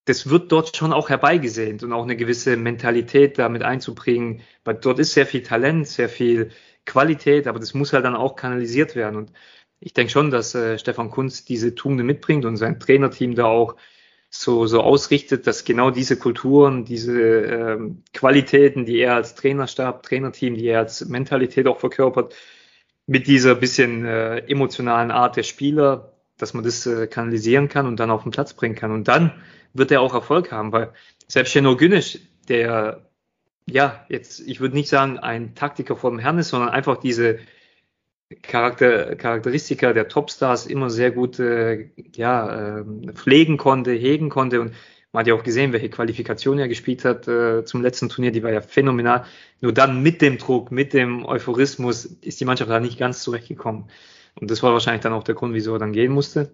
das 0.05 0.29
wird 0.29 0.51
dort 0.53 0.77
schon 0.77 0.93
auch 0.93 1.09
herbeigesehnt 1.11 1.83
und 1.83 1.93
auch 1.93 2.03
eine 2.03 2.17
gewisse 2.17 2.57
Mentalität 2.57 3.39
damit 3.39 3.63
einzubringen, 3.63 4.43
weil 4.65 4.75
dort 4.75 4.99
ist 4.99 5.15
sehr 5.15 5.27
viel 5.27 5.43
Talent, 5.43 5.87
sehr 5.89 6.09
viel 6.09 6.51
Qualität, 6.87 7.47
aber 7.47 7.61
das 7.61 7.75
muss 7.75 7.93
halt 7.93 8.05
dann 8.05 8.17
auch 8.17 8.37
kanalisiert 8.37 8.97
werden. 8.97 9.17
Und 9.17 9.33
ich 9.81 9.93
denke 9.93 10.13
schon, 10.13 10.31
dass 10.31 10.55
äh, 10.55 10.79
Stefan 10.79 11.11
Kunz 11.11 11.45
diese 11.45 11.75
Tugende 11.75 12.05
mitbringt 12.05 12.45
und 12.45 12.57
sein 12.57 12.81
Trainerteam 12.81 13.35
da 13.35 13.47
auch 13.47 13.77
so, 14.31 14.67
so 14.67 14.81
ausrichtet, 14.81 15.47
dass 15.47 15.65
genau 15.65 15.91
diese 15.91 16.17
Kulturen, 16.19 16.85
diese 16.85 17.21
ähm, 17.21 18.03
Qualitäten, 18.15 18.87
die 18.87 18.99
er 18.99 19.15
als 19.15 19.35
Trainerstab, 19.35 20.03
Trainerteam, 20.03 20.55
die 20.55 20.67
er 20.67 20.81
als 20.81 21.05
Mentalität 21.07 21.67
auch 21.67 21.81
verkörpert, 21.81 22.35
mit 23.07 23.27
dieser 23.27 23.55
bisschen 23.57 24.07
äh, 24.07 24.39
emotionalen 24.49 25.11
Art 25.11 25.37
der 25.37 25.43
Spieler, 25.43 26.12
dass 26.43 26.55
man 26.55 26.65
das 26.65 26.85
äh, 26.87 27.07
kanalisieren 27.07 27.69
kann 27.69 27.87
und 27.87 28.01
dann 28.01 28.11
auf 28.11 28.25
den 28.25 28.33
Platz 28.33 28.53
bringen 28.53 28.75
kann. 28.75 28.91
Und 28.91 29.07
dann 29.07 29.33
wird 29.75 29.93
er 29.93 30.01
auch 30.01 30.13
Erfolg 30.13 30.51
haben, 30.51 30.73
weil 30.73 30.93
selbst 31.29 31.55
Jeno 31.55 31.77
Günisch, 31.77 32.19
der 32.49 33.07
ja, 33.71 34.05
jetzt, 34.09 34.41
ich 34.41 34.61
würde 34.61 34.75
nicht 34.75 34.89
sagen, 34.89 35.21
ein 35.21 35.55
Taktiker 35.55 35.95
vom 35.95 36.19
Herrn 36.19 36.39
ist, 36.39 36.49
sondern 36.49 36.71
einfach 36.71 36.97
diese 36.97 37.39
Charakter, 38.43 39.15
Charakteristika 39.15 39.93
der 39.93 40.09
Topstars 40.09 40.67
immer 40.67 40.91
sehr 40.91 41.13
gut 41.13 41.39
äh, 41.39 41.91
ja, 42.17 42.81
äh, 42.81 42.85
pflegen 43.15 43.57
konnte, 43.57 43.93
hegen 43.93 44.29
konnte. 44.29 44.61
Und 44.61 44.75
man 45.13 45.21
hat 45.21 45.29
ja 45.29 45.35
auch 45.35 45.45
gesehen, 45.45 45.73
welche 45.73 45.91
Qualifikation 45.91 46.59
er 46.59 46.67
gespielt 46.67 47.05
hat 47.05 47.29
äh, 47.29 47.65
zum 47.65 47.83
letzten 47.83 48.09
Turnier, 48.09 48.33
die 48.33 48.43
war 48.43 48.51
ja 48.51 48.63
phänomenal. 48.63 49.27
Nur 49.61 49.73
dann 49.73 50.03
mit 50.03 50.23
dem 50.23 50.39
Druck, 50.39 50.73
mit 50.73 50.93
dem 50.93 51.25
Euphorismus 51.25 52.05
ist 52.05 52.41
die 52.41 52.47
Mannschaft 52.47 52.69
da 52.69 52.81
nicht 52.81 52.99
ganz 52.99 53.23
zurechtgekommen. 53.23 53.85
Und 54.41 54.51
das 54.51 54.63
war 54.63 54.73
wahrscheinlich 54.73 55.03
dann 55.03 55.13
auch 55.13 55.25
der 55.25 55.35
Grund, 55.35 55.55
wieso 55.55 55.75
er 55.75 55.79
dann 55.79 55.93
gehen 55.93 56.13
musste. 56.13 56.51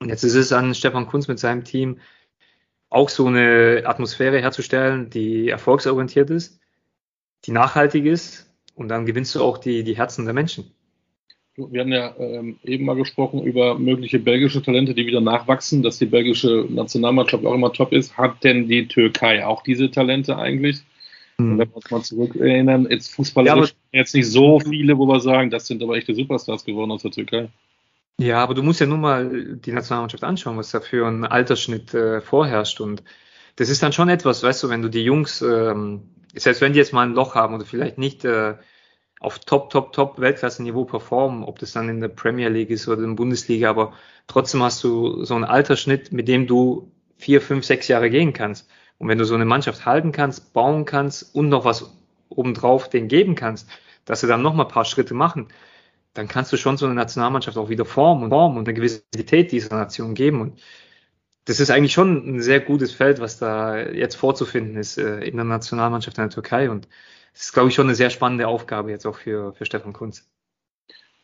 Und 0.00 0.08
jetzt 0.08 0.24
ist 0.24 0.34
es 0.34 0.52
an 0.52 0.74
Stefan 0.74 1.06
Kunz 1.06 1.28
mit 1.28 1.38
seinem 1.38 1.64
Team, 1.64 2.00
auch 2.88 3.08
so 3.08 3.26
eine 3.26 3.82
Atmosphäre 3.84 4.40
herzustellen, 4.40 5.10
die 5.10 5.48
erfolgsorientiert 5.48 6.30
ist, 6.30 6.60
die 7.44 7.52
nachhaltig 7.52 8.04
ist 8.04 8.52
und 8.74 8.88
dann 8.88 9.06
gewinnst 9.06 9.34
du 9.34 9.42
auch 9.42 9.58
die, 9.58 9.84
die 9.84 9.96
Herzen 9.96 10.24
der 10.24 10.34
Menschen. 10.34 10.72
Wir 11.56 11.82
haben 11.82 11.92
ja 11.92 12.16
ähm, 12.18 12.58
eben 12.64 12.86
mal 12.86 12.96
gesprochen 12.96 13.42
über 13.42 13.78
mögliche 13.78 14.18
belgische 14.18 14.62
Talente, 14.62 14.94
die 14.94 15.06
wieder 15.06 15.20
nachwachsen, 15.20 15.82
dass 15.82 15.98
die 15.98 16.06
belgische 16.06 16.66
Nationalmannschaft 16.68 17.44
auch 17.44 17.54
immer 17.54 17.72
top 17.72 17.92
ist. 17.92 18.16
Hat 18.16 18.42
denn 18.44 18.68
die 18.68 18.88
Türkei 18.88 19.44
auch 19.44 19.62
diese 19.62 19.90
Talente 19.90 20.36
eigentlich? 20.38 20.82
Mhm. 21.40 21.58
Wenn 21.58 21.68
wir 21.68 21.76
uns 21.76 21.90
mal 21.90 22.02
zurückerinnern, 22.02 22.86
jetzt 22.90 23.14
fußballerisch 23.14 23.70
ja, 23.92 24.00
jetzt 24.00 24.14
nicht 24.14 24.30
so 24.30 24.60
viele, 24.60 24.98
wo 24.98 25.06
wir 25.06 25.20
sagen, 25.20 25.50
das 25.50 25.66
sind 25.66 25.82
aber 25.82 25.96
echte 25.96 26.14
Superstars 26.14 26.64
geworden 26.64 26.90
aus 26.90 27.02
der 27.02 27.10
Türkei. 27.10 27.48
Ja, 28.18 28.42
aber 28.42 28.54
du 28.54 28.62
musst 28.62 28.80
ja 28.80 28.86
nur 28.86 28.98
mal 28.98 29.56
die 29.56 29.72
Nationalmannschaft 29.72 30.24
anschauen, 30.24 30.58
was 30.58 30.70
da 30.70 30.80
für 30.80 31.06
ein 31.06 31.24
Altersschnitt 31.24 31.94
äh, 31.94 32.20
vorherrscht. 32.20 32.80
Und 32.80 33.02
das 33.56 33.70
ist 33.70 33.82
dann 33.82 33.92
schon 33.92 34.10
etwas, 34.10 34.42
weißt 34.42 34.62
du, 34.62 34.68
wenn 34.68 34.82
du 34.82 34.88
die 34.88 35.04
Jungs, 35.04 35.40
ähm, 35.40 36.02
selbst 36.34 36.60
wenn 36.60 36.74
die 36.74 36.78
jetzt 36.78 36.92
mal 36.92 37.06
ein 37.06 37.14
Loch 37.14 37.34
haben 37.34 37.54
oder 37.54 37.64
vielleicht 37.64 37.96
nicht 37.96 38.24
äh, 38.26 38.56
auf 39.20 39.38
Top, 39.38 39.70
Top, 39.70 39.92
Top 39.92 40.18
Weltklasse-Niveau 40.18 40.84
performen, 40.84 41.44
ob 41.44 41.58
das 41.58 41.72
dann 41.72 41.88
in 41.88 42.00
der 42.00 42.08
Premier 42.08 42.48
League 42.48 42.70
ist 42.70 42.88
oder 42.88 43.02
in 43.02 43.10
der 43.10 43.16
Bundesliga, 43.16 43.70
aber 43.70 43.92
trotzdem 44.26 44.62
hast 44.62 44.82
du 44.84 45.24
so 45.24 45.34
einen 45.34 45.44
Altersschnitt, 45.44 46.12
mit 46.12 46.28
dem 46.28 46.46
du 46.46 46.90
vier, 47.16 47.40
fünf, 47.40 47.64
sechs 47.64 47.88
Jahre 47.88 48.10
gehen 48.10 48.32
kannst. 48.32 48.68
Und 49.00 49.08
wenn 49.08 49.16
du 49.16 49.24
so 49.24 49.34
eine 49.34 49.46
Mannschaft 49.46 49.86
halten 49.86 50.12
kannst, 50.12 50.52
bauen 50.52 50.84
kannst 50.84 51.34
und 51.34 51.48
noch 51.48 51.64
was 51.64 51.96
obendrauf 52.28 52.90
denen 52.90 53.08
geben 53.08 53.34
kannst, 53.34 53.66
dass 54.04 54.20
sie 54.20 54.26
dann 54.26 54.42
noch 54.42 54.52
mal 54.52 54.64
ein 54.64 54.68
paar 54.68 54.84
Schritte 54.84 55.14
machen, 55.14 55.48
dann 56.12 56.28
kannst 56.28 56.52
du 56.52 56.58
schon 56.58 56.76
so 56.76 56.84
eine 56.84 56.94
Nationalmannschaft 56.94 57.56
auch 57.56 57.70
wieder 57.70 57.86
formen 57.86 58.24
und 58.24 58.30
formen 58.30 58.58
und 58.58 58.68
eine 58.68 58.74
gewisse 58.74 59.02
Identität 59.14 59.52
dieser 59.52 59.74
Nation 59.74 60.14
geben. 60.14 60.42
Und 60.42 60.60
das 61.46 61.60
ist 61.60 61.70
eigentlich 61.70 61.94
schon 61.94 62.36
ein 62.36 62.42
sehr 62.42 62.60
gutes 62.60 62.92
Feld, 62.92 63.20
was 63.20 63.38
da 63.38 63.78
jetzt 63.78 64.16
vorzufinden 64.16 64.76
ist 64.76 64.98
äh, 64.98 65.20
in 65.20 65.36
der 65.36 65.46
Nationalmannschaft 65.46 66.18
in 66.18 66.24
der 66.24 66.30
Türkei. 66.30 66.70
Und 66.70 66.86
das 67.32 67.44
ist, 67.44 67.52
glaube 67.54 67.70
ich, 67.70 67.74
schon 67.74 67.86
eine 67.86 67.94
sehr 67.94 68.10
spannende 68.10 68.48
Aufgabe 68.48 68.90
jetzt 68.90 69.06
auch 69.06 69.16
für, 69.16 69.54
für 69.54 69.64
Stefan 69.64 69.94
Kunz. 69.94 70.28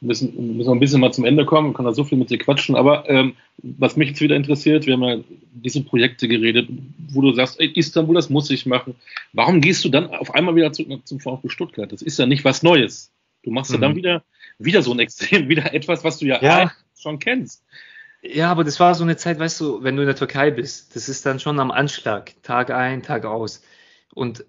Müssen, 0.06 0.56
müssen 0.56 0.68
wir 0.68 0.74
ein 0.74 0.80
bisschen 0.80 1.00
mal 1.00 1.12
zum 1.12 1.24
Ende 1.24 1.44
kommen, 1.44 1.74
kann 1.74 1.84
da 1.84 1.92
so 1.92 2.04
viel 2.04 2.18
mit 2.18 2.30
dir 2.30 2.38
quatschen. 2.38 2.76
Aber 2.76 3.08
ähm, 3.08 3.34
was 3.58 3.96
mich 3.96 4.08
jetzt 4.10 4.20
wieder 4.20 4.36
interessiert, 4.36 4.86
wir 4.86 4.94
haben 4.94 5.02
ja 5.02 5.18
diese 5.52 5.82
Projekte 5.82 6.28
geredet, 6.28 6.68
wo 7.10 7.20
du 7.20 7.32
sagst, 7.32 7.60
ey, 7.60 7.70
Istanbul, 7.74 8.14
das 8.14 8.30
muss 8.30 8.50
ich 8.50 8.66
machen. 8.66 8.94
Warum 9.32 9.60
gehst 9.60 9.84
du 9.84 9.88
dann 9.88 10.10
auf 10.10 10.34
einmal 10.34 10.54
wieder 10.56 10.72
zurück 10.72 11.06
zum 11.06 11.20
VfB 11.20 11.48
Stuttgart? 11.48 11.92
Das 11.92 12.02
ist 12.02 12.18
ja 12.18 12.26
nicht 12.26 12.44
was 12.44 12.62
Neues. 12.62 13.12
Du 13.42 13.50
machst 13.50 13.72
ja 13.72 13.78
dann 13.78 13.92
mhm. 13.92 13.96
wieder, 13.96 14.24
wieder 14.58 14.82
so 14.82 14.92
ein 14.92 14.98
Extrem, 14.98 15.48
wieder 15.48 15.74
etwas, 15.74 16.04
was 16.04 16.18
du 16.18 16.26
ja, 16.26 16.42
ja. 16.42 16.72
schon 16.98 17.18
kennst. 17.18 17.64
Ja, 18.22 18.50
aber 18.50 18.64
das 18.64 18.80
war 18.80 18.94
so 18.94 19.04
eine 19.04 19.16
Zeit, 19.16 19.38
weißt 19.38 19.60
du, 19.60 19.82
wenn 19.82 19.96
du 19.96 20.02
in 20.02 20.08
der 20.08 20.16
Türkei 20.16 20.50
bist, 20.50 20.96
das 20.96 21.08
ist 21.08 21.26
dann 21.26 21.38
schon 21.38 21.60
am 21.60 21.70
Anschlag, 21.70 22.32
Tag 22.42 22.70
ein, 22.70 23.02
Tag 23.02 23.24
aus. 23.24 23.62
Und 24.14 24.44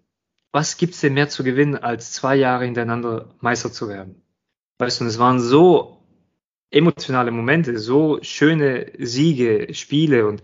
was 0.52 0.78
gibt's 0.78 1.02
denn 1.02 1.14
mehr 1.14 1.30
zu 1.30 1.44
gewinnen, 1.44 1.76
als 1.76 2.14
zwei 2.14 2.36
Jahre 2.36 2.66
hintereinander 2.66 3.36
Meister 3.42 3.72
zu 3.72 3.90
werden? 3.90 4.22
Weißt 4.80 5.02
du, 5.02 5.06
es 5.06 5.18
waren 5.18 5.40
so 5.40 5.98
emotionale 6.70 7.32
Momente, 7.32 7.80
so 7.80 8.20
schöne 8.22 8.92
Siege, 9.00 9.74
Spiele 9.74 10.28
und 10.28 10.44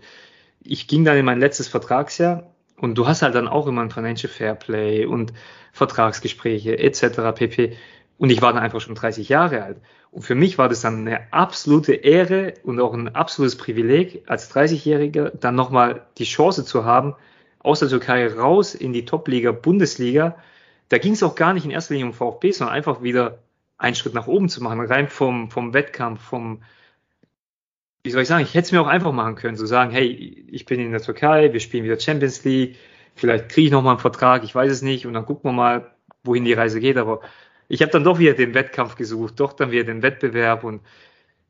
ich 0.60 0.88
ging 0.88 1.04
dann 1.04 1.16
in 1.16 1.24
mein 1.24 1.40
letztes 1.40 1.68
Vertragsjahr 1.68 2.54
und 2.78 2.96
du 2.96 3.06
hast 3.06 3.22
halt 3.22 3.34
dann 3.34 3.48
auch 3.48 3.66
immer 3.66 3.82
ein 3.82 3.90
Financial 3.90 4.32
Fairplay 4.32 5.04
und 5.06 5.32
Vertragsgespräche 5.72 6.78
etc. 6.78 7.32
pp. 7.34 7.76
Und 8.18 8.30
ich 8.30 8.42
war 8.42 8.52
dann 8.52 8.62
einfach 8.62 8.80
schon 8.80 8.94
30 8.94 9.28
Jahre 9.28 9.62
alt. 9.62 9.76
Und 10.10 10.22
für 10.22 10.34
mich 10.34 10.58
war 10.58 10.68
das 10.68 10.80
dann 10.80 11.00
eine 11.00 11.32
absolute 11.32 11.94
Ehre 11.94 12.54
und 12.62 12.80
auch 12.80 12.94
ein 12.94 13.14
absolutes 13.14 13.56
Privileg, 13.56 14.22
als 14.26 14.54
30-Jähriger 14.54 15.30
dann 15.30 15.56
nochmal 15.56 16.06
die 16.18 16.24
Chance 16.24 16.64
zu 16.64 16.84
haben, 16.84 17.14
aus 17.58 17.80
der 17.80 17.88
Türkei 17.88 18.28
raus 18.28 18.74
in 18.74 18.92
die 18.92 19.04
Top-Liga, 19.04 19.52
Bundesliga. 19.52 20.36
Da 20.88 20.98
ging 20.98 21.14
es 21.14 21.22
auch 21.22 21.34
gar 21.34 21.54
nicht 21.54 21.64
in 21.64 21.70
erster 21.72 21.94
Linie 21.94 22.06
um 22.06 22.12
VfB, 22.12 22.52
sondern 22.52 22.76
einfach 22.76 23.02
wieder 23.02 23.38
einen 23.78 23.94
Schritt 23.94 24.14
nach 24.14 24.26
oben 24.26 24.48
zu 24.48 24.62
machen, 24.62 24.80
rein 24.80 25.08
vom, 25.08 25.50
vom 25.50 25.74
Wettkampf, 25.74 26.22
vom, 26.22 26.62
wie 28.02 28.10
soll 28.10 28.22
ich 28.22 28.28
sagen, 28.28 28.44
ich 28.44 28.54
hätte 28.54 28.66
es 28.66 28.72
mir 28.72 28.80
auch 28.80 28.86
einfach 28.86 29.12
machen 29.12 29.34
können, 29.34 29.56
zu 29.56 29.62
so 29.62 29.66
sagen, 29.66 29.90
hey, 29.90 30.06
ich 30.06 30.64
bin 30.66 30.80
in 30.80 30.92
der 30.92 31.02
Türkei, 31.02 31.52
wir 31.52 31.60
spielen 31.60 31.84
wieder 31.84 31.98
Champions 31.98 32.44
League, 32.44 32.76
vielleicht 33.14 33.48
kriege 33.48 33.66
ich 33.66 33.72
nochmal 33.72 33.92
einen 33.92 34.00
Vertrag, 34.00 34.44
ich 34.44 34.54
weiß 34.54 34.70
es 34.70 34.82
nicht, 34.82 35.06
und 35.06 35.14
dann 35.14 35.26
gucken 35.26 35.50
wir 35.50 35.54
mal, 35.54 35.94
wohin 36.22 36.44
die 36.44 36.52
Reise 36.52 36.80
geht, 36.80 36.96
aber 36.96 37.20
ich 37.68 37.82
habe 37.82 37.92
dann 37.92 38.04
doch 38.04 38.18
wieder 38.18 38.34
den 38.34 38.54
Wettkampf 38.54 38.96
gesucht, 38.96 39.40
doch 39.40 39.52
dann 39.52 39.70
wieder 39.70 39.84
den 39.84 40.02
Wettbewerb 40.02 40.64
und 40.64 40.82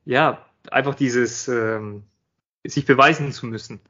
ja, 0.05 0.47
einfach 0.71 0.95
dieses 0.95 1.49
ähm, 1.49 2.05
sich 2.67 2.87
beweisen 2.87 3.33
zu 3.33 3.47
müssen. 3.47 3.81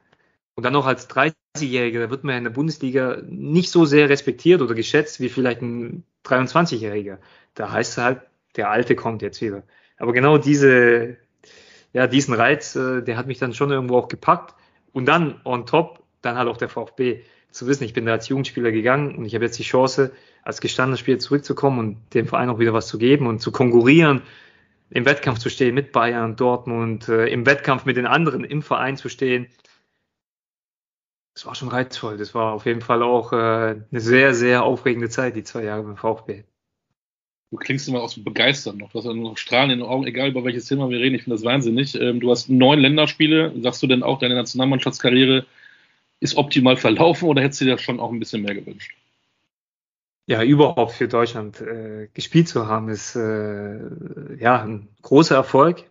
Und 0.55 0.63
dann 0.63 0.73
noch 0.73 0.85
als 0.85 1.09
30-Jähriger, 1.09 1.99
da 1.99 2.09
wird 2.09 2.23
man 2.23 2.33
ja 2.33 2.37
in 2.37 2.43
der 2.45 2.51
Bundesliga 2.51 3.21
nicht 3.27 3.69
so 3.69 3.85
sehr 3.85 4.09
respektiert 4.09 4.61
oder 4.61 4.73
geschätzt 4.73 5.19
wie 5.19 5.29
vielleicht 5.29 5.61
ein 5.61 6.03
23-Jähriger. 6.25 7.17
Da 7.55 7.71
heißt 7.71 7.97
es 7.97 8.03
halt, 8.03 8.21
der 8.55 8.69
Alte 8.69 8.95
kommt 8.95 9.21
jetzt 9.21 9.41
wieder. 9.41 9.63
Aber 9.97 10.13
genau 10.13 10.37
diese, 10.37 11.17
ja, 11.93 12.07
diesen 12.07 12.33
Reiz, 12.33 12.75
äh, 12.75 13.01
der 13.01 13.17
hat 13.17 13.27
mich 13.27 13.39
dann 13.39 13.53
schon 13.53 13.71
irgendwo 13.71 13.97
auch 13.97 14.07
gepackt. 14.07 14.55
Und 14.93 15.05
dann 15.05 15.41
on 15.43 15.65
top, 15.65 16.03
dann 16.21 16.37
halt 16.37 16.47
auch 16.47 16.57
der 16.57 16.69
VfB 16.69 17.21
zu 17.51 17.67
wissen, 17.67 17.85
ich 17.85 17.93
bin 17.93 18.05
da 18.05 18.13
als 18.13 18.27
Jugendspieler 18.27 18.71
gegangen 18.71 19.15
und 19.15 19.25
ich 19.25 19.33
habe 19.33 19.45
jetzt 19.45 19.57
die 19.57 19.63
Chance, 19.63 20.11
als 20.43 20.61
gestandener 20.61 20.97
Spieler 20.97 21.19
zurückzukommen 21.19 21.79
und 21.79 22.13
dem 22.13 22.27
Verein 22.27 22.49
auch 22.49 22.59
wieder 22.59 22.73
was 22.73 22.87
zu 22.87 22.97
geben 22.97 23.27
und 23.27 23.39
zu 23.39 23.51
konkurrieren, 23.51 24.21
im 24.89 25.05
Wettkampf 25.05 25.39
zu 25.39 25.49
stehen 25.49 25.73
mit 25.73 25.91
Bayern, 25.91 26.35
Dortmund, 26.35 27.07
äh, 27.09 27.27
im 27.27 27.45
Wettkampf 27.45 27.85
mit 27.85 27.97
den 27.97 28.05
anderen 28.05 28.43
im 28.43 28.61
Verein 28.61 28.97
zu 28.97 29.09
stehen. 29.09 29.47
Das 31.33 31.45
war 31.45 31.55
schon 31.55 31.69
reizvoll. 31.69 32.17
Das 32.17 32.33
war 32.35 32.53
auf 32.53 32.65
jeden 32.65 32.81
Fall 32.81 33.03
auch 33.03 33.33
äh, 33.33 33.35
eine 33.35 33.83
sehr, 33.91 34.33
sehr 34.33 34.63
aufregende 34.63 35.09
Zeit, 35.09 35.35
die 35.35 35.43
zwei 35.43 35.63
Jahre 35.63 35.83
beim 35.83 35.97
VfB. 35.97 36.43
Du 37.51 37.57
klingst 37.57 37.87
immer 37.87 38.01
auch 38.01 38.09
so 38.09 38.23
begeistert 38.23 38.77
noch. 38.77 38.91
Du 38.91 38.97
hast 38.97 39.05
ja 39.05 39.13
nur 39.13 39.37
Strahlen 39.37 39.69
in 39.69 39.79
den 39.79 39.87
Augen, 39.87 40.07
egal 40.07 40.29
über 40.29 40.43
welches 40.43 40.65
Thema 40.65 40.89
wir 40.89 40.99
reden. 40.99 41.15
Ich 41.15 41.23
finde 41.23 41.37
das 41.37 41.45
wahnsinnig. 41.45 41.95
Ähm, 41.95 42.19
du 42.19 42.31
hast 42.31 42.49
neun 42.49 42.79
Länderspiele. 42.79 43.53
Sagst 43.61 43.83
du 43.83 43.87
denn 43.87 44.03
auch, 44.03 44.19
deine 44.19 44.35
Nationalmannschaftskarriere 44.35 45.45
ist 46.19 46.37
optimal 46.37 46.75
verlaufen 46.75 47.29
oder 47.29 47.41
hättest 47.41 47.61
du 47.61 47.65
dir 47.65 47.77
schon 47.77 47.99
auch 47.99 48.11
ein 48.11 48.19
bisschen 48.19 48.41
mehr 48.41 48.55
gewünscht? 48.55 48.95
Ja, 50.27 50.41
überhaupt 50.41 50.93
für 50.93 51.07
Deutschland 51.07 51.61
äh, 51.61 52.09
gespielt 52.13 52.47
zu 52.47 52.67
haben, 52.67 52.89
ist 52.89 53.15
äh, 53.15 53.79
ja 54.39 54.63
ein 54.63 54.87
großer 55.03 55.35
Erfolg. 55.35 55.83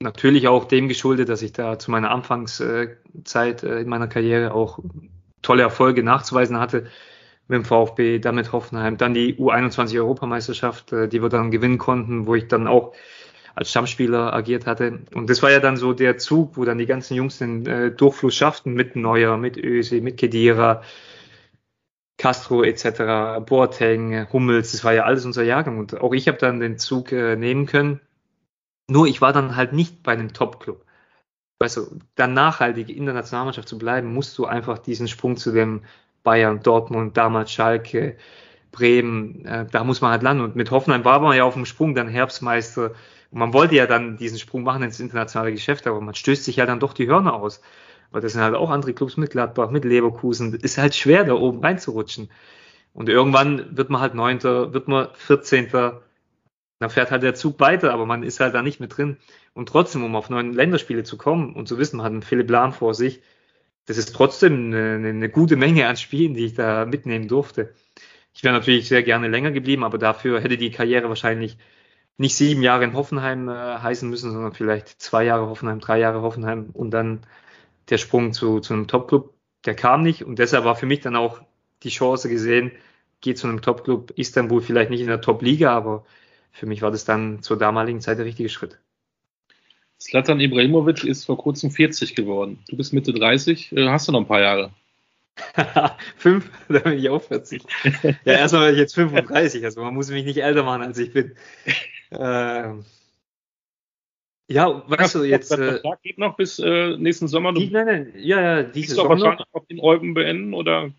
Natürlich 0.00 0.48
auch 0.48 0.66
dem 0.66 0.88
geschuldet, 0.88 1.30
dass 1.30 1.40
ich 1.40 1.52
da 1.52 1.78
zu 1.78 1.90
meiner 1.90 2.10
Anfangszeit 2.10 3.62
äh, 3.62 3.80
in 3.80 3.88
meiner 3.88 4.08
Karriere 4.08 4.52
auch 4.52 4.80
tolle 5.40 5.62
Erfolge 5.62 6.02
nachzuweisen 6.02 6.58
hatte 6.58 6.88
mit 7.52 7.62
dem 7.62 7.64
VfB, 7.64 8.18
dann 8.18 8.34
mit 8.34 8.52
Hoffenheim, 8.52 8.96
dann 8.96 9.14
die 9.14 9.36
U21 9.36 9.98
Europameisterschaft, 9.98 10.92
äh, 10.92 11.08
die 11.08 11.22
wir 11.22 11.28
dann 11.28 11.50
gewinnen 11.50 11.78
konnten, 11.78 12.26
wo 12.26 12.34
ich 12.34 12.48
dann 12.48 12.66
auch 12.66 12.92
als 13.54 13.70
Stammspieler 13.70 14.32
agiert 14.32 14.66
hatte. 14.66 15.00
Und 15.14 15.28
das 15.28 15.42
war 15.42 15.50
ja 15.50 15.60
dann 15.60 15.76
so 15.76 15.92
der 15.92 16.18
Zug, 16.18 16.56
wo 16.56 16.64
dann 16.64 16.78
die 16.78 16.86
ganzen 16.86 17.14
Jungs 17.14 17.38
den 17.38 17.66
äh, 17.66 17.90
Durchfluss 17.90 18.34
schafften 18.34 18.72
mit 18.72 18.96
Neuer, 18.96 19.36
mit 19.36 19.56
Öse, 19.56 20.00
mit 20.00 20.16
Kedira, 20.16 20.82
Castro 22.16 22.62
etc., 22.62 23.44
Boateng, 23.46 24.32
Hummels, 24.32 24.72
das 24.72 24.84
war 24.84 24.94
ja 24.94 25.04
alles 25.04 25.24
unser 25.24 25.42
Jahrgang. 25.42 25.78
Und 25.78 26.00
auch 26.00 26.12
ich 26.14 26.28
habe 26.28 26.38
dann 26.38 26.60
den 26.60 26.78
Zug 26.78 27.12
äh, 27.12 27.36
nehmen 27.36 27.66
können. 27.66 28.00
Nur 28.88 29.06
ich 29.06 29.20
war 29.20 29.32
dann 29.32 29.56
halt 29.56 29.72
nicht 29.72 30.02
bei 30.02 30.12
einem 30.12 30.32
Top-Club. 30.32 30.84
Weißt 31.58 31.76
du, 31.76 31.98
dann 32.14 32.34
nachhaltig 32.34 32.88
in 32.88 33.04
der 33.04 33.14
Nationalmannschaft 33.14 33.68
zu 33.68 33.78
bleiben, 33.78 34.12
musst 34.12 34.36
du 34.38 34.46
einfach 34.46 34.78
diesen 34.78 35.08
Sprung 35.08 35.36
zu 35.36 35.52
dem 35.52 35.82
Bayern, 36.22 36.60
Dortmund, 36.62 37.16
damals 37.16 37.50
Schalke, 37.50 38.16
Bremen, 38.70 39.44
äh, 39.44 39.66
da 39.70 39.84
muss 39.84 40.00
man 40.00 40.12
halt 40.12 40.22
landen. 40.22 40.44
Und 40.44 40.56
mit 40.56 40.70
Hoffenheim 40.70 41.04
war 41.04 41.20
man 41.20 41.36
ja 41.36 41.44
auf 41.44 41.54
dem 41.54 41.66
Sprung, 41.66 41.94
dann 41.94 42.08
Herbstmeister, 42.08 42.92
und 43.32 43.38
man 43.38 43.54
wollte 43.54 43.74
ja 43.74 43.86
dann 43.86 44.18
diesen 44.18 44.38
Sprung 44.38 44.62
machen 44.62 44.82
ins 44.82 45.00
internationale 45.00 45.52
Geschäft, 45.52 45.86
aber 45.86 46.00
man 46.02 46.14
stößt 46.14 46.44
sich 46.44 46.56
ja 46.56 46.66
dann 46.66 46.80
doch 46.80 46.92
die 46.92 47.08
Hörner 47.08 47.32
aus. 47.32 47.62
Weil 48.10 48.20
das 48.20 48.32
sind 48.32 48.42
halt 48.42 48.54
auch 48.54 48.68
andere 48.68 48.92
Clubs 48.92 49.16
mit 49.16 49.30
Gladbach, 49.30 49.70
mit 49.70 49.86
Leverkusen. 49.86 50.52
Ist 50.54 50.76
halt 50.76 50.94
schwer, 50.94 51.24
da 51.24 51.32
oben 51.32 51.60
reinzurutschen. 51.60 52.30
Und 52.92 53.08
irgendwann 53.08 53.74
wird 53.74 53.88
man 53.88 54.02
halt 54.02 54.14
Neunter, 54.14 54.74
wird 54.74 54.86
man 54.86 55.08
Vierzehnter. 55.14 56.02
Dann 56.78 56.90
fährt 56.90 57.10
halt 57.10 57.22
der 57.22 57.34
Zug 57.34 57.58
weiter, 57.58 57.94
aber 57.94 58.04
man 58.04 58.22
ist 58.22 58.38
halt 58.38 58.54
da 58.54 58.60
nicht 58.60 58.80
mit 58.80 58.98
drin. 58.98 59.16
Und 59.54 59.70
trotzdem, 59.70 60.04
um 60.04 60.14
auf 60.14 60.28
neun 60.28 60.52
Länderspiele 60.52 61.02
zu 61.02 61.16
kommen 61.16 61.54
und 61.54 61.68
zu 61.68 61.78
wissen, 61.78 61.96
man 61.96 62.04
hat 62.04 62.12
einen 62.12 62.22
Philipp 62.22 62.50
Lahm 62.50 62.74
vor 62.74 62.92
sich, 62.92 63.22
das 63.86 63.98
ist 63.98 64.14
trotzdem 64.14 64.72
eine, 64.72 65.08
eine 65.08 65.28
gute 65.28 65.56
Menge 65.56 65.86
an 65.88 65.96
Spielen, 65.96 66.34
die 66.34 66.46
ich 66.46 66.54
da 66.54 66.86
mitnehmen 66.86 67.28
durfte. 67.28 67.74
Ich 68.34 68.42
wäre 68.44 68.54
natürlich 68.54 68.88
sehr 68.88 69.02
gerne 69.02 69.28
länger 69.28 69.50
geblieben, 69.50 69.84
aber 69.84 69.98
dafür 69.98 70.40
hätte 70.40 70.56
die 70.56 70.70
Karriere 70.70 71.08
wahrscheinlich 71.08 71.58
nicht 72.16 72.36
sieben 72.36 72.62
Jahre 72.62 72.84
in 72.84 72.94
Hoffenheim 72.94 73.48
äh, 73.48 73.52
heißen 73.52 74.08
müssen, 74.08 74.32
sondern 74.32 74.52
vielleicht 74.52 74.88
zwei 75.00 75.24
Jahre 75.24 75.48
Hoffenheim, 75.48 75.80
drei 75.80 75.98
Jahre 75.98 76.22
Hoffenheim 76.22 76.70
und 76.72 76.90
dann 76.92 77.26
der 77.90 77.98
Sprung 77.98 78.32
zu, 78.32 78.60
zu 78.60 78.74
einem 78.74 78.88
Topclub, 78.88 79.34
der 79.64 79.74
kam 79.74 80.02
nicht 80.02 80.24
und 80.24 80.38
deshalb 80.38 80.64
war 80.64 80.76
für 80.76 80.86
mich 80.86 81.00
dann 81.00 81.16
auch 81.16 81.42
die 81.82 81.90
Chance 81.90 82.28
gesehen, 82.28 82.72
geht 83.20 83.38
zu 83.38 83.48
einem 83.48 83.62
Topclub 83.62 84.12
Istanbul, 84.16 84.62
vielleicht 84.62 84.90
nicht 84.90 85.00
in 85.00 85.08
der 85.08 85.20
Top-Liga, 85.20 85.74
aber 85.74 86.04
für 86.52 86.66
mich 86.66 86.82
war 86.82 86.90
das 86.90 87.04
dann 87.04 87.42
zur 87.42 87.58
damaligen 87.58 88.00
Zeit 88.00 88.18
der 88.18 88.26
richtige 88.26 88.48
Schritt. 88.48 88.78
Slatan 90.02 90.40
Ibrahimovic 90.40 91.04
ist 91.04 91.26
vor 91.26 91.38
kurzem 91.38 91.70
40 91.70 92.16
geworden. 92.16 92.58
Du 92.68 92.76
bist 92.76 92.92
Mitte 92.92 93.12
30, 93.12 93.72
äh, 93.72 93.88
hast 93.88 94.08
du 94.08 94.12
noch 94.12 94.20
ein 94.20 94.26
paar 94.26 94.40
Jahre? 94.40 94.72
Fünf, 96.16 96.50
da 96.68 96.80
bin 96.80 96.98
ich 96.98 97.08
auch 97.08 97.22
40. 97.22 97.62
Ja, 98.24 98.32
erstmal 98.32 98.66
bin 98.66 98.74
ich 98.74 98.80
jetzt 98.80 98.94
35, 98.94 99.64
also 99.64 99.80
man 99.80 99.94
muss 99.94 100.10
mich 100.10 100.24
nicht 100.24 100.42
älter 100.42 100.64
machen, 100.64 100.82
als 100.82 100.98
ich 100.98 101.12
bin. 101.12 101.36
Ähm, 102.10 102.84
ja, 104.48 104.82
weißt 104.88 105.14
du, 105.14 105.22
jetzt. 105.22 105.52
Der 105.52 105.58
Vertrag 105.58 106.00
äh, 106.02 106.08
geht 106.08 106.18
noch 106.18 106.36
bis 106.36 106.58
äh, 106.58 106.96
nächsten 106.96 107.28
Sommer. 107.28 107.52
Du 107.52 107.60
die, 107.60 107.70
nein, 107.70 107.86
nein, 107.86 108.12
ja, 108.16 108.40
ja, 108.40 108.62
diese 108.64 108.96
Sommer. 108.96 109.10
wahrscheinlich 109.10 109.46
auf 109.52 109.66
den 109.68 109.78
Eupen 109.78 110.14
beenden, 110.14 110.52
oder? 110.52 110.90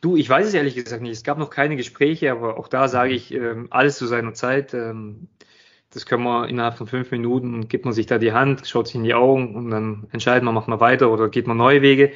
Du, 0.00 0.16
ich 0.16 0.28
weiß 0.28 0.46
es 0.46 0.54
ehrlich 0.54 0.76
gesagt 0.76 1.02
nicht. 1.02 1.12
Es 1.12 1.24
gab 1.24 1.38
noch 1.38 1.50
keine 1.50 1.76
Gespräche, 1.76 2.30
aber 2.30 2.56
auch 2.56 2.68
da 2.68 2.86
sage 2.88 3.14
ich, 3.14 3.34
ähm, 3.34 3.66
alles 3.70 3.98
zu 3.98 4.06
seiner 4.06 4.32
Zeit. 4.32 4.74
Ähm, 4.74 5.28
das 5.94 6.06
können 6.06 6.24
wir 6.24 6.48
innerhalb 6.48 6.76
von 6.76 6.86
fünf 6.86 7.10
Minuten, 7.10 7.68
gibt 7.68 7.84
man 7.84 7.94
sich 7.94 8.06
da 8.06 8.18
die 8.18 8.32
Hand, 8.32 8.66
schaut 8.66 8.88
sich 8.88 8.96
in 8.96 9.04
die 9.04 9.14
Augen 9.14 9.54
und 9.54 9.70
dann 9.70 10.08
entscheidet 10.10 10.42
man, 10.42 10.54
macht 10.54 10.68
man 10.68 10.80
weiter 10.80 11.10
oder 11.10 11.28
geht 11.28 11.46
man 11.46 11.56
neue 11.56 11.82
Wege. 11.82 12.12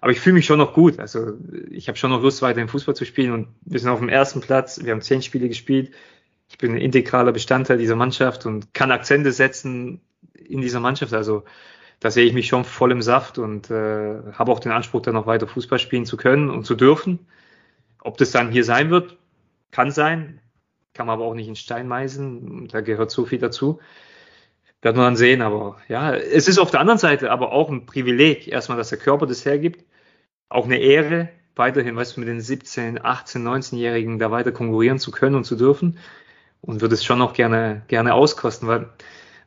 Aber 0.00 0.12
ich 0.12 0.20
fühle 0.20 0.34
mich 0.34 0.46
schon 0.46 0.58
noch 0.58 0.72
gut. 0.72 0.98
Also 0.98 1.34
ich 1.70 1.88
habe 1.88 1.98
schon 1.98 2.10
noch 2.10 2.22
Lust, 2.22 2.40
weiter 2.40 2.60
im 2.60 2.68
Fußball 2.68 2.96
zu 2.96 3.04
spielen 3.04 3.32
und 3.32 3.48
wir 3.62 3.78
sind 3.78 3.90
auf 3.90 3.98
dem 3.98 4.08
ersten 4.08 4.40
Platz. 4.40 4.82
Wir 4.82 4.92
haben 4.92 5.02
zehn 5.02 5.20
Spiele 5.20 5.48
gespielt. 5.48 5.92
Ich 6.48 6.56
bin 6.56 6.72
ein 6.72 6.78
integraler 6.78 7.32
Bestandteil 7.32 7.76
dieser 7.76 7.96
Mannschaft 7.96 8.46
und 8.46 8.72
kann 8.72 8.90
Akzente 8.90 9.30
setzen 9.32 10.00
in 10.34 10.62
dieser 10.62 10.80
Mannschaft. 10.80 11.12
Also 11.12 11.44
da 12.00 12.10
sehe 12.10 12.24
ich 12.24 12.32
mich 12.32 12.48
schon 12.48 12.64
voll 12.64 12.92
im 12.92 13.02
Saft 13.02 13.36
und 13.36 13.70
äh, 13.70 14.22
habe 14.32 14.50
auch 14.50 14.60
den 14.60 14.72
Anspruch, 14.72 15.02
dann 15.02 15.14
noch 15.14 15.26
weiter 15.26 15.46
Fußball 15.46 15.78
spielen 15.78 16.06
zu 16.06 16.16
können 16.16 16.48
und 16.48 16.64
zu 16.64 16.74
dürfen. 16.74 17.18
Ob 18.00 18.16
das 18.16 18.30
dann 18.30 18.50
hier 18.50 18.64
sein 18.64 18.90
wird, 18.90 19.18
kann 19.70 19.90
sein, 19.90 20.40
kann 20.94 21.06
man 21.06 21.14
aber 21.14 21.24
auch 21.24 21.34
nicht 21.34 21.48
in 21.48 21.56
Stein 21.56 21.88
meisen. 21.88 22.68
Da 22.68 22.80
gehört 22.80 23.10
so 23.10 23.24
viel 23.26 23.38
dazu. 23.38 23.80
Werden 24.82 24.96
wir 24.96 25.04
dann 25.04 25.16
sehen, 25.16 25.42
aber 25.42 25.76
ja, 25.88 26.14
es 26.14 26.48
ist 26.48 26.58
auf 26.58 26.70
der 26.70 26.80
anderen 26.80 26.98
Seite 26.98 27.30
aber 27.30 27.52
auch 27.52 27.68
ein 27.68 27.86
Privileg, 27.86 28.48
erstmal, 28.48 28.78
dass 28.78 28.88
der 28.88 28.98
Körper 28.98 29.26
das 29.26 29.44
hergibt 29.44 29.84
auch 30.50 30.66
eine 30.66 30.78
Ehre, 30.78 31.30
weiterhin, 31.56 31.96
weißt 31.96 32.16
du, 32.16 32.20
mit 32.20 32.28
den 32.28 32.40
17, 32.40 33.02
18, 33.02 33.42
19-Jährigen 33.42 34.18
da 34.18 34.30
weiter 34.30 34.52
konkurrieren 34.52 34.98
zu 34.98 35.10
können 35.10 35.36
und 35.36 35.44
zu 35.44 35.56
dürfen. 35.56 35.98
Und 36.60 36.82
würde 36.82 36.94
es 36.94 37.04
schon 37.04 37.22
auch 37.22 37.32
gerne, 37.32 37.82
gerne 37.88 38.12
auskosten, 38.12 38.68
weil, 38.68 38.90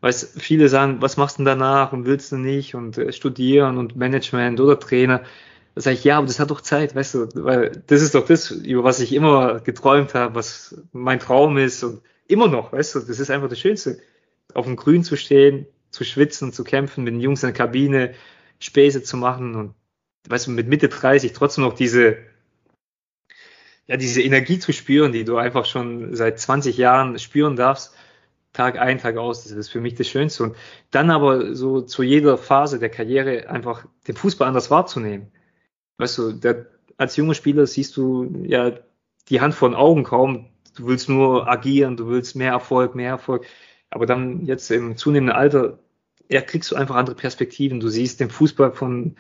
weißt, 0.02 0.42
viele 0.42 0.68
sagen, 0.70 1.02
was 1.02 1.18
machst 1.18 1.38
du 1.38 1.44
denn 1.44 1.60
danach 1.60 1.94
und 1.94 2.06
willst 2.06 2.32
du 2.32 2.38
nicht 2.38 2.74
und 2.74 2.98
äh, 2.98 3.12
studieren 3.12 3.78
und 3.78 3.96
Management 3.96 4.60
oder 4.60 4.80
Trainer. 4.80 5.22
Da 5.76 5.82
sage 5.82 5.96
ich, 5.96 6.04
ja, 6.04 6.18
aber 6.18 6.28
das 6.28 6.40
hat 6.40 6.52
doch 6.52 6.62
Zeit, 6.62 6.96
weißt 6.96 7.16
du, 7.16 7.28
weil 7.36 7.84
das 7.88 8.02
ist 8.02 8.14
doch 8.14 8.26
das, 8.26 8.52
über 8.52 8.84
was 8.84 9.00
ich 9.00 9.14
immer 9.14 9.60
geträumt 9.60 10.14
habe, 10.14 10.36
was 10.36 10.76
mein 10.92 11.20
Traum 11.20 11.58
ist 11.58 11.84
und 11.84 12.02
immer 12.28 12.48
noch, 12.48 12.74
weißt 12.74 12.96
du, 12.96 13.00
das 13.00 13.20
ist 13.20 13.32
einfach 13.32 13.50
das 13.50 13.60
Schönste. 13.60 14.00
Auf 14.54 14.66
dem 14.66 14.76
Grün 14.76 15.04
zu 15.04 15.18
stehen, 15.18 15.66
zu 15.90 16.04
schwitzen, 16.04 16.54
zu 16.54 16.64
kämpfen, 16.64 17.04
mit 17.04 17.14
den 17.14 17.22
Jungs 17.22 17.44
in 17.44 17.48
der 17.48 17.56
Kabine, 17.56 18.14
Späße 18.60 19.04
zu 19.04 19.18
machen 19.18 19.56
und 19.56 19.74
weißt 20.30 20.48
du, 20.48 20.52
mit 20.52 20.68
Mitte 20.68 20.90
30 20.90 21.34
trotzdem 21.34 21.64
noch 21.64 21.74
diese, 21.74 22.18
ja, 23.88 23.98
diese 23.98 24.22
Energie 24.22 24.60
zu 24.60 24.74
spüren, 24.74 25.12
die 25.12 25.26
du 25.26 25.38
einfach 25.38 25.66
schon 25.66 26.16
seit 26.16 26.40
20 26.40 26.78
Jahren 26.78 27.20
spüren 27.20 27.56
darfst, 27.56 27.96
Tag 28.54 28.78
ein, 28.78 29.00
Tag 29.00 29.18
aus, 29.18 29.44
das 29.44 29.54
ist 29.54 29.70
für 29.70 29.82
mich 29.82 29.96
das 29.96 30.08
Schönste. 30.08 30.44
Und 30.44 30.56
dann 30.92 31.10
aber 31.10 31.56
so 31.56 31.82
zu 31.82 32.04
jeder 32.04 32.38
Phase 32.38 32.80
der 32.80 32.90
Karriere 32.90 33.50
einfach 33.50 33.86
den 34.08 34.16
Fußball 34.16 34.48
anders 34.48 34.70
wahrzunehmen. 34.70 35.32
Weißt 35.98 36.18
du, 36.18 36.32
der, 36.34 36.68
als 36.98 37.16
junger 37.16 37.34
Spieler 37.34 37.68
siehst 37.68 37.98
du 37.98 38.44
ja 38.46 38.74
die 39.30 39.42
Hand 39.42 39.56
vor 39.56 39.70
den 39.70 39.76
Augen 39.76 40.04
kaum. 40.04 40.50
Du 40.76 40.88
willst 40.88 41.10
nur 41.10 41.48
agieren, 41.48 41.98
du 41.98 42.08
willst 42.08 42.36
mehr 42.36 42.52
Erfolg, 42.52 42.96
mehr 42.96 43.10
Erfolg. 43.10 43.46
Aber 43.90 44.06
dann 44.06 44.46
jetzt 44.46 44.72
im 44.72 44.98
zunehmenden 44.98 45.36
Alter, 45.36 45.80
ja, 46.30 46.42
kriegst 46.42 46.72
du 46.72 46.76
einfach 46.76 46.96
andere 46.96 47.16
Perspektiven. 47.16 47.80
Du 47.80 47.90
siehst 47.90 48.20
den 48.20 48.30
Fußball 48.30 48.74
von, 48.74 49.16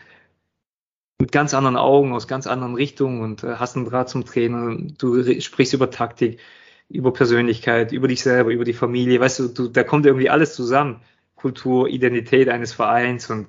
mit 1.19 1.31
ganz 1.31 1.53
anderen 1.53 1.77
Augen, 1.77 2.13
aus 2.13 2.27
ganz 2.27 2.47
anderen 2.47 2.75
Richtungen 2.75 3.21
und 3.21 3.43
äh, 3.43 3.55
hast 3.55 3.75
einen 3.75 3.85
Draht 3.85 4.09
zum 4.09 4.25
Trainer. 4.25 4.77
Du 4.97 5.23
sprichst 5.41 5.73
über 5.73 5.89
Taktik, 5.91 6.39
über 6.89 7.13
Persönlichkeit, 7.13 7.91
über 7.91 8.07
dich 8.07 8.23
selber, 8.23 8.51
über 8.51 8.65
die 8.65 8.73
Familie. 8.73 9.19
Weißt 9.19 9.39
du, 9.39 9.47
du, 9.47 9.67
da 9.67 9.83
kommt 9.83 10.05
irgendwie 10.05 10.29
alles 10.29 10.55
zusammen. 10.55 11.01
Kultur, 11.35 11.87
Identität 11.89 12.49
eines 12.49 12.73
Vereins 12.73 13.29
und 13.29 13.47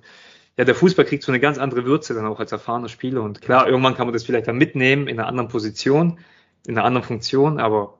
ja, 0.57 0.64
der 0.64 0.74
Fußball 0.74 1.05
kriegt 1.05 1.24
so 1.24 1.32
eine 1.32 1.40
ganz 1.40 1.59
andere 1.59 1.84
Würze 1.84 2.14
dann 2.14 2.26
auch 2.26 2.38
als 2.38 2.52
erfahrener 2.52 2.88
Spieler. 2.88 3.22
Und 3.22 3.42
klar, 3.42 3.66
irgendwann 3.66 3.94
kann 3.94 4.07
man 4.07 4.12
das 4.12 4.24
vielleicht 4.24 4.46
dann 4.46 4.57
mitnehmen 4.57 5.09
in 5.09 5.18
einer 5.18 5.28
anderen 5.28 5.48
Position, 5.48 6.18
in 6.66 6.76
einer 6.76 6.86
anderen 6.86 7.07
Funktion, 7.07 7.59
aber 7.59 7.98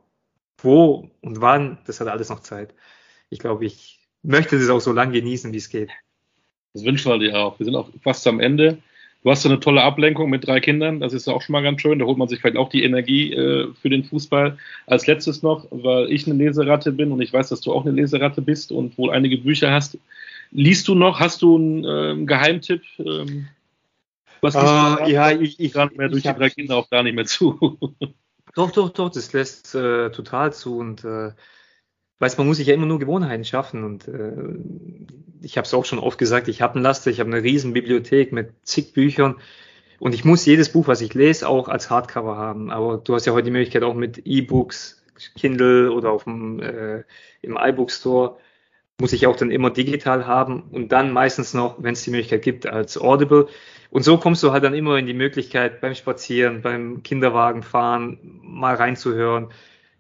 wo 0.59 1.11
und 1.20 1.40
wann, 1.40 1.78
das 1.86 2.00
hat 2.00 2.09
alles 2.09 2.28
noch 2.28 2.40
Zeit. 2.40 2.74
Ich 3.28 3.38
glaube, 3.38 3.64
ich 3.64 4.00
möchte 4.22 4.59
das 4.59 4.70
auch 4.70 4.80
so 4.80 4.92
lange 4.92 5.12
genießen, 5.12 5.52
wie 5.52 5.59
es 5.59 5.68
geht. 5.68 5.90
Das 6.72 6.84
wünschen 6.84 7.11
wir 7.11 7.18
dir 7.18 7.38
auch. 7.38 7.59
Wir 7.59 7.66
sind 7.66 7.76
auch 7.76 7.90
fast 8.02 8.26
am 8.26 8.40
Ende. 8.40 8.78
Du 9.24 9.30
hast 9.30 9.42
so 9.42 9.48
eine 9.48 9.59
tolle 9.59 9.82
Ablenkung 9.82 10.28
mit 10.28 10.46
drei 10.46 10.61
Kindern, 10.61 11.00
das 11.00 11.14
ist 11.14 11.28
auch 11.28 11.40
schon 11.40 11.55
mal 11.55 11.62
ganz 11.62 11.80
schön. 11.80 11.98
Da 11.98 12.05
holt 12.05 12.18
man 12.18 12.28
sich 12.28 12.40
vielleicht 12.40 12.59
auch 12.59 12.68
die 12.68 12.84
Energie 12.84 13.32
äh, 13.32 13.72
für 13.80 13.88
den 13.88 14.05
Fußball. 14.05 14.59
Als 14.86 15.07
letztes 15.07 15.42
noch, 15.42 15.66
weil 15.70 16.12
ich 16.12 16.26
eine 16.26 16.36
Leseratte 16.36 16.92
bin 16.92 17.11
und 17.11 17.22
ich 17.22 17.32
weiß, 17.32 17.48
dass 17.48 17.62
du 17.62 17.72
auch 17.72 17.86
eine 17.86 17.94
Leseratte 17.94 18.42
bist 18.42 18.70
und 18.70 18.98
wohl 18.98 19.11
einige 19.11 19.38
Bücher 19.38 19.72
hast. 19.72 19.96
Liest 20.55 20.88
du 20.88 20.94
noch? 20.94 21.20
Hast 21.20 21.42
du 21.42 21.57
einen 21.57 21.84
ähm, 21.84 22.26
Geheimtipp? 22.26 22.82
Ähm, 22.98 23.48
was 24.40 24.55
uh, 24.55 25.07
ja, 25.07 25.30
ich, 25.30 25.61
ich 25.61 25.74
nicht 25.74 25.96
mehr 25.96 26.09
durch 26.09 26.22
die 26.22 26.32
drei 26.32 26.50
Kinder 26.50 26.76
auch 26.76 26.88
gar 26.88 27.02
nicht 27.02 27.14
mehr 27.14 27.26
zu. 27.26 27.78
doch, 28.55 28.70
doch, 28.70 28.90
doch, 28.90 29.11
das 29.11 29.32
lässt 29.32 29.74
äh, 29.74 30.11
total 30.11 30.52
zu 30.52 30.78
und 30.78 31.05
äh, 31.05 31.32
weiß, 32.18 32.38
man 32.38 32.46
muss 32.46 32.59
sich 32.59 32.68
ja 32.68 32.74
immer 32.74 32.86
nur 32.86 32.98
Gewohnheiten 32.98 33.44
schaffen 33.44 33.84
und 33.84 34.07
äh, 34.09 34.32
ich 35.42 35.57
habe 35.57 35.66
es 35.66 35.74
auch 35.74 35.84
schon 35.84 35.98
oft 35.98 36.18
gesagt, 36.18 36.48
ich 36.48 36.62
habe 36.62 36.78
ein 36.78 36.82
Laster, 36.82 37.11
ich 37.11 37.20
habe 37.20 37.30
eine 37.30 37.42
riesen 37.42 37.72
Bibliothek 37.72 38.32
mit 38.32 38.52
zig 38.62 38.92
Büchern 38.92 39.36
und 39.98 40.14
ich 40.14 40.24
muss 40.24 40.46
jedes 40.46 40.70
Buch, 40.70 40.88
was 40.88 41.00
ich 41.00 41.14
lese, 41.14 41.48
auch 41.48 41.68
als 41.68 41.90
Hardcover 41.90 42.36
haben. 42.36 42.70
Aber 42.70 42.98
du 42.98 43.14
hast 43.14 43.26
ja 43.26 43.32
heute 43.32 43.46
die 43.46 43.50
Möglichkeit 43.50 43.82
auch 43.82 43.94
mit 43.94 44.22
E-Books, 44.26 45.02
Kindle 45.36 45.90
oder 45.90 46.11
auf 46.11 46.24
dem, 46.24 46.61
äh, 46.61 47.05
im 47.42 47.57
iBook 47.59 47.90
Store 47.90 48.36
muss 49.01 49.12
ich 49.12 49.26
auch 49.26 49.36
dann 49.36 49.51
immer 49.51 49.70
digital 49.70 50.26
haben 50.26 50.62
und 50.70 50.92
dann 50.92 51.12
meistens 51.12 51.53
noch, 51.55 51.82
wenn 51.82 51.95
es 51.95 52.05
die 52.05 52.11
Möglichkeit 52.11 52.42
gibt, 52.42 52.66
als 52.66 52.97
Audible. 52.97 53.49
Und 53.90 54.03
so 54.05 54.18
kommst 54.18 54.42
du 54.42 54.53
halt 54.53 54.64
dann 54.64 54.74
immer 54.74 54.99
in 54.99 55.07
die 55.07 55.14
Möglichkeit, 55.14 55.80
beim 55.80 55.95
Spazieren, 55.95 56.62
beim 56.62 57.03
Kinderwagenfahren 57.03 58.18
mal 58.42 58.74
reinzuhören. 58.74 59.49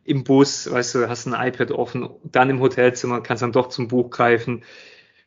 Im 0.04 0.24
Bus, 0.24 0.70
weißt 0.70 0.94
du, 0.94 1.08
hast 1.08 1.26
ein 1.26 1.48
iPad 1.48 1.70
offen, 1.72 2.08
dann 2.24 2.50
im 2.50 2.60
Hotelzimmer 2.60 3.20
kannst 3.20 3.42
dann 3.42 3.52
doch 3.52 3.68
zum 3.68 3.88
Buch 3.88 4.10
greifen. 4.10 4.64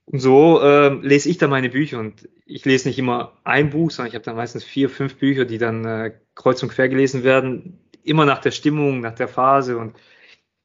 Und 0.05 0.19
so 0.19 0.61
äh, 0.61 0.89
lese 1.01 1.29
ich 1.29 1.37
dann 1.37 1.49
meine 1.49 1.69
Bücher 1.69 1.99
und 1.99 2.29
ich 2.45 2.63
lese 2.63 2.87
nicht 2.87 2.99
immer 2.99 3.33
ein 3.43 3.69
Buch, 3.71 3.91
sondern 3.91 4.09
ich 4.09 4.15
habe 4.15 4.23
dann 4.23 4.37
meistens 4.37 4.63
vier, 4.63 4.89
fünf 4.89 5.15
Bücher, 5.17 5.43
die 5.45 5.57
dann 5.57 5.83
äh, 5.83 6.13
kreuz 6.35 6.63
und 6.63 6.69
quer 6.69 6.87
gelesen 6.87 7.23
werden, 7.23 7.79
immer 8.03 8.25
nach 8.25 8.39
der 8.39 8.51
Stimmung, 8.51 9.01
nach 9.01 9.15
der 9.15 9.27
Phase 9.27 9.77
und 9.77 9.95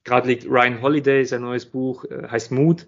Gerade 0.05 0.29
liegt 0.29 0.47
Ryan 0.47 0.83
Holiday, 0.83 1.25
sein 1.25 1.43
neues 1.43 1.67
Buch, 1.67 2.05
äh, 2.05 2.29
heißt 2.29 2.51
Mut, 2.51 2.87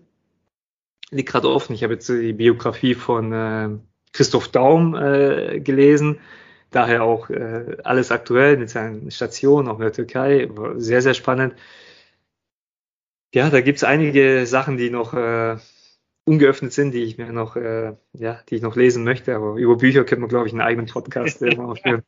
liegt 1.11 1.29
gerade 1.29 1.51
offen. 1.51 1.75
Ich 1.75 1.83
habe 1.83 1.95
jetzt 1.95 2.09
die 2.09 2.33
Biografie 2.33 2.95
von 2.95 3.33
äh, 3.33 3.69
Christoph 4.13 4.49
Daum 4.49 4.95
äh, 4.95 5.61
gelesen, 5.61 6.21
daher 6.71 7.03
auch 7.03 7.31
äh, 7.31 7.77
alles 7.85 8.11
aktuell 8.11 8.57
mit 8.57 8.71
seinen 8.71 9.11
Stationen, 9.11 9.69
auch 9.69 9.77
in 9.77 9.83
der 9.83 9.93
Türkei, 9.93 10.49
sehr, 10.77 11.03
sehr 11.03 11.15
spannend. 11.15 11.55
Ja, 13.35 13.51
da 13.51 13.61
gibt's 13.61 13.85
einige 13.85 14.47
Sachen, 14.47 14.77
die 14.77 14.91
noch 14.91 15.13
äh, 15.15 15.57
ungeöffnet 16.25 16.73
sind, 16.73 16.93
die 16.93 17.03
ich 17.03 17.19
mir 17.19 17.33
noch, 17.33 17.57
äh, 17.57 17.95
ja, 18.13 18.41
die 18.49 18.57
ich 18.57 18.63
noch 18.63 18.77
lesen 18.77 19.05
möchte, 19.05 19.35
aber 19.35 19.57
über 19.57 19.77
Bücher 19.77 20.05
könnte 20.05 20.21
man, 20.21 20.31
glaube 20.31 20.47
ich, 20.47 20.53
einen 20.53 20.63
eigenen 20.63 20.87
Podcast 20.87 21.43
äh. 21.43 21.57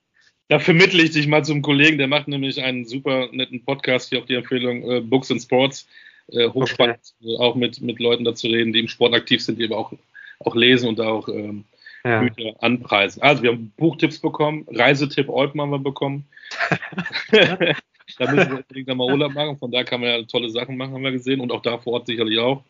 Da 0.48 0.60
vermittle 0.60 1.02
ich 1.02 1.10
dich 1.10 1.26
mal 1.26 1.44
zum 1.44 1.60
Kollegen, 1.60 1.98
der 1.98 2.06
macht 2.06 2.28
nämlich 2.28 2.62
einen 2.62 2.84
super 2.84 3.28
netten 3.32 3.64
Podcast, 3.64 4.10
hier 4.10 4.20
auf 4.20 4.26
die 4.26 4.36
Empfehlung 4.36 4.88
äh, 4.88 5.00
Books 5.00 5.32
and 5.32 5.42
Sports. 5.42 5.88
Äh, 6.28 6.48
hochspannend, 6.48 7.14
okay. 7.20 7.34
Äh, 7.34 7.38
auch 7.38 7.54
mit, 7.54 7.80
mit 7.80 8.00
Leuten 8.00 8.24
dazu 8.24 8.48
reden, 8.48 8.72
die 8.72 8.80
im 8.80 8.88
Sport 8.88 9.14
aktiv 9.14 9.42
sind, 9.42 9.58
die 9.58 9.64
aber 9.64 9.78
auch, 9.78 9.92
auch 10.40 10.54
lesen 10.54 10.88
und 10.88 11.00
auch 11.00 11.28
ähm, 11.28 11.64
ja. 12.04 12.20
Bücher 12.20 12.54
anpreisen. 12.60 13.22
Also 13.22 13.42
wir 13.42 13.52
haben 13.52 13.72
Buchtipps 13.76 14.18
bekommen, 14.18 14.66
Reisetipp 14.70 15.28
Eupen 15.28 15.60
haben 15.60 15.70
wir 15.70 15.78
bekommen. 15.78 16.26
da 17.30 18.32
müssen 18.32 18.50
wir 18.50 18.58
unbedingt 18.58 18.88
mal 18.88 19.10
Urlaub 19.10 19.34
machen, 19.34 19.58
von 19.58 19.70
da 19.70 19.84
kann 19.84 20.00
man 20.00 20.10
ja 20.10 20.22
tolle 20.22 20.50
Sachen 20.50 20.76
machen, 20.76 20.94
haben 20.94 21.02
wir 21.02 21.12
gesehen 21.12 21.40
und 21.40 21.52
auch 21.52 21.62
da 21.62 21.78
vor 21.78 21.94
Ort 21.94 22.06
sicherlich 22.06 22.38
auch. 22.38 22.64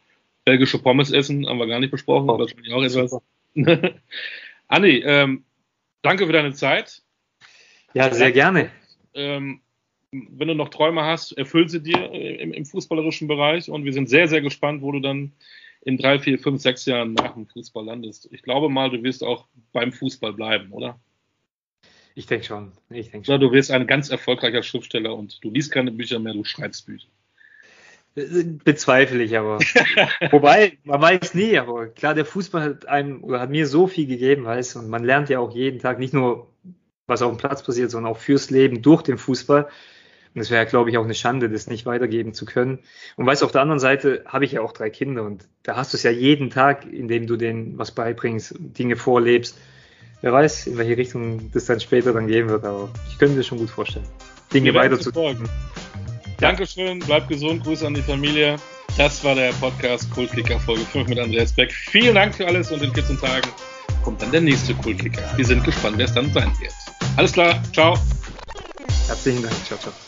Belgische 0.45 0.79
Pommes 0.79 1.11
essen, 1.11 1.47
haben 1.49 1.59
wir 1.59 1.67
gar 1.67 1.81
nicht 1.81 1.91
besprochen, 1.91 2.31
oh, 2.31 2.39
wahrscheinlich 2.39 2.73
auch 2.73 2.83
etwas. 2.83 3.21
Anni, 4.69 5.03
ähm, 5.05 5.45
danke 6.03 6.27
für 6.27 6.33
deine 6.33 6.53
Zeit. 6.53 7.03
Ja, 7.95 8.13
sehr 8.13 8.33
gerne. 8.33 8.71
Ähm, 9.15 9.61
wenn 10.31 10.49
du 10.49 10.55
noch 10.55 10.69
Träume 10.69 11.05
hast, 11.05 11.33
erfüll 11.33 11.69
sie 11.69 11.83
dir 11.83 12.13
im, 12.13 12.53
im, 12.53 12.65
fußballerischen 12.65 13.29
Bereich 13.29 13.71
und 13.71 13.85
wir 13.85 13.93
sind 13.93 14.09
sehr, 14.09 14.29
sehr 14.29 14.41
gespannt, 14.41 14.83
wo 14.83 14.93
du 14.93 15.01
dann 15.01 15.33
in 15.83 15.97
drei, 15.97 16.19
vier, 16.19 16.39
fünf, 16.39 16.61
sechs 16.61 16.85
Jahren 16.87 17.15
nach 17.15 17.35
dem 17.35 17.47
Fußball 17.47 17.85
landest. 17.85 18.29
Ich 18.33 18.43
glaube 18.43 18.69
mal, 18.69 18.91
du 18.91 19.03
wirst 19.03 19.23
auch 19.23 19.47
beim 19.73 19.93
Fußball 19.93 20.33
bleiben, 20.33 20.73
oder? 20.73 20.99
Ich 22.15 22.27
denke 22.27 22.47
schon. 22.47 22.73
Ich 22.91 23.11
denk 23.11 23.27
schon. 23.27 23.41
Du 23.41 23.53
wirst 23.53 23.71
ein 23.71 23.87
ganz 23.87 24.11
erfolgreicher 24.11 24.63
Schriftsteller 24.63 25.15
und 25.15 25.45
du 25.45 25.51
liest 25.51 25.71
keine 25.71 25.93
Bücher 25.93 26.19
mehr, 26.19 26.33
du 26.33 26.45
schreibst 26.45 26.87
Bücher. 26.87 27.09
Bezweifle 28.65 29.23
ich 29.23 29.37
aber. 29.37 29.59
Wobei, 30.31 30.79
man 30.85 31.03
weiß 31.03 31.35
nie, 31.35 31.59
aber 31.59 31.89
klar, 31.89 32.15
der 32.15 32.25
Fußball 32.25 32.63
hat 32.63 32.89
einem 32.89 33.23
oder 33.23 33.41
hat 33.41 33.51
mir 33.51 33.67
so 33.67 33.87
viel 33.87 34.07
gegeben, 34.07 34.45
weißt 34.45 34.77
und 34.77 34.89
man 34.89 35.05
lernt 35.05 35.29
ja 35.29 35.39
auch 35.39 35.55
jeden 35.55 35.81
Tag 35.81 35.99
nicht 35.99 36.15
nur 36.15 36.51
was 37.07 37.21
auf 37.21 37.31
dem 37.31 37.39
Platz 37.39 37.63
passiert, 37.63 37.91
sondern 37.91 38.11
auch 38.11 38.19
fürs 38.19 38.51
Leben 38.51 38.81
durch 38.81 39.03
den 39.03 39.19
Fußball. 39.19 39.69
Und 40.37 40.43
es 40.43 40.51
wäre, 40.51 40.67
glaube 40.67 40.91
ich, 40.91 40.99
auch 40.99 41.05
eine 41.05 41.15
Schande, 41.15 41.49
das 41.49 41.67
nicht 41.67 41.87
weitergeben 41.87 42.35
zu 42.35 42.45
können. 42.45 42.81
Und 43.17 43.25
weißt, 43.25 43.43
auf 43.43 43.53
der 43.53 43.63
anderen 43.63 43.79
Seite 43.79 44.23
habe 44.27 44.45
ich 44.45 44.53
ja 44.53 44.61
auch 44.61 44.73
drei 44.73 44.91
Kinder 44.91 45.23
und 45.23 45.49
da 45.63 45.77
hast 45.77 45.95
du 45.95 45.97
es 45.97 46.03
ja 46.03 46.11
jeden 46.11 46.51
Tag, 46.51 46.85
indem 46.85 47.27
du 47.27 47.39
denen 47.39 47.79
was 47.79 47.91
beibringst, 47.93 48.55
Dinge 48.59 48.97
vorlebst. 48.97 49.57
Wer 50.21 50.35
weiß, 50.35 50.67
in 50.67 50.77
welche 50.77 50.99
Richtung 50.99 51.51
das 51.53 51.65
dann 51.65 51.81
später 51.81 52.13
dann 52.13 52.27
gehen 52.27 52.51
wird, 52.51 52.67
aber 52.67 52.91
ich 53.09 53.17
könnte 53.17 53.33
mir 53.33 53.41
das 53.41 53.47
schon 53.47 53.57
gut 53.57 53.71
vorstellen. 53.71 54.05
Dinge 54.53 54.75
weiter 54.75 55.01
zu 55.01 55.11
folgen. 55.11 55.49
Dankeschön, 56.39 56.99
bleib 56.99 57.29
gesund, 57.29 57.65
Grüße 57.65 57.87
an 57.87 57.95
die 57.95 58.03
Familie. 58.03 58.57
Das 58.99 59.25
war 59.25 59.35
der 59.35 59.53
Podcast 59.53 60.11
Kultkicker 60.11 60.61
Folge 60.61 60.85
5 60.85 61.09
mit 61.09 61.19
Andreas 61.19 61.55
Beck. 61.55 61.73
Vielen 61.73 62.15
Dank 62.15 62.35
für 62.35 62.47
alles 62.47 62.71
und 62.71 62.83
in 62.83 62.93
14 62.93 63.19
Tagen 63.19 63.49
kommt 64.05 64.21
dann 64.21 64.33
der 64.33 64.43
nächste 64.43 64.75
Kultkicker. 64.75 65.23
Wir 65.35 65.47
sind 65.47 65.65
gespannt, 65.65 65.97
wer 65.97 66.05
es 66.05 66.13
dann 66.13 66.31
sein 66.35 66.53
wird. 66.61 66.75
Alles 67.17 67.33
klar, 67.33 67.59
ciao. 67.73 67.99
Herzlichen 69.07 69.43
Dank, 69.43 69.55
ciao, 69.65 69.79
ciao. 69.79 70.06